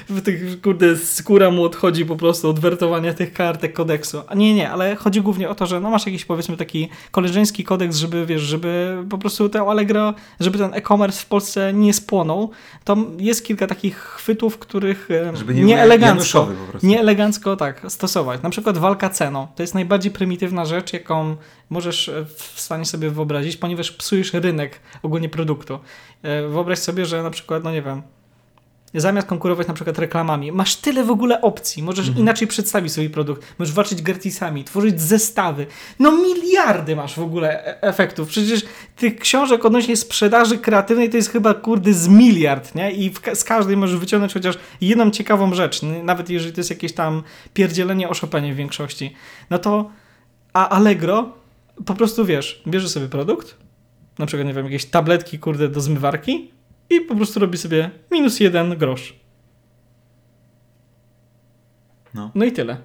W 0.09 0.23
tych, 0.23 0.61
kurde, 0.61 0.97
skóra 0.97 1.51
mu 1.51 1.65
odchodzi 1.65 2.07
po 2.07 2.17
prostu 2.17 2.49
od 2.51 2.59
wertowania 2.61 3.15
tych 3.15 3.33
kartek 3.33 3.73
kodeksu. 3.73 4.23
A 4.27 4.35
nie, 4.35 4.55
nie, 4.55 4.71
ale 4.71 4.97
chodzi 4.97 5.21
głównie 5.23 5.49
o 5.49 5.55
to, 5.55 5.67
że 5.67 5.81
no 5.81 5.91
masz 5.91 6.07
jakiś 6.07 6.25
powiedzmy 6.25 6.57
taki 6.57 6.89
koleżeński 7.11 7.65
kodeks, 7.65 7.97
żeby, 7.97 8.27
wiesz, 8.27 8.43
żeby 8.43 8.97
po 9.11 9.19
prostu 9.19 9.49
te 9.49 9.61
Allegro, 9.61 10.15
żeby 10.41 10.59
ten 10.59 10.75
e-commerce 10.75 11.23
w 11.23 11.27
Polsce 11.27 11.73
nie 11.73 11.95
spłonął. 11.95 12.51
To 12.85 12.97
jest 13.19 13.45
kilka 13.47 13.67
takich 13.67 13.97
chwytów, 13.97 14.59
których 14.59 15.09
Żeby 15.35 15.55
nie 15.55 15.65
nie 15.65 15.75
był 15.75 15.83
elegancko, 15.83 16.39
januszowy 16.39 16.55
po 16.55 16.71
prostu. 16.71 16.89
nie 16.89 17.01
elegancko 17.01 17.57
tak 17.57 17.83
stosować. 17.89 18.43
Na 18.43 18.51
przykład 18.51 18.79
walka 18.79 19.11
ceną. 19.11 19.47
To 19.57 19.63
jest 19.63 19.75
najbardziej 19.75 20.13
prymitywna 20.13 20.65
rzecz, 20.65 20.93
jaką 20.93 21.37
możesz 21.71 22.09
e, 22.09 22.25
w 22.37 22.61
stanie 22.61 22.85
sobie 22.85 23.11
wyobrazić, 23.11 23.57
ponieważ 23.57 23.91
psujesz 23.91 24.33
rynek 24.35 24.81
ogólnie 25.03 25.29
produktu. 25.29 25.79
E, 26.23 26.49
Wyobraź 26.49 26.79
sobie, 26.79 27.07
że 27.07 27.23
na 27.23 27.31
przykład, 27.31 27.65
no 27.65 27.73
nie 27.73 27.83
wiem, 27.83 28.03
zamiast 29.01 29.27
konkurować 29.27 29.69
na 29.69 29.75
przykład 29.75 29.99
reklamami, 29.99 30.53
masz 30.53 30.77
tyle 30.77 31.05
w 31.05 31.11
ogóle 31.11 31.41
opcji, 31.41 31.83
możesz 31.83 32.07
Mhm. 32.09 32.23
inaczej 32.25 32.49
przedstawić 32.49 32.93
swój 32.93 33.11
produkt, 33.11 33.55
możesz 33.59 33.75
walczyć 33.75 34.03
gratisami, 34.03 34.65
tworzyć 34.65 35.01
zestawy. 35.01 35.67
No 35.99 36.13
miliardy 36.13 36.97
masz 36.97 37.15
w 37.15 37.23
ogóle 37.23 37.67
e- 37.67 37.83
efektów. 37.83 38.29
Przecież 38.29 38.63
tych 38.97 39.17
książek 39.19 39.65
odnośnie 39.65 39.97
sprzedaży 39.97 40.59
kreatywnej 40.59 41.11
to 41.11 41.17
jest 41.17 41.31
chyba 41.31 41.55
kurde 41.55 41.93
z 41.93 42.09
miliard, 42.09 42.75
nie? 42.75 42.93
I 42.93 43.11
ka- 43.11 43.35
z 43.35 43.45
każdej 43.45 43.77
możesz 43.77 43.97
wyciągnąć 43.99 44.35
chociaż 44.35 44.59
jedną 44.81 45.11
ciekawą 45.11 45.55
rzecz, 45.55 45.81
nawet 45.83 46.31
jeżeli 46.31 46.53
to 46.53 46.61
jest 46.61 46.71
jakieś 46.71 46.93
tam 46.93 47.23
pierdzielenie 47.55 48.09
o 48.09 48.15
Chopinie 48.15 48.53
w 48.53 48.57
większości. 48.57 49.13
No 49.51 49.59
to, 49.59 49.91
a 50.53 50.69
Allegro 50.69 51.33
po 51.87 51.95
prostu 51.95 52.25
wiesz, 52.25 52.63
bierze 52.67 52.89
sobie 52.89 53.09
produkt, 53.09 53.57
na 54.19 54.27
przykład, 54.27 54.47
nie 54.47 54.55
wiem, 54.55 54.65
jakieś 54.65 54.85
tabletki, 54.85 55.39
kurde, 55.39 55.69
do 55.69 55.81
zmywarki 55.81 56.51
i 56.91 57.01
po 57.01 57.15
prostu 57.17 57.41
robi 57.41 57.59
sobie 57.59 57.91
minus 58.11 58.41
jeden 58.41 58.77
grosz. 58.77 59.15
No. 62.15 62.31
No 62.35 62.45
i 62.45 62.53
tyle. 62.53 62.77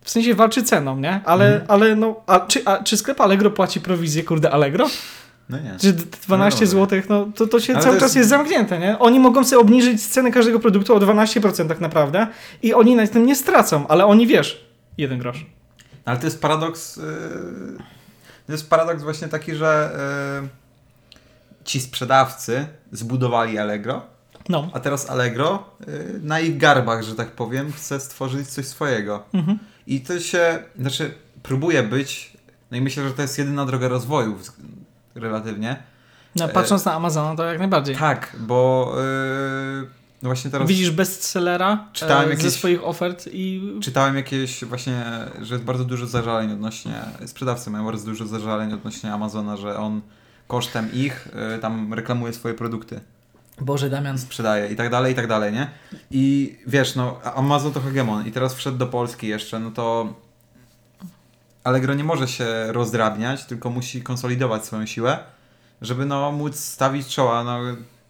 W 0.00 0.10
sensie 0.10 0.34
walczy 0.34 0.62
ceną, 0.62 0.98
nie? 1.00 1.20
Ale, 1.24 1.46
Mhm. 1.46 1.64
ale 1.70 1.96
no, 1.96 2.20
a 2.26 2.40
czy, 2.40 2.62
a 2.66 2.82
czy 2.82 2.96
sklep 2.96 3.20
Allegro 3.20 3.50
płaci 3.50 3.80
prowizję, 3.80 4.22
kurde, 4.24 4.50
Allegro? 4.50 4.86
no 5.48 5.58
nie. 5.58 5.76
Czy 5.80 5.92
d- 5.92 6.04
12 6.26 6.60
No, 6.64 6.70
zł, 6.70 7.00
no 7.08 7.28
to, 7.34 7.46
to 7.46 7.60
się 7.60 7.72
Ale 7.74 7.82
cały 7.82 7.94
to 7.94 8.00
czas 8.00 8.08
jest- 8.08 8.16
jest 8.16 8.28
zamknięte, 8.30 8.78
nie? 8.78 8.98
Oni 8.98 9.20
mogą 9.20 9.44
sobie 9.44 9.60
obniżyć 9.60 10.06
cenę 10.06 10.30
każdego 10.30 10.60
produktu 10.60 10.94
o 10.94 11.00
12% 11.00 11.68
tak 11.68 11.80
naprawdę 11.80 12.26
i 12.62 12.74
oni 12.74 12.96
na 12.96 13.06
tym 13.06 13.26
nie 13.26 13.36
stracą, 13.36 13.86
ale 13.88 14.06
oni, 14.06 14.26
wiesz, 14.26 14.64
jeden 14.98 15.18
grosz. 15.18 15.46
Ale 16.04 16.18
to 16.18 16.24
jest 16.24 16.40
paradoks. 16.42 16.96
Yy, 16.96 17.02
to 18.46 18.52
jest 18.52 18.70
paradoks 18.70 19.02
właśnie 19.02 19.28
taki, 19.28 19.54
że 19.54 19.90
yy, 20.42 20.48
ci 21.66 21.80
sprzedawcy 21.80 22.66
zbudowali 22.92 23.58
Allegro, 23.58 24.02
No. 24.48 24.70
a 24.72 24.80
teraz 24.80 25.10
Allegro 25.10 25.64
yy, 25.86 26.20
na 26.22 26.40
ich 26.40 26.56
garbach, 26.56 27.02
że 27.02 27.14
tak 27.14 27.30
powiem, 27.30 27.72
chce 27.72 28.00
stworzyć 28.00 28.48
coś 28.48 28.66
swojego. 28.66 29.22
Mhm. 29.34 29.58
I 29.86 30.00
to 30.00 30.20
się, 30.20 30.58
znaczy, 30.78 31.14
próbuje 31.42 31.82
być, 31.82 32.32
no 32.70 32.76
i 32.76 32.80
myślę, 32.80 33.08
że 33.08 33.14
to 33.14 33.22
jest 33.22 33.38
jedyna 33.38 33.66
droga 33.66 33.88
rozwoju 33.88 34.38
relatywnie. 35.14 35.76
No, 36.36 36.44
E, 36.44 36.48
patrząc 36.48 36.84
na 36.84 36.92
Amazona, 36.94 37.36
to 37.36 37.44
jak 37.44 37.58
najbardziej. 37.58 37.96
Tak, 37.96 38.36
bo 38.40 38.92
yy, 38.96 39.86
no 40.22 40.28
właśnie 40.28 40.50
teraz 40.50 40.68
Widzisz 40.68 40.90
bestsellera 40.90 41.88
Czytałem 41.92 42.24
e, 42.24 42.26
ze 42.26 42.34
jakieś- 42.42 42.52
swoich 42.58 42.84
ofert 42.84 43.28
i 43.32 43.72
czytałem 43.82 44.16
jakieś 44.16 44.64
właśnie, 44.64 45.04
że 45.42 45.54
jest 45.54 45.64
bardzo 45.66 45.84
dużo 45.84 46.06
zażaleń 46.06 46.52
odnośnie, 46.52 46.94
sprzedawcy 47.26 47.70
mają 47.70 47.84
bardzo 47.84 48.04
dużo 48.04 48.26
zażaleń 48.26 48.72
odnośnie 48.72 49.12
Amazona, 49.12 49.56
że 49.56 49.78
on 49.78 50.00
kosztem 50.46 50.92
ich 50.92 51.28
yy, 51.52 51.58
tam 51.58 51.94
reklamuje 51.94 52.32
swoje 52.32 52.54
produkty. 52.54 53.00
Boże 53.60 53.90
Damian, 53.90 54.18
sprzedaje 54.18 54.72
i 54.72 54.76
tak 54.76 54.90
dalej, 54.90 55.12
i 55.12 55.16
tak 55.16 55.26
dalej, 55.26 55.52
nie? 55.52 55.70
I 56.10 56.56
wiesz, 56.66 56.94
no, 56.94 57.20
Amazon 57.34 57.72
to 57.72 57.80
hegemon 57.80 58.26
i 58.26 58.32
teraz 58.32 58.54
wszedł 58.54 58.78
do 58.78 58.86
Polski 58.86 59.26
jeszcze, 59.26 59.60
no 59.60 59.70
to 59.70 60.14
Allegro 61.64 61.94
nie 61.94 62.04
może 62.04 62.28
się 62.28 62.46
rozdrabniać, 62.68 63.44
tylko 63.44 63.70
musi 63.70 64.02
konsolidować 64.02 64.64
swoją 64.64 64.86
siłę, 64.86 65.18
żeby 65.82 66.06
no 66.06 66.32
móc 66.32 66.58
stawić 66.58 67.08
czoła, 67.08 67.44
no 67.44 67.58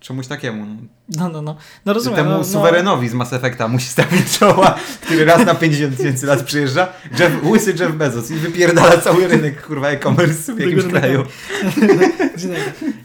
czemuś 0.07 0.27
takiemu. 0.27 0.67
no, 1.09 1.29
no, 1.29 1.43
no, 1.43 1.57
no 1.85 1.93
rozumiem. 1.93 2.17
Temu 2.17 2.31
no, 2.31 2.39
no, 2.39 2.45
suwerenowi 2.45 3.09
z 3.09 3.15
Mass 3.15 3.33
Effecta 3.33 3.69
musi 3.69 3.87
stawić 3.87 4.39
czoła, 4.39 4.75
który 5.01 5.25
raz 5.25 5.47
na 5.47 5.55
50 5.55 5.97
tysięcy 5.97 6.27
lat 6.27 6.43
przyjeżdża, 6.43 6.89
Jeff, 7.21 7.45
łysy 7.45 7.75
Jeff 7.81 7.93
Bezos 7.93 8.31
i 8.31 8.35
wypierdala 8.35 8.99
cały 8.99 9.29
rynek, 9.29 9.67
kurwa, 9.67 9.89
e-commerce 9.89 10.55
w 10.55 10.59
jakimś 10.61 10.83
Tego 10.83 10.99
kraju. 10.99 11.25
Dobry. 11.81 12.13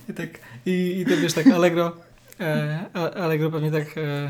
I 0.09 0.13
tak, 0.13 0.29
i, 0.65 1.01
i 1.01 1.05
to 1.05 1.17
wiesz, 1.21 1.33
tak 1.33 1.47
Allegro, 1.47 1.91
e, 2.39 2.85
Allegro 3.15 3.51
pewnie 3.51 3.71
tak 3.71 3.97
e, 3.97 4.29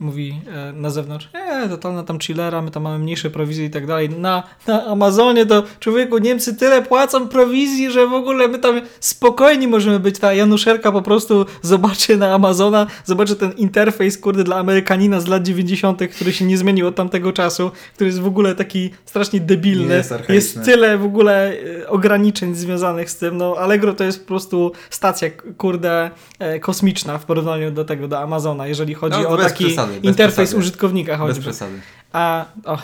mówi 0.00 0.40
e, 0.46 0.72
na 0.72 0.90
zewnątrz, 0.90 1.28
e, 1.32 1.68
totalna 1.68 2.02
tam 2.02 2.18
chillera, 2.18 2.62
my 2.62 2.70
tam 2.70 2.82
mamy 2.82 2.98
mniejsze 2.98 3.30
prowizje 3.30 3.64
i 3.64 3.70
tak 3.70 3.86
dalej. 3.86 4.10
Na, 4.10 4.42
na 4.66 4.84
Amazonie 4.84 5.46
to 5.46 5.62
człowieku, 5.80 6.18
Niemcy 6.18 6.54
tyle 6.54 6.82
płacą 6.82 7.28
prowizji, 7.28 7.90
że 7.90 8.06
w 8.06 8.14
ogóle 8.14 8.48
my 8.48 8.58
tam 8.58 8.80
spokojni 9.00 9.68
możemy 9.68 10.00
być. 10.00 10.18
Ta 10.18 10.34
Januszelka 10.34 10.92
po 10.92 11.02
prostu 11.02 11.46
zobaczy 11.62 12.16
na 12.16 12.34
Amazona, 12.34 12.86
zobaczy 13.04 13.36
ten 13.36 13.52
interfejs, 13.52 14.18
kurde, 14.18 14.44
dla 14.44 14.56
Amerykanina 14.56 15.20
z 15.20 15.26
lat 15.26 15.42
90., 15.42 16.00
który 16.14 16.32
się 16.32 16.44
nie 16.44 16.58
zmienił 16.58 16.86
od 16.86 16.94
tamtego 16.94 17.32
czasu, 17.32 17.70
który 17.94 18.06
jest 18.08 18.20
w 18.20 18.26
ogóle 18.26 18.54
taki 18.54 18.90
strasznie 19.04 19.40
debilny. 19.40 19.94
Jest 19.94 20.14
jest 20.28 20.64
tyle 20.64 20.98
w 20.98 21.04
ogóle 21.04 21.52
e, 21.82 21.88
ograniczeń 21.88 22.54
związanych 22.54 23.10
z 23.10 23.16
tym. 23.16 23.36
No, 23.36 23.56
Allegro 23.58 23.92
to 23.94 24.04
jest 24.04 24.20
po 24.20 24.26
prostu 24.26 24.72
stacja, 24.90 25.28
kurde, 25.58 26.10
e, 26.38 26.58
kosmiczna 26.58 27.18
w 27.18 27.24
porównaniu 27.24 27.70
do 27.70 27.84
tego, 27.84 28.08
do 28.08 28.20
Amazona, 28.20 28.66
jeżeli 28.66 28.94
chodzi 28.94 29.22
No, 29.22 29.28
o 29.28 29.36
taki 29.36 29.64
przesady, 29.64 29.83
bez 29.92 30.04
interfejs 30.04 30.34
przesady. 30.50 30.58
użytkownika 30.58 31.12
Bez 31.12 31.20
choćby. 31.20 31.40
przesady. 31.40 31.80
A, 32.12 32.44
och, 32.64 32.82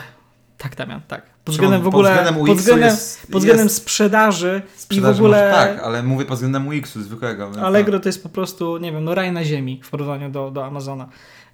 tak 0.57 0.75
Damian, 0.75 1.01
tak. 1.07 1.21
Pod 1.43 1.53
względem 1.55 1.81
w 1.81 1.87
ogóle, 1.87 2.09
pod 2.09 2.17
względem 2.17 2.45
pod 2.45 2.57
względem, 2.57 2.89
jest, 2.89 3.27
pod 3.31 3.39
względem 3.41 3.65
jest 3.65 3.75
sprzedaży, 3.75 4.61
i 4.65 4.77
w 4.77 4.81
sprzedaży 4.81 5.19
ogóle 5.23 5.51
może 5.51 5.67
tak, 5.75 5.83
ale 5.83 6.03
mówię 6.03 6.25
pod 6.25 6.35
względem 6.35 6.67
UX-u 6.67 7.01
zwykłego. 7.01 7.45
więc 7.45 7.57
Allegro 7.57 7.99
to 7.99 8.09
jest 8.09 8.23
po 8.23 8.29
prostu, 8.29 8.77
nie 8.77 8.91
wiem, 8.91 9.03
no 9.03 9.15
raj 9.15 9.31
na 9.31 9.43
ziemi 9.45 9.81
w 9.83 9.89
porównaniu 9.89 10.29
do, 10.29 10.51
do 10.51 10.65
Amazona. 10.65 11.07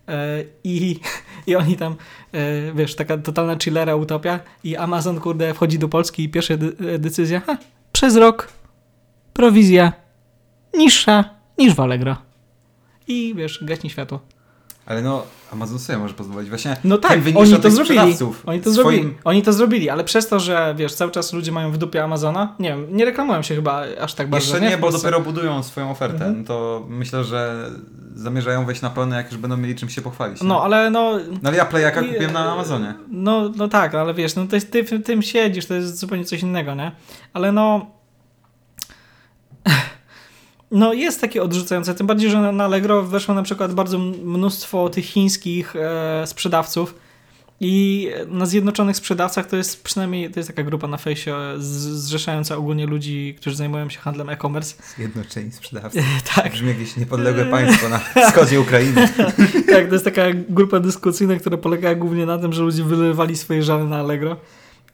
E, 0.07 0.43
I, 0.63 0.99
I 1.47 1.55
oni 1.55 1.75
tam, 1.77 1.95
e, 2.31 2.73
wiesz, 2.73 2.95
taka 2.95 3.17
totalna 3.17 3.55
chillera, 3.63 3.95
utopia 3.95 4.39
i 4.63 4.75
Amazon, 4.75 5.19
kurde, 5.19 5.53
wchodzi 5.53 5.79
do 5.79 5.87
Polski 5.89 6.23
i 6.23 6.29
pierwsza 6.29 6.57
de- 6.57 6.99
decyzja, 6.99 7.41
ha, 7.47 7.57
przez 7.91 8.15
rok 8.15 8.49
prowizja 9.33 9.93
niższa 10.73 11.23
niż 11.57 11.75
w 11.75 11.79
Allegro. 11.79 12.15
I 13.07 13.33
wiesz, 13.37 13.59
gaśnie 13.65 13.89
światło. 13.89 14.19
Ale 14.87 15.01
no, 15.01 15.23
Amazon 15.51 15.79
sobie 15.79 15.99
może 15.99 16.13
pozwolić. 16.13 16.49
Właśnie 16.49 16.77
No 16.83 16.97
tak, 16.97 17.19
oni 17.35 17.57
to 17.57 17.71
zrobili. 17.71 17.99
Oni 18.45 18.61
to 18.61 18.69
swoim- 18.69 18.73
zrobili. 18.73 19.13
Oni 19.23 19.41
to 19.41 19.53
zrobili, 19.53 19.89
ale 19.89 20.03
przez 20.03 20.27
to, 20.27 20.39
że 20.39 20.75
wiesz, 20.77 20.93
cały 20.93 21.11
czas 21.11 21.33
ludzie 21.33 21.51
mają 21.51 21.71
w 21.71 21.77
dupie 21.77 22.03
Amazona, 22.03 22.55
nie 22.59 22.69
wiem, 22.69 22.87
nie 22.97 23.05
reklamują 23.05 23.41
się 23.41 23.55
chyba 23.55 23.83
aż 24.01 24.13
tak 24.13 24.29
bardzo. 24.29 24.47
Jeszcze 24.47 24.69
nie, 24.69 24.77
w 24.77 24.79
bo 24.79 24.91
dopiero 24.91 25.21
budują 25.21 25.63
swoją 25.63 25.91
ofertę. 25.91 26.15
Mhm. 26.25 26.37
No 26.39 26.43
to 26.47 26.85
myślę, 26.89 27.23
że 27.23 27.69
zamierzają 28.15 28.65
wejść 28.65 28.81
na 28.81 28.89
pełne, 28.89 29.15
jak 29.15 29.31
już 29.31 29.41
będą 29.41 29.57
mieli 29.57 29.75
czym 29.75 29.89
się 29.89 30.01
pochwalić. 30.01 30.41
nie? 30.41 30.47
No, 30.47 30.63
ale 30.63 30.89
no, 30.89 31.17
no 31.41 31.49
ale 31.49 31.57
ja 31.57 31.65
Playaka 31.65 32.01
I, 32.01 32.09
kupiłem 32.09 32.33
na 32.33 32.51
Amazonie. 32.51 32.93
No, 33.11 33.51
no 33.55 33.67
tak, 33.67 33.95
ale 33.95 34.13
wiesz, 34.13 34.35
no 34.35 34.47
to 34.47 34.55
jest, 34.55 34.71
ty 34.71 34.83
w 34.83 35.03
tym 35.03 35.21
siedzisz, 35.21 35.65
to 35.65 35.73
jest 35.73 35.99
zupełnie 35.99 36.25
coś 36.25 36.41
innego, 36.41 36.75
nie? 36.75 36.91
Ale 37.33 37.51
no... 37.51 37.85
No 40.71 40.93
jest 40.93 41.21
takie 41.21 41.43
odrzucające, 41.43 41.93
tym 41.95 42.07
bardziej, 42.07 42.29
że 42.31 42.51
na- 42.51 42.63
Allegro 42.63 43.03
weszło 43.03 43.35
na 43.35 43.43
przykład 43.43 43.73
bardzo 43.73 43.99
mnóstwo 44.23 44.89
tych 44.89 45.05
chińskich 45.05 45.75
e, 45.75 46.27
sprzedawców 46.27 46.95
i 47.59 48.09
na 48.27 48.45
zjednoczonych 48.45 48.97
sprzedawcach 48.97 49.45
to 49.45 49.55
jest 49.57 49.83
przynajmniej, 49.83 50.31
to 50.31 50.39
jest 50.39 50.49
taka 50.49 50.63
grupa 50.63 50.87
na 50.87 50.97
fejsie 50.97 51.35
z- 51.57 52.03
zrzeszająca 52.03 52.57
ogólnie 52.57 52.85
ludzi, 52.85 53.35
którzy 53.41 53.55
zajmują 53.55 53.89
się 53.89 53.99
handlem 53.99 54.29
e-commerce. 54.29 54.75
Zjednoczeni 54.97 55.51
sprzedawcy. 55.51 56.03
tak, 56.35 56.51
Brzmi 56.51 56.67
jakieś 56.67 56.97
niepodległe 56.97 57.45
państwo 57.45 57.89
na 57.89 57.99
wschodzie 58.29 58.61
Ukrainy. 58.61 59.07
tak, 59.73 59.87
to 59.87 59.93
jest 59.93 60.05
taka 60.05 60.21
grupa 60.49 60.79
dyskusyjna, 60.79 61.35
która 61.35 61.57
polegała 61.57 61.95
głównie 61.95 62.25
na 62.25 62.37
tym, 62.37 62.53
że 62.53 62.61
ludzie 62.63 62.83
wylewali 62.83 63.37
swoje 63.37 63.63
żale 63.63 63.83
na 63.83 63.97
Allegro. 63.97 64.37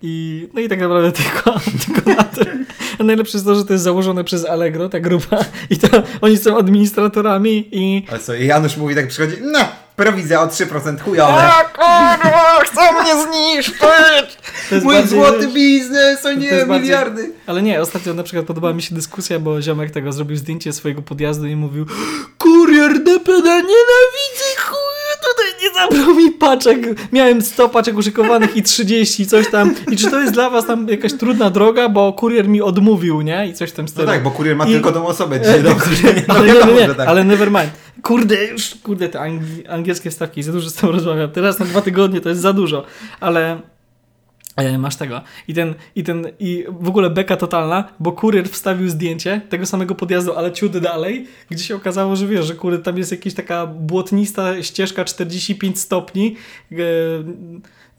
I, 0.06 0.48
no 0.54 0.62
i 0.62 0.70
tak 0.70 0.80
naprawdę 0.80 1.12
tylko, 1.12 1.60
tylko 1.86 2.10
na 2.12 2.24
tym. 2.24 2.66
A 3.00 3.04
najlepsze 3.04 3.38
jest 3.38 3.46
to, 3.46 3.56
że 3.56 3.66
to 3.66 3.74
jest 3.74 3.84
założone 3.84 4.24
przez 4.24 4.46
Allegro, 4.46 4.90
ta 4.90 5.00
grupa. 5.00 5.38
I 5.70 5.78
to 5.78 5.88
oni 6.22 6.38
są 6.38 6.58
administratorami 6.58 7.70
i... 7.72 8.06
Ale 8.10 8.20
co, 8.20 8.36
i 8.36 8.48
Janusz 8.48 8.78
mówi 8.78 8.96
tak 8.96 9.08
przychodzi, 9.08 9.38
no, 9.42 9.60
prowizja 9.96 10.42
o 10.42 10.48
3% 10.48 11.00
chujowe. 11.00 11.34
A 11.34 11.64
kurwa, 11.64 12.60
chcą 12.66 12.82
mnie 13.02 13.24
zniszczyć! 13.24 14.38
Mój 14.84 14.96
bardziej, 14.96 15.20
złoty 15.20 15.48
biznes, 15.48 16.26
o 16.26 16.32
nie, 16.34 16.48
jest 16.48 16.68
bardziej- 16.68 16.84
miliardy. 16.84 17.32
Ale 17.48 17.62
nie, 17.62 17.82
ostatnio 17.82 18.14
na 18.14 18.24
przykład 18.24 18.46
podobała 18.46 18.74
mi 18.74 18.82
się 18.82 18.96
dyskusja, 18.96 19.40
bo 19.40 19.62
ziomek 19.62 19.92
tego 19.92 20.12
zrobił 20.12 20.38
zdjęcie 20.38 20.74
swojego 20.74 21.02
podjazdu 21.02 21.48
i 21.48 21.56
mówił 21.56 21.86
Kurier 22.38 22.94
DPD, 22.94 23.50
nienawidzę 23.50 24.50
chuj, 24.58 24.83
tutaj 25.24 25.52
nie 25.64 25.74
zabrał 25.74 26.16
mi 26.16 26.32
paczek. 26.32 26.80
Miałem 27.12 27.42
100 27.42 27.70
paczek 27.70 27.98
uszykowanych 27.98 28.58
i 28.58 28.64
30, 28.64 29.28
coś 29.28 29.52
tam. 29.52 29.76
I 29.92 29.98
czy 29.98 30.12
to 30.12 30.20
jest 30.20 30.34
dla 30.34 30.50
was 30.50 30.66
tam 30.66 30.88
jakaś 30.90 31.14
trudna 31.14 31.50
droga, 31.50 31.90
bo 31.90 32.14
kurier 32.14 32.48
mi 32.48 32.62
odmówił, 32.62 33.22
nie? 33.22 33.48
I 33.48 33.54
coś 33.54 33.70
w 33.70 33.74
tym 33.74 33.86
No 33.98 34.04
tak, 34.06 34.24
bo 34.24 34.32
kurier 34.32 34.56
ma 34.56 34.66
I- 34.66 34.72
tylko 34.72 34.92
tą 34.92 35.08
osobę 35.08 35.40
dzisiaj 35.40 35.64
do 35.64 35.72
odkurzenia. 35.72 36.22
No 36.28 36.34
ale 36.34 36.46
nie, 36.48 36.54
nie, 36.54 36.60
wiadomo, 36.60 36.80
nie, 36.80 36.88
że 36.88 36.96
tak. 36.96 37.08
ale 37.08 37.24
never 37.24 37.52
mind. 37.52 37.70
Kurde, 38.02 38.46
już, 38.46 38.76
kurde, 38.84 39.10
te 39.10 39.20
angielskie 39.70 40.12
stawki, 40.12 40.44
za 40.44 40.52
dużo 40.52 40.70
z 40.70 40.74
tym 40.74 40.90
rozmawiam. 40.90 41.32
Teraz 41.32 41.60
na 41.60 41.66
dwa 41.66 41.82
tygodnie 41.82 42.22
to 42.22 42.30
jest 42.30 42.42
za 42.42 42.54
dużo, 42.54 42.84
ale 43.20 43.62
masz 44.80 44.96
tego. 44.96 45.22
I 45.48 45.54
ten, 45.54 45.74
i 45.96 46.04
ten, 46.04 46.28
i 46.40 46.66
w 46.80 46.88
ogóle 46.88 47.10
beka 47.10 47.38
totalna, 47.38 47.84
bo 48.00 48.12
kurier 48.12 48.50
wstawił 48.50 48.90
zdjęcie 48.90 49.42
tego 49.50 49.66
samego 49.66 49.96
podjazdu, 49.96 50.34
ale 50.34 50.52
ciut 50.52 50.78
dalej, 50.78 51.28
gdzie 51.50 51.64
się 51.64 51.76
okazało, 51.76 52.16
że 52.16 52.28
wiesz, 52.28 52.46
że 52.46 52.56
kurde, 52.56 52.80
tam 52.80 52.98
jest 52.98 53.12
jakaś 53.12 53.34
taka 53.34 53.68
błotnista 53.68 54.64
ścieżka 54.64 55.06
45 55.06 55.80
stopni, 55.80 56.36
e, 56.72 56.76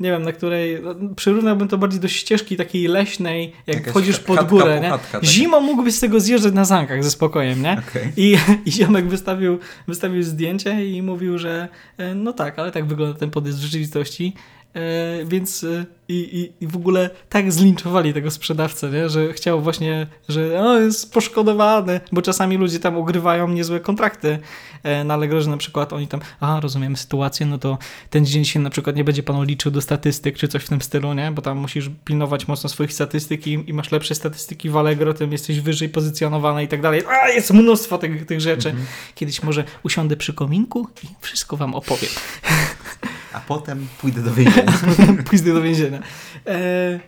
nie 0.00 0.10
wiem, 0.10 0.22
na 0.22 0.32
której, 0.32 0.82
no, 0.82 0.94
przyrównałbym 1.16 1.68
to 1.68 1.78
bardziej 1.78 2.00
do 2.00 2.08
ścieżki 2.08 2.56
takiej 2.56 2.86
leśnej, 2.86 3.52
jak 3.66 3.76
Jakaś 3.76 3.90
wchodzisz 3.90 4.18
pod 4.18 4.36
chatka, 4.36 4.50
górę, 4.50 4.80
nie? 4.80 4.90
taka. 4.90 5.26
Zimą 5.26 5.60
mógłbyś 5.60 5.94
z 5.94 6.00
tego 6.00 6.20
zjeżdżać 6.20 6.54
na 6.54 6.64
zankach 6.64 7.04
ze 7.04 7.10
spokojem, 7.10 7.62
nie? 7.62 7.82
Okej. 7.90 8.12
I, 8.16 8.36
I 8.66 8.72
ziomek 8.72 9.08
wystawił, 9.08 9.58
wystawił 9.88 10.22
zdjęcie 10.22 10.86
i 10.86 11.02
mówił, 11.02 11.38
że 11.38 11.68
e, 11.98 12.14
no 12.14 12.32
tak, 12.32 12.58
ale 12.58 12.70
tak 12.72 12.86
wygląda 12.86 13.18
ten 13.18 13.30
podjazd 13.30 13.58
w 13.58 13.62
rzeczywistości. 13.62 14.34
E, 14.74 15.24
więc 15.24 15.64
e, 15.64 15.86
i, 16.08 16.14
i, 16.14 16.64
i 16.64 16.66
w 16.66 16.76
ogóle 16.76 17.10
tak 17.28 17.52
zlinczowali 17.52 18.14
tego 18.14 18.30
sprzedawcę, 18.30 18.90
nie? 18.90 19.08
że 19.08 19.32
chciał 19.32 19.60
właśnie, 19.60 20.06
że 20.28 20.60
o, 20.60 20.78
jest 20.78 21.12
poszkodowany, 21.12 22.00
bo 22.12 22.22
czasami 22.22 22.56
ludzie 22.56 22.80
tam 22.80 22.96
ugrywają 22.96 23.48
niezłe 23.48 23.80
kontrakty 23.80 24.38
e, 24.82 25.04
na 25.04 25.14
Allegro, 25.14 25.40
że 25.40 25.50
na 25.50 25.56
przykład 25.56 25.92
oni 25.92 26.08
tam, 26.08 26.20
a 26.40 26.60
rozumiemy 26.60 26.96
sytuację, 26.96 27.46
no 27.46 27.58
to 27.58 27.78
ten 28.10 28.26
dzień 28.26 28.44
się 28.44 28.60
na 28.60 28.70
przykład 28.70 28.96
nie 28.96 29.04
będzie 29.04 29.22
panu 29.22 29.42
liczył 29.42 29.70
do 29.70 29.80
statystyk, 29.80 30.36
czy 30.36 30.48
coś 30.48 30.64
w 30.64 30.68
tym 30.68 30.82
stylu, 30.82 31.14
nie? 31.14 31.30
Bo 31.30 31.42
tam 31.42 31.58
musisz 31.58 31.90
pilnować 32.04 32.48
mocno 32.48 32.68
swoich 32.68 32.92
statystyk 32.92 33.46
i, 33.46 33.52
i 33.66 33.72
masz 33.72 33.92
lepsze 33.92 34.14
statystyki 34.14 34.70
w 34.70 34.76
Allegro, 34.76 35.14
tym 35.14 35.32
jesteś 35.32 35.60
wyżej 35.60 35.88
pozycjonowany 35.88 36.64
i 36.64 36.68
tak 36.68 36.80
dalej. 36.80 37.02
A, 37.22 37.28
jest 37.28 37.52
mnóstwo 37.52 37.98
tych, 37.98 38.26
tych 38.26 38.40
rzeczy. 38.40 38.68
Mhm. 38.68 38.86
Kiedyś 39.14 39.42
może 39.42 39.64
usiądę 39.82 40.16
przy 40.16 40.32
kominku 40.32 40.88
i 41.04 41.06
wszystko 41.20 41.56
wam 41.56 41.74
opowiem. 41.74 42.10
A 43.34 43.40
potem 43.40 43.86
pójdę 44.00 44.22
do 44.22 44.34
więzienia. 44.34 44.72
Pójdę 45.30 45.54
do 45.54 45.62
więzienia. 45.62 46.02
E, 46.46 47.00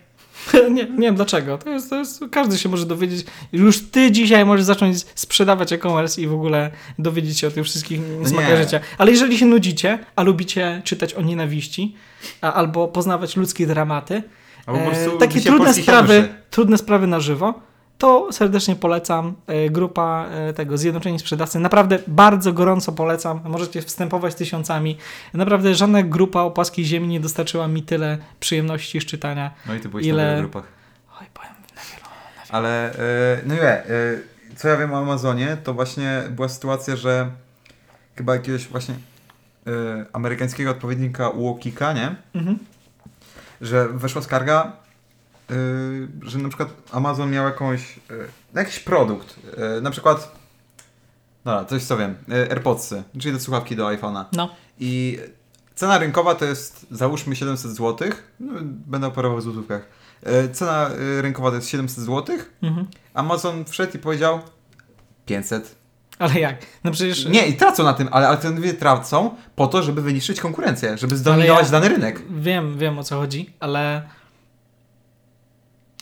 nie, 0.70 0.84
nie 0.84 1.06
wiem 1.06 1.14
dlaczego. 1.14 1.58
To 1.58 1.70
jest, 1.70 1.90
to 1.90 1.96
jest, 1.96 2.24
każdy 2.32 2.58
się 2.58 2.68
może 2.68 2.86
dowiedzieć. 2.86 3.26
Już 3.52 3.90
ty 3.90 4.12
dzisiaj 4.12 4.44
możesz 4.44 4.64
zacząć 4.64 5.06
sprzedawać 5.14 5.72
e-commerce 5.72 6.20
i 6.22 6.26
w 6.26 6.34
ogóle 6.34 6.70
dowiedzieć 6.98 7.38
się 7.38 7.46
o 7.46 7.50
tych 7.50 7.64
wszystkich 7.64 8.00
smakach 8.24 8.50
nie. 8.50 8.56
życia. 8.56 8.80
Ale 8.98 9.10
jeżeli 9.10 9.38
się 9.38 9.46
nudzicie, 9.46 9.98
a 10.16 10.22
lubicie 10.22 10.82
czytać 10.84 11.14
o 11.14 11.22
nienawiści, 11.22 11.94
a, 12.40 12.52
albo 12.52 12.88
poznawać 12.88 13.36
ludzkie 13.36 13.66
dramaty, 13.66 14.22
Albo 14.66 14.80
po 14.80 14.86
e, 14.86 14.90
prostu 14.90 15.18
takie 15.18 15.38
dzisiaj 15.38 15.52
trudne 15.52 15.74
sprawy, 15.74 16.28
trudne 16.50 16.78
sprawy 16.78 17.06
na 17.06 17.20
żywo, 17.20 17.54
to 17.98 18.32
serdecznie 18.32 18.76
polecam. 18.76 19.34
E, 19.46 19.70
Grupa 19.70 20.26
e, 20.30 20.52
tego 20.52 20.78
Zjednoczeni 20.78 21.18
Sprzedawcy. 21.18 21.58
Naprawdę 21.58 21.98
bardzo 22.06 22.52
gorąco 22.52 22.92
polecam. 22.92 23.40
Możecie 23.44 23.82
wstępować 23.82 24.34
tysiącami. 24.34 24.98
Naprawdę 25.34 25.74
żadna 25.74 26.02
grupa 26.02 26.40
o 26.42 26.50
płaskiej 26.50 26.84
ziemi 26.84 27.08
nie 27.08 27.20
dostarczyła 27.20 27.68
mi 27.68 27.82
tyle 27.82 28.18
przyjemności 28.40 29.00
z 29.00 29.04
czytania. 29.04 29.50
No 29.66 29.74
i 29.74 29.80
ty 29.80 29.88
byłeś 29.88 30.06
Ile- 30.06 30.24
na 30.24 30.30
wielu 30.30 30.42
grupach. 30.42 30.64
Oj, 31.20 31.26
powiem 31.34 31.52
na 31.76 31.82
wielu. 31.82 32.06
Ale, 32.50 32.92
e, 32.92 32.96
no 33.46 33.54
nie, 33.54 33.62
e, 33.62 33.84
co 34.56 34.68
ja 34.68 34.76
wiem 34.76 34.94
o 34.94 34.98
Amazonie, 34.98 35.56
to 35.64 35.74
właśnie 35.74 36.22
była 36.30 36.48
sytuacja, 36.48 36.96
że 36.96 37.30
chyba 38.16 38.34
jakiegoś 38.34 38.66
właśnie 38.68 38.94
e, 39.66 39.70
amerykańskiego 40.12 40.70
odpowiednika 40.70 41.28
UOKiK-a, 41.28 41.92
nie? 41.92 42.16
Mhm. 42.34 42.58
Że 43.60 43.88
weszła 43.88 44.22
skarga, 44.22 44.72
że 46.22 46.38
na 46.38 46.48
przykład 46.48 46.68
Amazon 46.92 47.30
miał 47.30 47.44
jakąś, 47.44 47.96
e, 48.54 48.58
jakiś 48.58 48.78
produkt, 48.78 49.36
e, 49.56 49.80
na 49.80 49.90
przykład, 49.90 50.36
dobra, 51.44 51.64
coś 51.64 51.84
co 51.84 51.96
wiem, 51.96 52.14
AirPodsy, 52.50 53.02
czyli 53.18 53.34
te 53.34 53.40
słuchawki 53.40 53.76
do 53.76 53.86
iPhone'a. 53.86 54.24
No. 54.32 54.54
I 54.80 55.18
cena 55.74 55.98
rynkowa 55.98 56.34
to 56.34 56.44
jest 56.44 56.86
załóżmy 56.90 57.36
700 57.36 57.70
zł. 57.70 58.08
No, 58.40 58.52
będę 58.62 59.06
operował 59.06 59.38
w 59.38 59.42
złotówkach. 59.42 59.88
Cena 60.52 60.90
rynkowa 61.20 61.50
to 61.50 61.56
jest 61.56 61.68
700 61.68 62.04
zł. 62.04 62.36
Mhm. 62.62 62.86
Amazon 63.14 63.64
wszedł 63.64 63.96
i 63.96 63.98
powiedział 63.98 64.40
500. 65.26 65.74
Ale 66.18 66.40
jak? 66.40 66.56
No 66.84 66.90
przecież... 66.90 67.26
Nie, 67.26 67.46
i 67.46 67.56
tracą 67.56 67.84
na 67.84 67.92
tym, 67.92 68.08
ale 68.10 68.28
alternatywy 68.28 68.74
tracą 68.74 69.34
po 69.56 69.66
to, 69.66 69.82
żeby 69.82 70.02
wyniszczyć 70.02 70.40
konkurencję, 70.40 70.98
żeby 70.98 71.16
zdominować 71.16 71.64
ja- 71.64 71.70
dany 71.70 71.88
rynek. 71.88 72.22
Wiem, 72.30 72.78
wiem 72.78 72.98
o 72.98 73.04
co 73.04 73.16
chodzi, 73.16 73.50
ale 73.60 74.08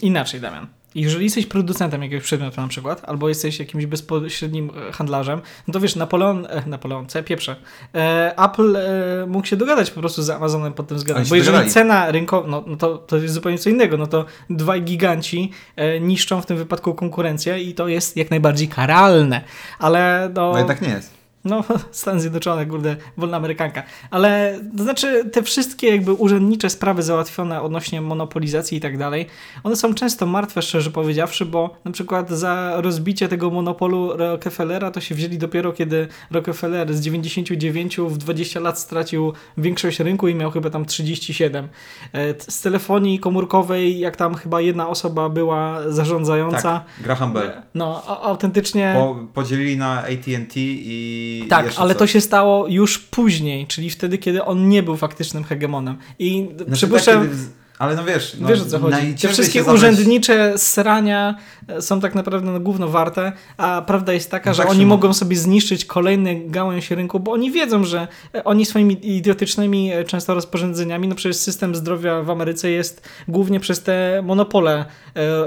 inaczej, 0.02 0.40
Damian. 0.40 0.66
jeżeli 0.94 1.24
jesteś 1.24 1.46
producentem 1.46 2.02
jakiegoś 2.02 2.24
przedmiotu 2.24 2.60
na 2.60 2.68
przykład, 2.68 3.02
albo 3.06 3.28
jesteś 3.28 3.58
jakimś 3.58 3.86
bezpośrednim 3.86 4.70
e, 4.88 4.92
handlarzem, 4.92 5.40
no 5.68 5.74
to 5.74 5.80
wiesz, 5.80 5.96
Napoleon, 5.96 6.46
e, 6.50 6.62
Napoleon, 6.66 7.06
co 7.06 7.18
ja 7.18 7.22
pieprzę, 7.22 7.56
e, 7.94 8.34
Apple 8.38 8.76
e, 8.76 9.26
mógł 9.26 9.46
się 9.46 9.56
dogadać 9.56 9.90
po 9.90 10.00
prostu 10.00 10.22
z 10.22 10.30
Amazonem 10.30 10.72
pod 10.72 10.86
tym 10.88 10.96
względem, 10.96 11.26
bo 11.28 11.34
jeżeli 11.34 11.52
dogadali. 11.52 11.72
cena 11.74 12.10
rynkowa, 12.10 12.48
no, 12.48 12.64
no 12.66 12.76
to, 12.76 12.98
to 12.98 13.16
jest 13.16 13.34
zupełnie 13.34 13.58
co 13.58 13.70
innego, 13.70 13.96
no 13.96 14.06
to 14.06 14.24
dwaj 14.50 14.82
giganci 14.82 15.50
e, 15.76 16.00
niszczą 16.00 16.40
w 16.40 16.46
tym 16.46 16.56
wypadku 16.56 16.94
konkurencję 16.94 17.60
i 17.62 17.74
to 17.74 17.88
jest 17.88 18.16
jak 18.16 18.30
najbardziej 18.30 18.68
karalne, 18.68 19.40
ale 19.78 20.30
no... 20.34 20.52
No 20.52 20.64
i 20.64 20.68
tak 20.68 20.82
nie 20.82 20.88
jest. 20.88 21.23
No, 21.44 21.64
Stany 21.90 22.20
Zjednoczone, 22.20 22.66
kurde, 22.66 22.96
wolna 23.16 23.36
amerykanka. 23.36 23.82
Ale 24.10 24.60
to 24.76 24.82
znaczy, 24.82 25.30
te 25.32 25.42
wszystkie 25.42 25.88
jakby 25.88 26.12
urzędnicze 26.12 26.70
sprawy 26.70 27.02
załatwione 27.02 27.62
odnośnie 27.62 28.00
monopolizacji 28.00 28.78
i 28.78 28.80
tak 28.80 28.98
dalej, 28.98 29.26
one 29.62 29.76
są 29.76 29.94
często 29.94 30.26
martwe, 30.26 30.62
szczerze 30.62 30.90
powiedziawszy, 30.90 31.46
bo 31.46 31.76
na 31.84 31.90
przykład 31.90 32.30
za 32.30 32.72
rozbicie 32.76 33.28
tego 33.28 33.50
monopolu 33.50 34.16
Rockefellera 34.16 34.90
to 34.90 35.00
się 35.00 35.14
wzięli 35.14 35.38
dopiero, 35.38 35.72
kiedy 35.72 36.08
Rockefeller 36.30 36.94
z 36.94 37.00
99 37.00 37.96
w 37.98 38.18
20 38.18 38.60
lat 38.60 38.78
stracił 38.78 39.32
większość 39.58 40.00
rynku 40.00 40.28
i 40.28 40.34
miał 40.34 40.50
chyba 40.50 40.70
tam 40.70 40.84
37. 40.84 41.68
E, 42.12 42.34
Z 42.38 42.60
telefonii 42.60 43.18
komórkowej, 43.18 43.98
jak 43.98 44.16
tam 44.16 44.34
chyba 44.34 44.60
jedna 44.60 44.88
osoba 44.88 45.28
była 45.28 45.80
zarządzająca, 45.88 46.62
Tak, 46.62 46.84
Graham 47.04 47.32
Bell. 47.32 47.52
no, 47.74 48.02
autentycznie... 48.22 48.94
Po, 48.96 49.16
podzielili 49.34 49.76
na 49.76 49.98
AT&T 50.02 50.52
i 50.56 51.33
Tak, 51.48 51.72
ale 51.76 51.94
to 51.94 52.06
się 52.06 52.20
stało 52.20 52.68
już 52.68 52.98
później, 52.98 53.66
czyli 53.66 53.90
wtedy, 53.90 54.18
kiedy 54.18 54.44
on 54.44 54.68
nie 54.68 54.82
był 54.82 54.96
faktycznym 54.96 55.44
hegemonem. 55.44 55.96
I 56.18 56.48
Znaczy, 56.56 56.72
przypuszczam, 56.72 57.20
tak, 57.20 57.30
kiedy 57.30 57.46
ale 57.78 57.96
no 57.96 58.04
wiesz, 58.04 58.36
no, 58.40 58.48
wiesz 58.48 58.60
o 58.60 58.64
co 58.64 58.78
chodzi. 58.78 59.14
Te 59.22 59.28
wszystkie 59.28 59.64
urzędnicze 59.64 60.52
srania 60.58 61.34
e, 61.68 61.82
są 61.82 62.00
tak 62.00 62.14
naprawdę 62.14 62.50
no, 62.52 62.60
gówno 62.60 62.88
warte, 62.88 63.32
a 63.56 63.82
prawda 63.86 64.12
jest 64.12 64.30
taka, 64.30 64.50
No 64.50 64.54
że 64.54 64.62
tak, 64.62 64.70
oni 64.70 64.86
mogą 64.86 65.12
sobie 65.12 65.36
zniszczyć 65.36 65.84
kolejny 65.84 66.42
gałęź 66.46 66.90
rynku, 66.90 67.20
bo 67.20 67.32
oni 67.32 67.50
wiedzą, 67.50 67.84
że 67.84 68.08
e, 68.34 68.44
oni 68.44 68.66
swoimi 68.66 69.16
idiotycznymi 69.16 69.92
e, 69.92 70.04
często 70.04 70.34
rozporządzeniami, 70.34 71.08
no 71.08 71.14
przecież 71.14 71.36
system 71.36 71.74
zdrowia 71.74 72.22
w 72.22 72.30
Ameryce 72.30 72.70
jest 72.70 73.08
głównie 73.28 73.60
przez 73.60 73.82
te 73.82 74.22
monopole 74.24 74.84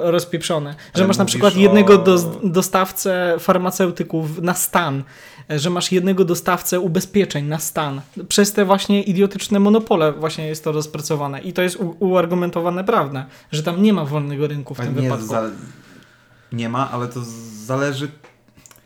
rozpieprzone. 0.01 0.69
Że 0.71 1.01
Ale 1.01 1.07
masz 1.07 1.17
na 1.17 1.25
przykład 1.25 1.55
o- 1.55 1.59
jednego 1.59 1.97
dos, 1.97 2.25
dostawcę 2.43 3.35
farmaceutyków 3.39 4.41
na 4.41 4.53
stan, 4.53 5.03
że 5.49 5.69
masz 5.69 5.91
jednego 5.91 6.25
dostawcę 6.25 6.79
ubezpieczeń 6.79 7.45
na 7.45 7.59
stan. 7.59 8.01
Przez 8.27 8.53
te 8.53 8.65
właśnie 8.65 9.01
idiotyczne 9.03 9.59
monopole 9.59 10.11
właśnie 10.13 10.47
jest 10.47 10.63
to 10.63 10.71
rozpracowane 10.71 11.41
i 11.41 11.53
to 11.53 11.61
jest 11.61 11.75
u- 11.75 11.95
uargumentowane 12.17 12.83
prawne, 12.83 13.25
że 13.51 13.63
tam 13.63 13.81
nie 13.83 13.93
ma 13.93 14.05
wolnego 14.05 14.47
rynku 14.47 14.75
w 14.75 14.77
tym 14.77 14.95
nie, 14.95 15.01
wypadku. 15.01 15.25
za, 15.27 15.41
nie 16.51 16.69
ma, 16.69 16.91
ale 16.91 17.07
to 17.07 17.19
zależy. 17.65 18.11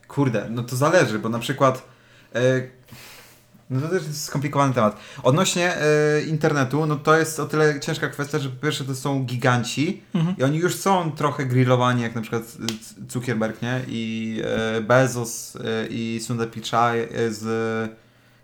Kurde, 0.07 0.47
no 0.49 0.63
to 0.63 0.75
zależy, 0.75 1.19
bo 1.19 1.29
na 1.29 1.39
przykład. 1.39 1.83
E, 2.35 2.41
no 3.69 3.81
to 3.81 3.87
też 3.87 4.03
jest 4.07 4.23
skomplikowany 4.25 4.73
temat. 4.73 4.97
Odnośnie 5.23 5.75
e, 5.75 6.21
internetu, 6.21 6.85
no 6.85 6.95
to 6.95 7.17
jest 7.17 7.39
o 7.39 7.45
tyle 7.45 7.79
ciężka 7.79 8.09
kwestia, 8.09 8.39
że 8.39 8.49
po 8.49 8.61
pierwsze 8.63 8.83
to 8.83 8.95
są 8.95 9.23
giganci 9.23 10.01
Mhm. 10.13 10.35
i 10.37 10.43
oni 10.43 10.57
już 10.57 10.75
są 10.75 11.11
trochę 11.11 11.45
grillowani, 11.45 12.01
jak 12.01 12.15
na 12.15 12.21
przykład 12.21 12.43
Zuckerberg, 13.09 13.61
nie? 13.61 13.81
I 13.87 14.41
e, 14.77 14.81
Bezos 14.81 15.57
i 15.89 16.19
Sundar 16.23 16.49
Pichai 16.51 16.99
z 17.29 17.41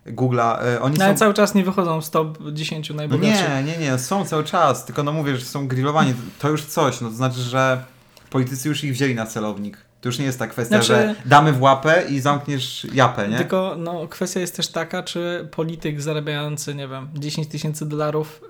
Google'a. 0.07 0.63
E, 0.63 0.81
oni 0.81 0.97
No, 0.97 1.05
ale 1.05 1.13
są 1.13 1.19
cały 1.19 1.33
czas 1.33 1.55
nie 1.55 1.63
wychodzą 1.63 2.01
z 2.01 2.09
top 2.09 2.37
10 2.53 2.89
no 2.89 2.95
najbogatszych. 2.95 3.49
nie, 3.49 3.63
nie, 3.63 3.77
nie, 3.77 3.97
są 3.97 4.25
cały 4.25 4.43
czas, 4.43 4.85
tylko 4.85 5.03
no 5.03 5.11
mówię, 5.11 5.37
że 5.37 5.45
są 5.45 5.67
grillowani, 5.67 6.13
to 6.39 6.49
już 6.49 6.65
coś, 6.65 7.01
no 7.01 7.09
to 7.09 7.15
znaczy, 7.15 7.39
że 7.39 7.83
politycy 8.29 8.69
już 8.69 8.83
ich 8.83 8.93
wzięli 8.93 9.15
na 9.15 9.25
celownik. 9.25 9.86
To 10.07 10.09
już 10.09 10.19
nie 10.19 10.25
jest 10.25 10.39
ta 10.39 10.47
kwestia, 10.47 10.75
Znaczy- 10.81 10.87
że 10.87 11.15
damy 11.25 11.53
w 11.53 11.61
łapę 11.61 12.03
i 12.09 12.19
zamkniesz 12.19 12.87
japę, 12.93 13.27
nie? 13.27 13.37
Tylko 13.37 13.75
no, 13.77 14.07
kwestia 14.07 14.39
jest 14.39 14.55
też 14.55 14.67
taka, 14.67 15.03
czy 15.03 15.47
polityk 15.51 16.01
zarabiający, 16.01 16.75
nie 16.75 16.87
wiem, 16.87 17.07
10 17.15 17.47
tysięcy 17.47 17.85
dolarów. 17.85 18.41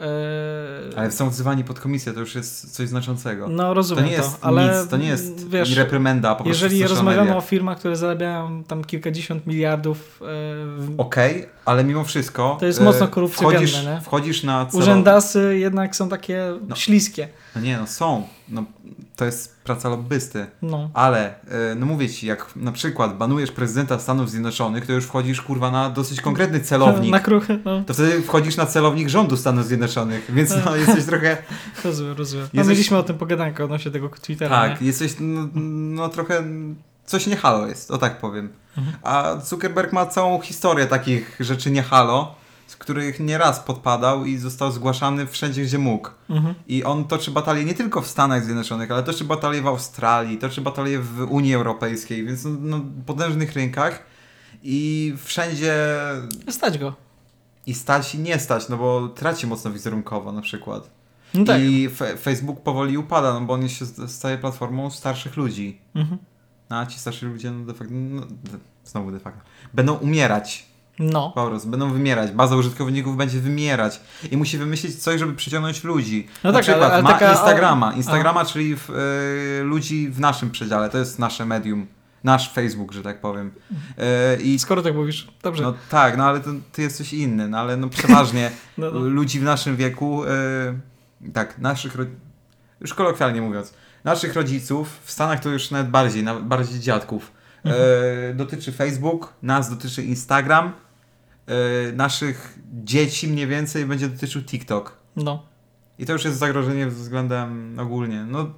e, 0.96 1.00
Ale 1.00 1.12
są 1.12 1.30
wzywani 1.30 1.64
pod 1.64 1.80
komisję, 1.80 2.14
to 2.14 2.20
już 2.20 2.36
jest 2.36 2.76
coś 2.76 2.88
znaczącego. 2.90 3.48
no 3.48 3.64
to 3.64 3.74
rozumiem 3.74 4.06
nie 4.06 4.12
jest 4.12 4.38
ale 4.42 4.64
nic, 4.82 4.90
to 4.90 4.98
nie 4.98 5.08
jest 5.08 5.50
wiesz, 5.50 5.76
reprymenda, 5.76 6.36
po 6.36 6.44
prostu 6.44 6.64
jeżeli 6.66 6.88
rozmawiamy 6.88 7.24
media. 7.24 7.38
o 7.38 7.42
firmach, 7.42 7.80
które 7.80 7.96
zarabiają 7.96 8.64
tam 8.64 8.84
kilkadziesiąt 8.84 9.48
miliardów, 9.48 10.20
e, 10.22 10.26
w- 10.78 10.94
Okej, 10.98 11.46
ale 11.66 11.84
mimo 11.84 12.04
wszystko 12.04 12.58
To 12.60 12.66
jest 12.66 12.82
e, 12.82 12.84
mocno 12.84 13.08
korupcjogenne, 13.08 13.68
wchodzisz, 13.68 13.86
nie? 13.86 14.02
wchodzisz 14.02 14.44
na 14.44 14.54
celownik. 14.66 14.82
urzędasy 14.82 15.58
jednak 15.60 15.96
są 15.96 16.10
takie 16.10 16.44
No. 16.68 16.76
śliskie. 16.76 17.28
No 17.56 17.62
nie, 17.62 17.78
no 17.78 17.88
są. 17.88 18.28
No, 18.50 18.64
to 19.18 19.26
jest 19.26 19.58
praca 19.64 19.90
lobbysty. 19.90 20.46
No. 20.62 20.90
Ale, 20.94 21.26
e, 21.72 21.76
no 21.76 21.86
mówię 21.86 22.10
ci, 22.10 22.28
jak 22.28 22.56
na 22.56 22.72
przykład 22.72 23.18
banujesz 23.18 23.52
prezydenta 23.52 24.00
Stanów 24.00 24.30
Zjednoczonych, 24.32 24.86
to 24.86 24.94
już 24.94 25.06
wchodzisz 25.06 25.42
kurwa 25.42 25.72
na 25.72 25.90
dosyć 25.90 26.22
konkretny 26.22 26.60
celownik. 26.70 27.12
Na 27.12 27.20
kruchy, 27.20 27.60
no. 27.66 27.84
To 27.84 27.94
wtedy 27.94 28.22
wchodzisz 28.22 28.58
na 28.58 28.66
celownik 28.66 29.10
rządu 29.10 29.38
Stanów 29.38 29.66
Zjednoczonych, 29.66 30.32
więc 30.34 30.54
no 30.66 30.76
jesteś 30.86 31.06
trochę. 31.06 31.38
Rozumiem, 31.84 32.18
rozumiem. 32.18 32.48
No, 32.54 32.60
Jesteś- 32.62 32.70
mieliśmy 32.70 32.98
o 32.98 33.04
tym 33.04 33.18
pogadankę 33.18 33.64
odnośnie 33.64 33.92
tego 33.92 34.10
Twittera, 34.10 34.62
Tak, 34.70 34.82
nie? 34.82 34.88
jesteś 34.88 35.16
no, 35.20 35.48
no 35.96 36.10
trochę. 36.10 36.44
Coś 37.06 37.28
nie 37.28 37.36
halo 37.36 37.68
jest, 37.68 37.92
o 37.92 37.98
tak 37.98 38.18
powiem. 38.20 38.50
Mhm. 38.78 38.98
A 39.04 39.36
Zuckerberg 39.46 39.94
ma 39.94 40.06
całą 40.06 40.42
historię 40.42 40.86
takich 40.86 41.36
rzeczy 41.40 41.72
nie 41.72 41.84
halo, 41.84 42.36
z 42.68 42.76
których 42.76 43.20
nieraz 43.20 43.60
podpadał 43.60 44.26
i 44.26 44.38
został 44.38 44.72
zgłaszany 44.72 45.28
wszędzie, 45.28 45.64
gdzie 45.64 45.78
mógł. 45.78 46.10
Mhm. 46.30 46.56
I 46.68 46.84
on 46.84 47.06
toczy 47.08 47.32
batalię 47.32 47.66
nie 47.66 47.74
tylko 47.74 48.02
w 48.02 48.08
Stanach 48.08 48.44
Zjednoczonych, 48.44 48.92
ale 48.92 49.04
toczy 49.04 49.24
batalię 49.24 49.62
w 49.62 49.68
Australii, 49.68 50.38
toczy 50.38 50.62
batalię 50.62 51.00
w 51.00 51.22
Unii 51.30 51.54
Europejskiej, 51.56 52.26
więc 52.26 52.44
no, 52.46 52.52
no, 52.60 52.82
potężnych 53.06 53.54
rynkach 53.54 54.04
i 54.64 55.14
wszędzie 55.24 55.76
Stać 56.50 56.78
go. 56.78 56.96
i 57.66 57.74
stać 57.74 58.16
i 58.16 58.20
nie 58.20 58.40
stać, 58.40 58.70
no 58.70 58.78
bo 58.78 59.08
traci 59.08 59.48
mocno 59.48 59.72
wizerunkowo 59.72 60.32
na 60.32 60.42
przykład. 60.42 60.90
No 61.34 61.46
tak. 61.46 61.62
I 61.62 61.90
Facebook 62.22 62.62
powoli 62.62 62.98
upada, 62.98 63.34
no 63.34 63.42
bo 63.42 63.54
on 63.54 63.70
się 63.70 63.86
st- 63.86 64.08
staje 64.12 64.38
platformą 64.38 64.92
starszych 64.92 65.38
ludzi. 65.38 65.78
Mhm. 65.96 66.18
No, 66.70 66.78
a 66.80 66.86
ci 66.86 67.00
starsi 67.00 67.26
ludzie, 67.26 67.52
no 67.52 67.66
de 67.66 67.74
facto, 67.74 67.94
no, 67.94 68.22
de, 68.22 68.58
znowu 68.86 69.12
de 69.12 69.20
facto, 69.20 69.42
będą 69.74 69.94
umierać. 69.96 70.66
No. 71.00 71.32
Po 71.36 71.48
prostu, 71.48 71.70
będą 71.70 71.92
wymierać. 71.94 72.32
Baza 72.32 72.56
użytkowników 72.56 73.18
będzie 73.18 73.40
wymierać. 73.40 74.02
I 74.32 74.38
musi 74.38 74.58
wymyślić 74.58 74.96
coś, 74.96 75.20
żeby 75.20 75.34
przyciągnąć 75.34 75.84
ludzi. 75.84 76.28
No 76.44 76.50
Na 76.52 76.54
tak, 76.54 76.62
przykład 76.64 76.84
ale- 76.84 76.94
ale 76.94 77.04
ma 77.04 77.10
taka- 77.14 77.32
Instagrama. 77.32 77.94
Instagrama, 77.94 78.46
czyli 78.46 78.76
w, 78.78 78.90
y, 78.90 79.64
ludzi 79.64 80.10
w 80.10 80.20
naszym 80.20 80.52
przedziale. 80.52 80.90
To 80.90 80.98
jest 80.98 81.20
nasze 81.20 81.46
medium. 81.46 81.88
Nasz 82.24 82.54
Facebook, 82.54 82.92
że 82.92 83.02
tak 83.04 83.22
powiem. 83.22 83.52
Y, 84.38 84.42
I 84.42 84.60
Skoro 84.60 84.82
tak 84.82 84.96
mówisz, 84.96 85.28
dobrze. 85.44 85.64
no 85.64 85.74
tak, 85.90 86.18
no 86.18 86.26
ale 86.26 86.40
to, 86.40 86.50
ty 86.72 86.82
jesteś 86.82 87.14
inny, 87.14 87.48
no 87.48 87.58
ale 87.58 87.78
no 87.78 87.90
przeważnie 87.90 88.52
No, 88.78 88.92
no. 88.92 89.00
ludzi 89.00 89.40
w 89.40 89.44
naszym 89.44 89.76
wieku, 89.76 90.24
y, 90.24 90.28
tak, 91.34 91.60
naszych, 91.60 91.98
już 92.82 92.94
kolokwialnie 92.94 93.42
mówiąc, 93.42 93.74
naszych 94.04 94.34
rodziców, 94.34 95.00
w 95.04 95.12
Stanach 95.12 95.40
to 95.40 95.50
już 95.50 95.72
nawet 95.72 95.90
bardziej, 95.90 96.24
nawet 96.24 96.44
bardziej 96.44 96.80
dziadków, 96.80 97.32
Mhm. 97.66 97.84
y, 98.32 98.34
dotyczy 98.36 98.72
Facebook, 98.72 99.34
nas 99.44 99.70
dotyczy 99.70 100.04
Instagram, 100.04 100.72
naszych 101.94 102.60
dzieci 102.84 103.28
mniej 103.28 103.48
więcej 103.48 103.86
będzie 103.86 104.08
dotyczył 104.08 104.42
TikTok. 104.42 104.98
no. 105.16 105.44
I 106.00 106.06
to 106.06 106.14
już 106.14 106.26
jest 106.26 106.38
zagrożenie 106.38 106.88
względem 106.88 107.80
ogólnie. 107.80 108.26
No, 108.30 108.50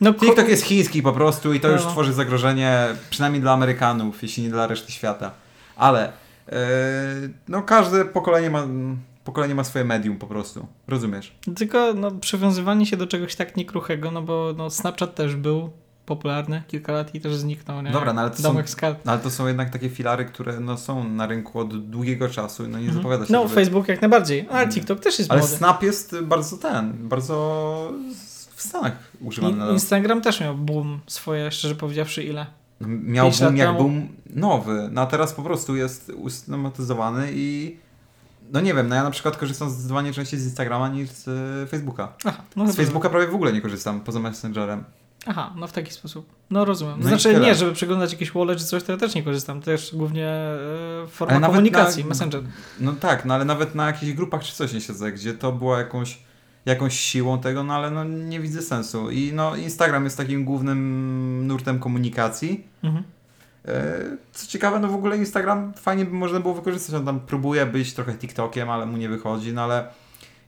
No, 0.00 0.14
TikTok 0.14 0.48
jest 0.48 0.62
chiński 0.62 1.02
po 1.02 1.12
prostu 1.12 1.52
i 1.52 1.60
to 1.60 1.68
już 1.68 1.84
No. 1.84 1.90
tworzy 1.90 2.12
zagrożenie 2.12 2.86
przynajmniej 3.10 3.42
dla 3.42 3.52
Amerykanów, 3.52 4.22
jeśli 4.22 4.42
nie 4.42 4.48
dla 4.50 4.66
reszty 4.66 4.92
świata. 4.92 5.30
Ale 5.76 6.12
yy, 6.48 6.54
no 7.48 7.62
każde 7.62 8.04
pokolenie 8.04 8.50
ma, 8.50 8.66
pokolenie 9.24 9.54
ma 9.54 9.64
swoje 9.64 9.84
medium 9.84 10.16
po 10.16 10.26
prostu. 10.26 10.66
Rozumiesz? 10.88 11.34
Tylko 11.56 11.94
no, 11.94 12.10
przywiązywanie 12.10 12.86
się 12.86 12.96
do 12.96 13.06
czegoś 13.06 13.34
tak 13.36 13.56
niekruchego, 13.56 14.10
no 14.10 14.22
bo 14.22 14.54
no, 14.56 14.70
Snapchat 14.70 15.14
też 15.14 15.36
był 15.36 15.70
popularny 16.08 16.62
kilka 16.68 16.92
lat 16.92 17.14
i 17.14 17.20
też 17.20 17.34
zniknął, 17.36 17.82
nie? 17.82 17.90
Dobra, 17.90 18.12
no 18.12 18.20
ale 18.20 18.30
to 18.30 18.36
są, 18.36 18.42
Domek 18.42 18.74
kart. 18.76 18.98
no, 19.04 19.12
ale 19.12 19.20
to 19.20 19.30
są 19.30 19.46
jednak 19.46 19.70
takie 19.70 19.90
filary, 19.90 20.24
które 20.24 20.60
no, 20.60 20.76
są 20.76 21.08
na 21.08 21.26
rynku 21.26 21.60
od 21.60 21.90
długiego 21.90 22.28
czasu. 22.28 22.62
No 22.62 22.68
nie 22.68 22.76
Mhm. 22.84 22.94
zapowiada 22.96 23.26
się. 23.26 23.32
No, 23.32 23.42
żeby- 23.42 23.54
Facebook 23.54 23.88
jak 23.88 24.00
najbardziej, 24.02 24.48
ale 24.50 24.68
TikTok 24.68 25.00
też 25.00 25.18
jest 25.18 25.30
Ale 25.30 25.40
młody. 25.40 25.56
Snap 25.56 25.82
jest 25.82 26.16
bardzo 26.22 26.56
ten, 26.56 27.08
bardzo 27.08 27.92
w 28.56 28.62
Stanach 28.62 28.92
używany. 29.20 29.52
I, 29.54 29.56
nadal. 29.56 29.74
Instagram 29.74 30.20
też 30.22 30.40
miał 30.40 30.56
boom 30.56 31.00
swoje, 31.06 31.50
szczerze 31.50 31.74
powiedziawszy, 31.74 32.22
ile? 32.22 32.46
No, 32.80 32.88
Miał 32.88 33.30
boom 33.30 33.56
jak 33.56 33.66
temu. 33.68 33.78
boom 33.78 34.08
nowy, 34.30 34.88
no 34.92 35.00
a 35.00 35.06
teraz 35.06 35.32
po 35.32 35.42
prostu 35.42 35.76
jest 35.76 36.12
usystematyzowany 36.16 37.28
i 37.32 37.76
no 38.52 38.60
nie 38.60 38.74
wiem, 38.74 38.88
no 38.88 38.94
ja 38.94 39.02
na 39.02 39.10
przykład 39.10 39.36
korzystam 39.36 39.70
zdecydowanie 39.70 40.12
częściej 40.12 40.40
z 40.40 40.44
Instagrama 40.44 40.88
niż 40.88 41.10
z 41.10 41.24
Facebooka. 41.70 42.12
Aha, 42.24 42.42
no 42.56 42.72
Z 42.72 42.76
Facebooka 42.76 43.10
prawie 43.10 43.26
w 43.26 43.34
ogóle 43.34 43.52
nie 43.52 43.60
korzystam, 43.60 44.00
poza 44.00 44.20
Messengerem. 44.20 44.84
Aha, 45.30 45.52
no 45.56 45.66
w 45.66 45.72
taki 45.72 45.92
sposób. 45.92 46.26
No 46.50 46.64
rozumiem. 46.64 46.94
No 47.00 47.08
znaczy 47.08 47.40
nie, 47.40 47.54
żeby 47.54 47.72
przeglądać 47.72 48.12
jakieś 48.12 48.32
wallet 48.32 48.58
czy 48.58 48.64
coś, 48.64 48.82
to 48.82 48.92
ja 48.92 48.98
też 48.98 49.14
nie 49.14 49.22
korzystam. 49.22 49.60
Też 49.60 49.94
głównie 49.94 50.26
e, 50.28 51.06
forma 51.08 51.46
komunikacji, 51.46 52.02
na- 52.02 52.08
Messenger. 52.08 52.42
No 52.80 52.92
tak, 52.92 53.24
no 53.24 53.34
ale 53.34 53.44
nawet 53.44 53.74
na 53.74 53.86
jakichś 53.86 54.12
grupach 54.12 54.42
czy 54.42 54.52
coś 54.54 54.72
nie 54.72 54.80
siedzę, 54.80 55.12
gdzie 55.12 55.34
to 55.34 55.52
było 55.52 55.78
jakąś, 55.78 56.18
jakąś 56.66 57.00
siłą 57.00 57.38
tego, 57.40 57.64
no 57.64 57.74
ale 57.74 57.90
no 57.90 58.04
nie 58.04 58.40
widzę 58.40 58.62
sensu. 58.62 59.10
I 59.10 59.32
no 59.34 59.56
Instagram 59.56 60.04
jest 60.04 60.16
takim 60.16 60.44
głównym 60.44 61.46
nurtem 61.46 61.78
komunikacji. 61.78 62.64
Mhm. 62.82 63.04
E, 63.64 63.94
Co 64.32 64.46
ciekawe, 64.46 64.78
no 64.80 64.88
w 64.88 64.94
ogóle 64.94 65.16
Instagram 65.16 65.72
fajnie 65.74 66.04
by 66.04 66.10
można 66.12 66.40
było 66.40 66.54
wykorzystać. 66.54 66.94
On 66.94 67.04
tam 67.06 67.20
próbuje 67.20 67.66
być 67.66 67.94
trochę 67.94 68.14
TikTokiem, 68.14 68.70
ale 68.70 68.86
mu 68.86 68.96
nie 68.96 69.08
wychodzi, 69.08 69.52
no 69.52 69.62
ale 69.62 69.88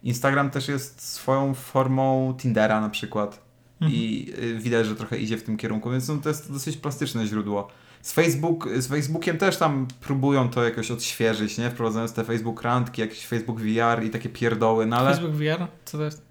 Instagram 0.03 0.51
też 0.51 0.69
jest 0.69 1.01
swoją 1.13 1.55
formą 1.55 2.35
Tindera 2.39 2.81
na 2.81 2.89
przykład. 2.89 3.50
I 3.89 4.33
y, 4.39 4.59
widać, 4.59 4.87
że 4.87 4.97
trochę 4.97 5.19
idzie 5.19 5.39
w 5.39 5.43
tym 5.43 5.57
kierunku, 5.57 5.91
więc 5.91 6.09
no, 6.09 6.17
to 6.17 6.29
jest 6.29 6.53
dosyć 6.53 6.77
plastyczne 6.77 7.27
źródło. 7.27 7.69
Z, 8.03 8.13
Facebook, 8.13 8.69
z 8.77 8.87
Facebookiem 8.87 9.39
też 9.39 9.57
tam 9.57 9.89
próbują 10.01 10.49
to 10.49 10.65
jakoś 10.65 10.91
odświeżyć, 10.91 11.59
nie? 11.59 11.71
Wprowadzając 11.71 12.13
te 12.13 12.25
Facebook 12.25 12.63
randki, 12.63 13.01
jakiś 13.01 13.27
Facebook 13.27 13.61
VR 13.61 14.05
i 14.05 14.11
takie 14.11 14.29
pierdoły, 14.29 14.87
no 14.87 14.97
ale... 14.97 15.11
Facebook 15.11 15.35
VR? 15.35 15.67
Co 15.85 15.99
to 15.99 16.05
jest? 16.05 16.23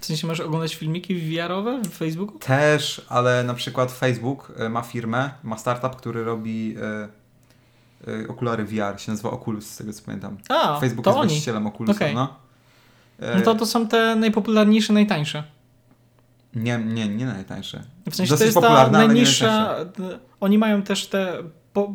W 0.00 0.06
sensie 0.06 0.26
masz 0.26 0.40
oglądać 0.40 0.74
filmiki 0.74 1.14
VR-owe 1.14 1.82
w 1.82 1.94
Facebooku? 1.94 2.38
Też, 2.38 3.06
ale 3.08 3.44
na 3.44 3.54
przykład 3.54 3.92
Facebook 3.92 4.52
y, 4.60 4.68
ma 4.68 4.82
firmę, 4.82 5.30
ma 5.42 5.58
startup, 5.58 5.96
który 5.96 6.24
robi 6.24 6.76
y, 8.06 8.10
y, 8.10 8.28
okulary 8.28 8.64
VR, 8.64 9.00
się 9.00 9.12
nazywa 9.12 9.30
Oculus, 9.30 9.66
z 9.66 9.76
tego 9.76 9.92
co 9.92 10.02
pamiętam. 10.02 10.36
A, 10.48 10.80
Facebook 10.80 11.04
to 11.04 11.10
jest 11.10 11.20
oni. 11.20 11.28
właścicielem 11.28 11.66
Oculusa, 11.66 11.92
Okej. 11.92 12.14
no. 12.14 12.45
No 13.18 13.40
to 13.40 13.54
to 13.54 13.66
są 13.66 13.88
te 13.88 14.16
najpopularniejsze, 14.16 14.92
najtańsze. 14.92 15.42
Nie, 16.54 16.78
nie, 16.78 17.08
nie 17.08 17.26
najtańsze. 17.26 17.82
W 18.10 18.16
sensie 18.16 18.30
Dosyć 18.30 18.54
to 18.54 18.60
jest 18.60 18.68
ta 18.68 18.90
najniższa. 18.90 19.76
Oni 20.40 20.58
mają 20.58 20.82
też 20.82 21.06
te. 21.06 21.32
Po, 21.72 21.94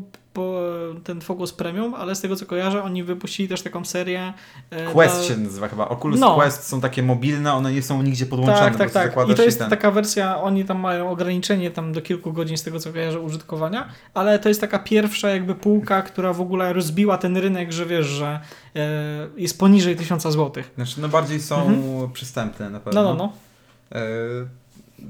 ten 1.03 1.21
Focus 1.21 1.53
Premium, 1.53 1.93
ale 1.93 2.15
z 2.15 2.21
tego 2.21 2.35
co 2.35 2.45
kojarzę, 2.45 2.83
oni 2.83 3.03
wypuścili 3.03 3.49
też 3.49 3.61
taką 3.61 3.85
serię. 3.85 4.33
e, 4.69 4.85
Quest 4.93 5.25
się 5.25 5.37
nazywa 5.37 5.67
chyba. 5.67 5.89
Oculus 5.89 6.19
No. 6.19 6.35
Quest 6.35 6.63
są 6.67 6.81
takie 6.81 7.03
mobilne, 7.03 7.53
one 7.53 7.73
nie 7.73 7.81
są 7.81 8.01
nigdzie 8.03 8.25
podłączone. 8.25 8.59
Tak, 8.71 8.91
tak, 8.91 9.13
tak. 9.13 9.29
I 9.29 9.35
to 9.35 9.43
jest 9.43 9.59
ten. 9.59 9.69
taka 9.69 9.91
wersja, 9.91 10.41
oni 10.41 10.65
tam 10.65 10.79
mają 10.79 11.09
ograniczenie 11.09 11.71
tam 11.71 11.93
do 11.93 12.01
kilku 12.01 12.33
godzin 12.33 12.57
z 12.57 12.63
tego 12.63 12.79
co 12.79 12.91
kojarzę 12.93 13.19
użytkowania, 13.19 13.89
ale 14.13 14.39
to 14.39 14.49
jest 14.49 14.61
taka 14.61 14.79
pierwsza 14.79 15.29
jakby 15.29 15.55
półka, 15.55 16.01
która 16.01 16.33
w 16.33 16.41
ogóle 16.41 16.73
rozbiła 16.73 17.17
ten 17.17 17.37
rynek, 17.37 17.71
że 17.71 17.85
wiesz, 17.85 18.05
że 18.05 18.39
e, 18.75 18.79
jest 19.37 19.59
poniżej 19.59 19.95
1000 19.95 20.23
zł. 20.23 20.63
Znaczy, 20.75 21.01
no 21.01 21.09
bardziej 21.09 21.41
są 21.41 21.55
Mhm. 21.67 22.11
przystępne 22.11 22.69
na 22.69 22.79
pewno. 22.79 23.03
No, 23.03 23.13
no, 23.13 23.15
no. 23.15 23.33
E, 23.99 24.60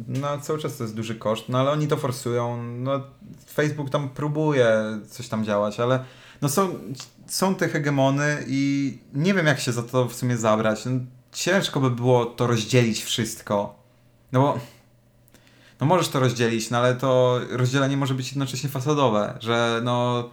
No, 0.08 0.39
cały 0.42 0.60
czas 0.60 0.78
to 0.78 0.84
jest 0.84 0.96
duży 0.96 1.16
koszt, 1.16 1.50
no 1.50 1.60
ale 1.60 1.72
oni 1.72 1.88
to 1.88 1.98
forsują. 1.98 2.64
No, 2.64 3.02
Facebook 3.54 3.89
tam 3.89 4.10
próbuje 4.10 5.00
coś 5.10 5.28
tam 5.28 5.46
działać, 5.46 5.80
ale 5.80 6.04
no 6.42 6.50
są, 6.50 6.80
są 7.28 7.56
te 7.56 7.70
hegemony 7.70 8.44
i 8.48 8.98
nie 9.14 9.34
wiem, 9.34 9.46
jak 9.46 9.60
się 9.60 9.72
za 9.72 9.84
to 9.84 10.06
w 10.06 10.16
sumie 10.16 10.38
zabrać. 10.38 10.86
No, 10.86 10.92
ciężko 11.32 11.80
by 11.80 11.92
było 11.92 12.26
to 12.26 12.48
rozdzielić 12.48 13.04
wszystko. 13.04 13.76
No 14.32 14.42
bo. 14.42 14.60
No 15.80 15.88
możesz 15.88 16.10
to 16.10 16.20
rozdzielić, 16.20 16.70
no 16.70 16.78
ale 16.78 16.96
to 16.96 17.39
rozdzielenie 17.50 17.98
może 17.98 18.14
być 18.14 18.28
jednocześnie 18.28 18.70
fasadowe, 18.70 19.38
że 19.39 19.82
no 19.84 20.30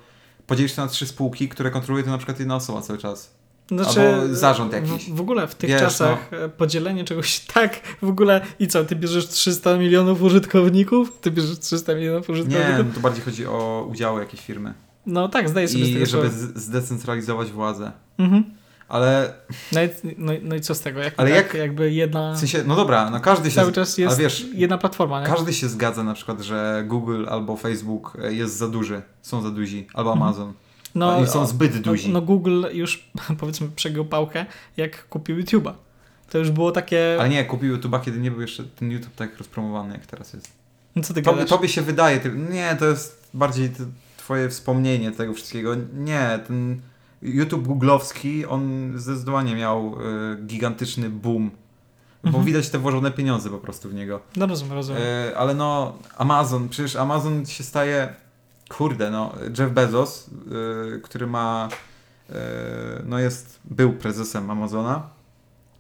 podzielisz 0.47 0.75
to 0.75 0.83
na 0.83 0.89
trzy 0.89 1.07
spółki, 1.07 1.49
które 1.49 1.71
kontroluje 1.71 2.05
to 2.05 2.11
na 2.11 2.19
przykład 2.19 2.39
jedna 2.39 2.57
osoba 2.57 2.83
cały 2.83 2.99
czas. 2.99 3.38
Albo 3.71 4.35
zarząd 4.35 4.73
jakiś. 4.73 5.11
W, 5.11 5.15
w 5.17 5.21
ogóle 5.21 5.47
w 5.49 5.55
tych 5.55 5.71
Wiesz, 5.71 5.81
no. 5.83 5.87
czasach 5.89 6.31
e, 6.33 6.49
podzielenie 6.49 7.05
czegoś 7.05 7.41
tak 7.55 7.81
w 8.03 8.09
ogóle 8.09 8.41
i 8.59 8.69
co, 8.69 8.85
ty 8.85 8.97
bierzesz 8.97 9.29
300 9.29 9.77
milionów 9.77 10.23
użytkowników? 10.23 11.19
Ty 11.21 11.31
bierzesz 11.31 11.59
300 11.59 11.95
milionów 11.95 12.29
Nie, 12.29 12.33
użytkowników? 12.35 12.87
no 12.89 12.95
to 12.95 13.01
bardziej 13.01 13.23
chodzi 13.25 13.47
o 13.47 13.87
udziały 13.91 14.21
jakiejś 14.21 14.43
firmy. 14.45 14.75
No 15.07 15.29
tak, 15.29 15.49
zdaję 15.49 15.69
sobie 15.69 15.85
z 15.85 15.89
I 15.89 15.93
tego 15.95 16.07
żeby 16.07 16.31
z- 16.31 16.59
zdecentralizować 16.59 17.51
władzę. 17.51 17.93
Mhm. 18.19 18.45
Ale 18.89 19.33
No, 19.73 19.83
i, 19.83 19.89
no, 20.19 20.33
no 20.43 20.55
i 20.55 20.61
co 20.61 20.75
z 20.75 20.81
tego? 20.81 21.01
Jak, 21.01 21.15
Ale 21.17 21.29
tak, 21.31 21.37
jak- 21.37 21.55
jakby 21.55 21.93
jedna... 21.93 22.33
w 22.35 22.39
sensie, 22.39 22.65
no 22.67 22.77
dobra, 22.77 23.11
no 23.11 23.21
każdy 23.21 23.51
się, 23.51 23.57
Cały 23.57 23.73
czas 23.73 23.99
jest 23.99 24.19
wiesz, 24.19 24.47
jedna 24.55 24.79
platforma, 24.79 25.21
nie? 25.21 25.27
każdy 25.27 25.53
się 25.53 25.69
zgadza 25.69 26.05
na 26.05 26.15
przykład, 26.15 26.41
że 26.41 26.85
Google 26.87 27.27
albo 27.31 27.57
Facebook 27.57 28.17
e, 28.25 28.33
jest 28.33 28.57
za 28.57 28.69
duży, 28.69 29.03
są 29.23 29.43
za 29.43 29.51
duzi, 29.51 29.87
albo 29.95 30.13
Mhm. 30.13 30.53
No, 30.99 31.17
Oni 31.17 31.27
są 31.27 31.47
zbyt 31.47 31.75
no, 31.75 31.81
duzi. 31.81 32.09
no 32.13 32.21
Google 32.23 32.65
już 32.73 33.11
powiedzmy 33.41 33.69
przegiął 33.77 34.05
pałkę, 34.05 34.47
jak 34.77 35.09
kupił 35.09 35.37
YouTube'a. 35.37 35.73
To 36.31 36.39
już 36.39 36.51
było 36.51 36.73
takie... 36.73 37.17
Ale 37.21 37.29
nie, 37.29 37.45
kupił 37.45 37.77
YouTube'a, 37.77 38.01
kiedy 38.01 38.19
nie 38.19 38.31
był 38.31 38.41
jeszcze 38.41 38.65
ten 38.65 38.91
YouTube 38.93 39.15
tak 39.15 39.39
rozpromowany, 39.39 39.93
jak 39.95 40.07
teraz 40.07 40.33
jest. 40.33 40.53
No 40.97 41.03
co 41.03 41.15
ty 41.15 41.23
Tobie, 41.23 41.37
gadasz? 41.37 41.51
tobie 41.51 41.69
się 41.69 41.83
wydaje, 41.83 42.21
ty, 42.21 42.31
nie, 42.51 42.77
to 42.79 42.85
jest 42.87 43.29
bardziej 43.35 43.71
twoje 44.17 44.49
wspomnienie 44.49 45.13
tego 45.13 45.35
wszystkiego. 45.35 45.75
Nie, 45.95 46.39
ten 46.47 46.81
YouTube 47.23 47.67
googlowski, 47.67 48.47
on 48.47 48.93
zdecydowanie 48.97 49.55
miał 49.55 49.95
y, 50.33 50.37
gigantyczny 50.47 51.11
boom. 51.11 51.51
Bo 52.23 52.29
Mhm. 52.29 52.45
widać 52.45 52.69
te 52.69 52.79
włożone 52.79 53.11
pieniądze 53.11 53.51
po 53.51 53.59
prostu 53.59 53.89
w 53.89 53.95
niego. 53.95 54.21
No 54.37 54.47
rozumiem, 54.47 54.75
rozumiem. 54.75 55.03
E, 55.03 55.39
ale 55.39 55.55
no, 55.55 55.99
Amazon, 56.17 56.69
przecież 56.69 56.97
Amazon 56.97 57.47
się 57.47 57.65
staje, 57.65 58.15
kurde, 58.69 59.11
no, 59.11 59.33
Jeff 59.59 59.73
Bezos, 59.73 60.31
y, 60.97 61.01
który 61.01 61.27
ma, 61.27 61.69
y, 62.31 62.35
no 63.05 63.19
jest, 63.19 63.61
był 63.65 63.93
prezesem 63.93 64.51
Amazona, 64.51 65.09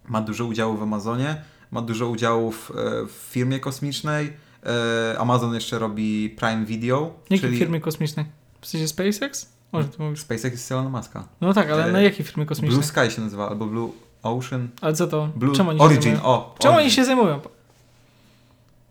ma 0.08 0.20
dużo 0.20 0.44
udziału 0.44 0.76
w 0.76 0.82
Amazonie, 0.82 1.42
ma 1.70 1.82
dużo 1.82 2.08
udziałów 2.08 2.72
e, 2.76 3.06
w 3.06 3.10
firmie 3.12 3.60
kosmicznej, 3.60 4.32
e, 5.12 5.18
Amazon 5.18 5.54
jeszcze 5.54 5.78
robi 5.78 6.30
Prime 6.38 6.64
Video, 6.64 7.14
Jakiej 7.30 7.38
czyli 7.38 7.58
firmy 7.58 7.80
kosmicznej? 7.80 8.26
W 8.60 8.66
sensie 8.66 8.88
SpaceX? 8.88 9.52
Może 9.72 9.88
ty 9.88 10.02
mówisz. 10.02 10.20
SpaceX 10.20 10.52
jest 10.52 10.72
Elona 10.72 10.90
Muska. 10.90 11.28
No 11.40 11.54
tak, 11.54 11.70
ale 11.70 11.84
E, 11.84 11.92
na 11.92 12.00
jakiej 12.00 12.26
firmy 12.26 12.46
kosmicznej? 12.46 12.80
Blue 12.80 12.86
Sky 12.86 13.14
się 13.16 13.22
nazywa, 13.22 13.48
albo 13.48 13.66
Blue 13.66 13.90
Ocean, 14.22 14.68
Ale 14.80 14.92
co 14.94 15.06
to? 15.06 15.28
Blue 15.36 15.56
Czemu 15.56 15.70
oni 15.70 15.80
Origin, 15.80 16.16
o, 16.22 16.54
Czemu 16.58 16.74
oni 16.74 16.82
Origin. 16.82 16.96
się 16.96 17.04
zajmują? 17.04 17.40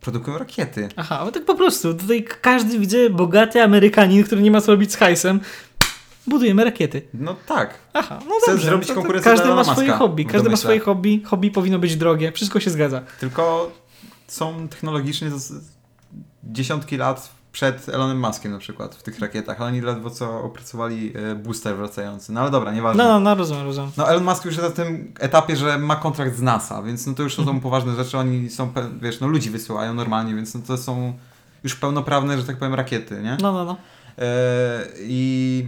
Produkują 0.02 0.38
rakiety. 0.38 0.90
Aha, 0.96 1.20
ale 1.20 1.32
tak 1.32 1.46
po 1.46 1.56
prostu. 1.56 1.94
Tutaj 1.94 2.26
każdy 2.42 2.80
widzę 2.80 3.10
bogaty 3.10 3.62
Amerykanin, 3.62 4.24
który 4.24 4.42
nie 4.42 4.52
ma 4.52 4.62
co 4.62 4.72
robić 4.72 4.92
z 4.92 4.96
hajsem. 4.96 5.40
Budujemy 6.28 6.64
rakiety. 6.64 7.02
No 7.14 7.36
tak. 7.46 7.74
Aha, 7.94 8.20
no 8.30 8.36
Chce 8.42 8.52
dobrze. 8.52 8.68
zrobić 8.68 8.92
konkurencję 8.92 9.32
Każdy 9.32 9.48
ma 9.50 9.64
swoje 9.64 9.92
hobby. 9.92 10.26
Każdy 10.26 10.50
ma 10.50 10.58
swoje 10.58 10.80
hobby. 10.80 11.22
Hobby 11.26 11.52
powinno 11.52 11.80
być 11.80 11.96
drogie. 11.96 12.32
Wszystko 12.32 12.60
się 12.60 12.70
zgadza. 12.70 13.02
Tylko 13.20 13.72
są 14.28 14.68
technologicznie 14.68 15.32
dziesiątki 16.44 16.98
lat 16.98 17.30
przed 17.58 17.90
Elonem 17.90 18.20
Muskiem 18.20 18.52
na 18.52 18.58
przykład 18.58 18.96
w 18.96 19.04
tych 19.04 19.20
rakietach, 19.20 19.58
ale 19.62 19.68
oni 19.68 19.82
ledwo 19.82 20.10
co 20.10 20.44
opracowali 20.44 21.14
e, 21.32 21.36
booster 21.36 21.76
wracający. 21.78 22.32
No 22.34 22.42
ale 22.42 22.52
dobra, 22.52 22.72
nieważne. 22.74 23.04
No, 23.04 23.10
No, 23.10 23.20
no, 23.20 23.30
no, 23.30 23.36
rozumiem, 23.36 23.66
rozumiem. 23.66 23.92
Elon 24.08 24.24
Musk 24.24 24.46
już 24.46 24.58
jest 24.58 24.68
na 24.70 24.76
tym 24.76 25.14
etapie, 25.20 25.56
że 25.56 25.78
ma 25.78 25.96
kontrakt 25.96 26.36
z 26.36 26.42
NASA, 26.42 26.84
więc 26.84 27.08
no 27.08 27.14
to 27.14 27.24
już 27.24 27.36
to 27.36 27.42
Mhm. 27.42 27.58
są 27.58 27.62
poważne 27.62 27.96
rzeczy. 27.96 28.18
Oni 28.18 28.50
są, 28.50 28.74
wiesz, 29.02 29.20
no 29.20 29.28
ludzi 29.28 29.50
wysyłają 29.50 29.94
normalnie, 29.94 30.36
więc 30.36 30.56
no 30.56 30.62
to 30.68 30.78
są 30.78 31.14
już 31.64 31.76
pełnoprawne, 31.76 32.38
że 32.38 32.44
tak 32.44 32.58
powiem, 32.58 32.74
rakiety, 32.74 33.22
nie? 33.24 33.38
No, 33.42 33.52
no, 33.54 33.66
no. 33.66 33.78
E, 34.18 34.26
I 35.00 35.68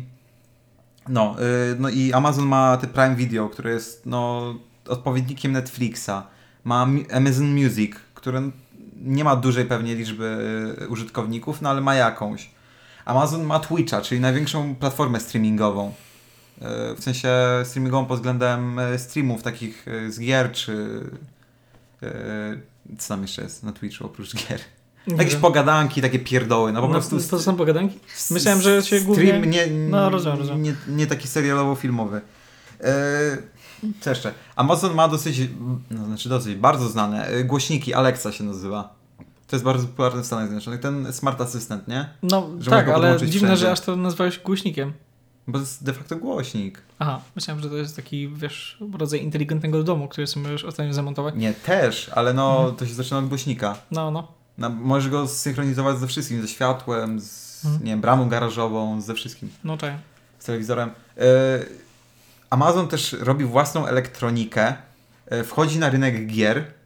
no, 1.07 1.35
e, 1.39 1.75
no 1.79 1.89
i 1.89 2.13
Amazon 2.13 2.45
ma 2.45 2.77
te 2.77 2.87
Prime 2.87 3.15
Video, 3.15 3.49
które 3.49 3.71
jest 3.71 4.05
no, 4.05 4.53
odpowiednikiem 4.87 5.51
Netflixa. 5.51 6.11
Ma 6.63 6.87
Amazon 7.13 7.63
Music, 7.63 7.91
które 8.13 8.41
nie 9.01 9.23
ma 9.23 9.35
dużej 9.35 9.65
pewnie 9.65 9.95
liczby 9.95 10.37
e, 10.81 10.87
użytkowników, 10.87 11.61
no 11.61 11.69
ale 11.69 11.81
ma 11.81 11.95
jakąś. 11.95 12.49
Amazon 13.05 13.43
ma 13.43 13.59
Twitcha, 13.59 14.01
czyli 14.01 14.21
największą 14.21 14.75
platformę 14.75 15.19
streamingową. 15.19 15.93
E, 16.61 16.95
W 16.95 17.03
sensie 17.03 17.29
streamingową 17.63 18.05
pod 18.05 18.17
względem 18.17 18.79
e, 18.79 18.99
streamów 18.99 19.43
takich 19.43 19.85
z 20.09 20.19
gier, 20.19 20.51
czy 20.51 21.03
co 22.97 23.07
tam 23.13 23.21
jeszcze 23.21 23.41
jest 23.41 23.63
na 23.63 23.71
Twitchu 23.71 24.05
oprócz 24.05 24.35
gier? 24.35 24.59
Jakieś 25.17 25.35
pogadanki, 25.35 26.01
takie 26.01 26.19
pierdoły, 26.19 26.71
no 26.73 26.81
po 26.81 26.87
No, 26.87 26.93
prostu 26.93 27.19
to 27.29 27.39
są 27.39 27.55
pogadanki? 27.55 27.99
Myślałem, 28.31 28.61
że 28.61 28.81
się 28.83 28.99
Stream 28.99 29.05
głównie- 29.05 29.39
nie, 29.39 29.67
No, 29.67 30.09
rozumiem, 30.09 30.37
rozumiem. 30.39 30.63
Nie, 30.63 30.75
nie 30.87 31.07
taki 31.07 31.27
serialowo-filmowy. 31.27 32.21
Eee, 32.81 33.37
co 34.01 34.09
jeszcze? 34.09 34.33
Amazon 34.55 34.93
ma 34.95 35.07
dosyć, 35.07 35.41
no 35.91 36.05
znaczy 36.05 36.29
dosyć, 36.29 36.55
bardzo 36.55 36.89
znane 36.89 37.27
e, 37.27 37.43
głośniki, 37.43 37.93
Alexa 37.93 38.31
się 38.31 38.43
nazywa. 38.43 38.93
To 39.47 39.55
jest 39.55 39.63
bardzo 39.65 39.87
popularny 39.87 40.21
w 40.21 40.25
Stanach 40.25 40.45
Zjednoczonych. 40.45 40.79
Ten 40.79 41.13
smart 41.13 41.41
assistant, 41.41 41.87
nie? 41.87 42.09
No 42.23 42.49
Że 42.59 42.71
tak, 42.71 42.89
ale 42.89 43.17
dziwne, 43.17 43.31
wszędzie. 43.37 43.57
że 43.57 43.71
aż 43.71 43.79
to 43.81 43.95
nazwałeś 43.95 44.39
głośnikiem. 44.39 44.93
Bo 45.47 45.53
to 45.53 45.59
jest 45.59 45.83
de 45.83 45.93
facto 45.93 46.15
głośnik. 46.15 46.81
Aha, 46.99 47.21
myślałem, 47.35 47.63
że 47.63 47.69
to 47.69 47.75
jest 47.77 47.95
taki, 47.95 48.27
wiesz, 48.29 48.77
rodzaj 48.97 49.23
inteligentnego 49.23 49.83
domu, 49.83 50.07
który 50.07 50.27
sobie 50.27 50.43
możesz 50.43 50.63
ostatnio 50.63 50.93
zamontować. 50.93 51.35
Nie, 51.37 51.53
też, 51.53 52.09
ale 52.15 52.33
no 52.33 52.57
Mhm. 52.57 52.75
to 52.75 52.85
się 52.85 52.93
zaczyna 52.93 53.17
od 53.19 53.27
głośnika. 53.27 53.75
No, 53.91 54.11
no. 54.11 54.27
Możesz 54.69 55.09
go 55.11 55.27
zsynchronizować 55.27 55.99
ze 55.99 56.07
wszystkim, 56.07 56.41
ze 56.41 56.47
światłem, 56.47 57.19
z 57.21 57.65
Mhm. 57.65 57.83
nie 57.83 57.91
wiem, 57.91 58.01
bramą 58.01 58.29
garażową, 58.29 59.01
ze 59.01 59.13
wszystkim. 59.13 59.49
No 59.63 59.77
tak. 59.77 59.93
z 60.39 60.45
telewizorem. 60.45 60.89
E, 61.17 61.23
Amazon 62.49 62.87
też 62.87 63.13
robi 63.19 63.45
własną 63.45 63.85
elektronikę, 63.87 64.73
e, 65.27 65.43
wchodzi 65.43 65.79
na 65.79 65.89
rynek 65.89 66.27
gier. 66.27 66.79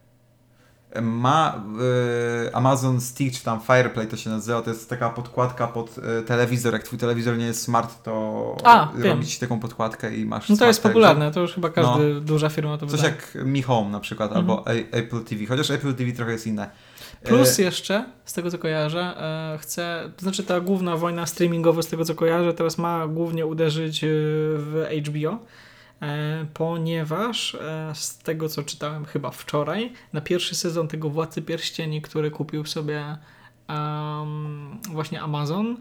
ma 1.02 1.62
y, 2.46 2.54
Amazon 2.54 3.00
Stick, 3.00 3.38
czy 3.38 3.44
tam 3.44 3.60
Fireplay 3.60 4.06
to 4.06 4.16
się 4.16 4.30
nazywa, 4.30 4.62
to 4.62 4.70
jest 4.70 4.90
taka 4.90 5.10
podkładka 5.10 5.66
pod 5.66 5.98
y, 5.98 6.22
telewizor. 6.22 6.72
Jak 6.72 6.82
twój 6.82 6.98
telewizor 6.98 7.38
nie 7.38 7.46
jest 7.46 7.62
smart, 7.62 8.02
to 8.02 8.56
A, 8.64 8.88
robi 8.98 9.26
ci 9.26 9.40
taką 9.40 9.60
podkładkę 9.60 10.16
i 10.16 10.26
masz 10.26 10.48
No 10.48 10.56
to 10.56 10.66
jest 10.66 10.82
popularne, 10.82 11.30
to 11.32 11.40
już 11.40 11.54
chyba 11.54 11.70
każdy 11.70 12.20
duża 12.20 12.48
firma 12.48 12.78
to 12.78 12.86
Coś 12.86 13.00
wydaje. 13.00 13.14
jak 13.34 13.46
Mi 13.46 13.62
Home 13.62 13.90
na 13.90 14.00
przykład, 14.00 14.30
Mhm. 14.32 14.50
albo 14.50 14.64
Apple 14.90 15.24
TV, 15.24 15.46
chociaż 15.46 15.70
Apple 15.70 15.94
TV 15.94 16.12
trochę 16.12 16.32
jest 16.32 16.46
inne. 16.46 16.70
Plus 17.24 17.58
E, 17.58 17.62
jeszcze, 17.62 18.04
z 18.24 18.32
tego 18.32 18.50
co 18.50 18.58
kojarzę, 18.58 19.00
e, 19.00 19.58
chce, 19.58 20.10
to 20.16 20.22
znaczy 20.22 20.42
ta 20.42 20.60
główna 20.60 20.96
wojna 20.96 21.26
streamingowa, 21.26 21.82
z 21.82 21.86
tego 21.86 22.04
co 22.04 22.14
kojarzę, 22.14 22.54
teraz 22.54 22.78
ma 22.78 23.08
głównie 23.08 23.46
uderzyć 23.46 24.04
e, 24.04 24.08
w 24.56 24.86
HBO, 25.06 25.38
ponieważ 26.54 27.56
z 27.94 28.18
tego 28.18 28.48
co 28.48 28.62
czytałem 28.62 29.04
chyba 29.04 29.30
wczoraj, 29.30 29.92
na 30.12 30.20
pierwszy 30.20 30.54
sezon 30.54 30.88
tego 30.88 31.10
Władcy 31.10 31.42
Pierścieni, 31.42 32.02
który 32.02 32.30
kupił 32.30 32.66
sobie 32.66 33.16
em, 33.68 34.78
właśnie 34.90 35.22
Amazon, 35.22 35.76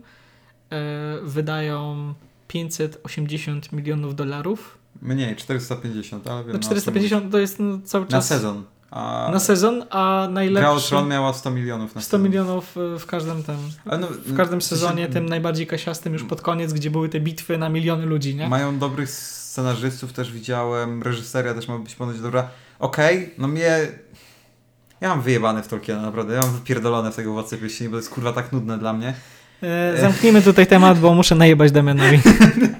wydają 1.23 2.13
580 2.47 3.71
milionów 3.71 4.15
dolarów. 4.15 4.77
Mniej, 5.01 5.35
450, 5.35 6.27
ale 6.27 6.43
wiem. 6.43 6.47
No 6.47 6.53
na 6.53 6.59
450 6.59 7.31
to 7.31 7.39
jest 7.39 7.59
no, 7.59 7.79
cały 7.83 8.05
Na 8.05 8.11
czas 8.11 8.27
sezon. 8.27 8.63
A 8.95 9.29
na 9.33 9.39
sezon, 9.39 9.83
a 9.83 9.85
Gra 9.87 10.25
o 10.25 10.27
najlepszy 10.27 10.89
Tron 10.89 11.07
miała 11.07 11.33
100 11.33 11.51
milionów 11.51 11.95
na 11.95 12.01
100 12.01 12.09
sezon. 12.09 12.23
milionów 12.29 12.77
y, 12.77 12.99
w 12.99 13.05
każdym 13.05 13.43
tym. 13.43 13.55
No, 13.85 14.07
W 14.25 14.37
każdym 14.37 14.61
sezonie, 14.61 15.07
tym 15.07 15.25
najbardziej 15.29 15.67
kasiastym 15.67 16.13
już 16.13 16.23
pod 16.23 16.41
koniec, 16.41 16.73
gdzie 16.73 16.91
były 16.91 17.09
te 17.09 17.19
bitwy 17.19 17.57
na 17.57 17.69
miliony 17.69 18.05
ludzi, 18.05 18.35
nie? 18.35 18.47
Mają 18.47 18.79
dobrych 18.79 19.09
scenarzystów, 19.09 20.13
też 20.13 20.31
widziałem, 20.31 21.03
reżyseria 21.03 21.53
też 21.53 21.67
ma 21.67 21.77
być 21.77 21.95
ponoć 21.95 22.19
dobra. 22.19 22.47
Okej, 22.79 23.33
no 23.37 23.47
mnie... 23.47 23.77
Ja 25.01 25.09
mam 25.09 25.21
wyjebane 25.21 25.63
w 25.63 25.67
Tolkiena, 25.67 26.01
naprawdę. 26.01 26.33
Ja 26.33 26.41
mam 26.41 26.51
wypierdolone 26.53 27.11
w 27.11 27.15
tego 27.15 27.31
Władcę 27.31 27.57
Pierścieni, 27.57 27.89
bo 27.89 27.93
to 27.93 27.99
jest 27.99 28.09
kurwa 28.09 28.33
tak 28.33 28.51
nudne 28.51 28.77
dla 28.77 28.93
mnie. 28.93 29.13
E, 29.63 30.01
zamknijmy 30.01 30.41
tutaj 30.41 30.67
temat, 30.67 30.99
bo 30.99 31.13
muszę 31.13 31.35
najebać 31.35 31.71
Damianowi. 31.71 32.19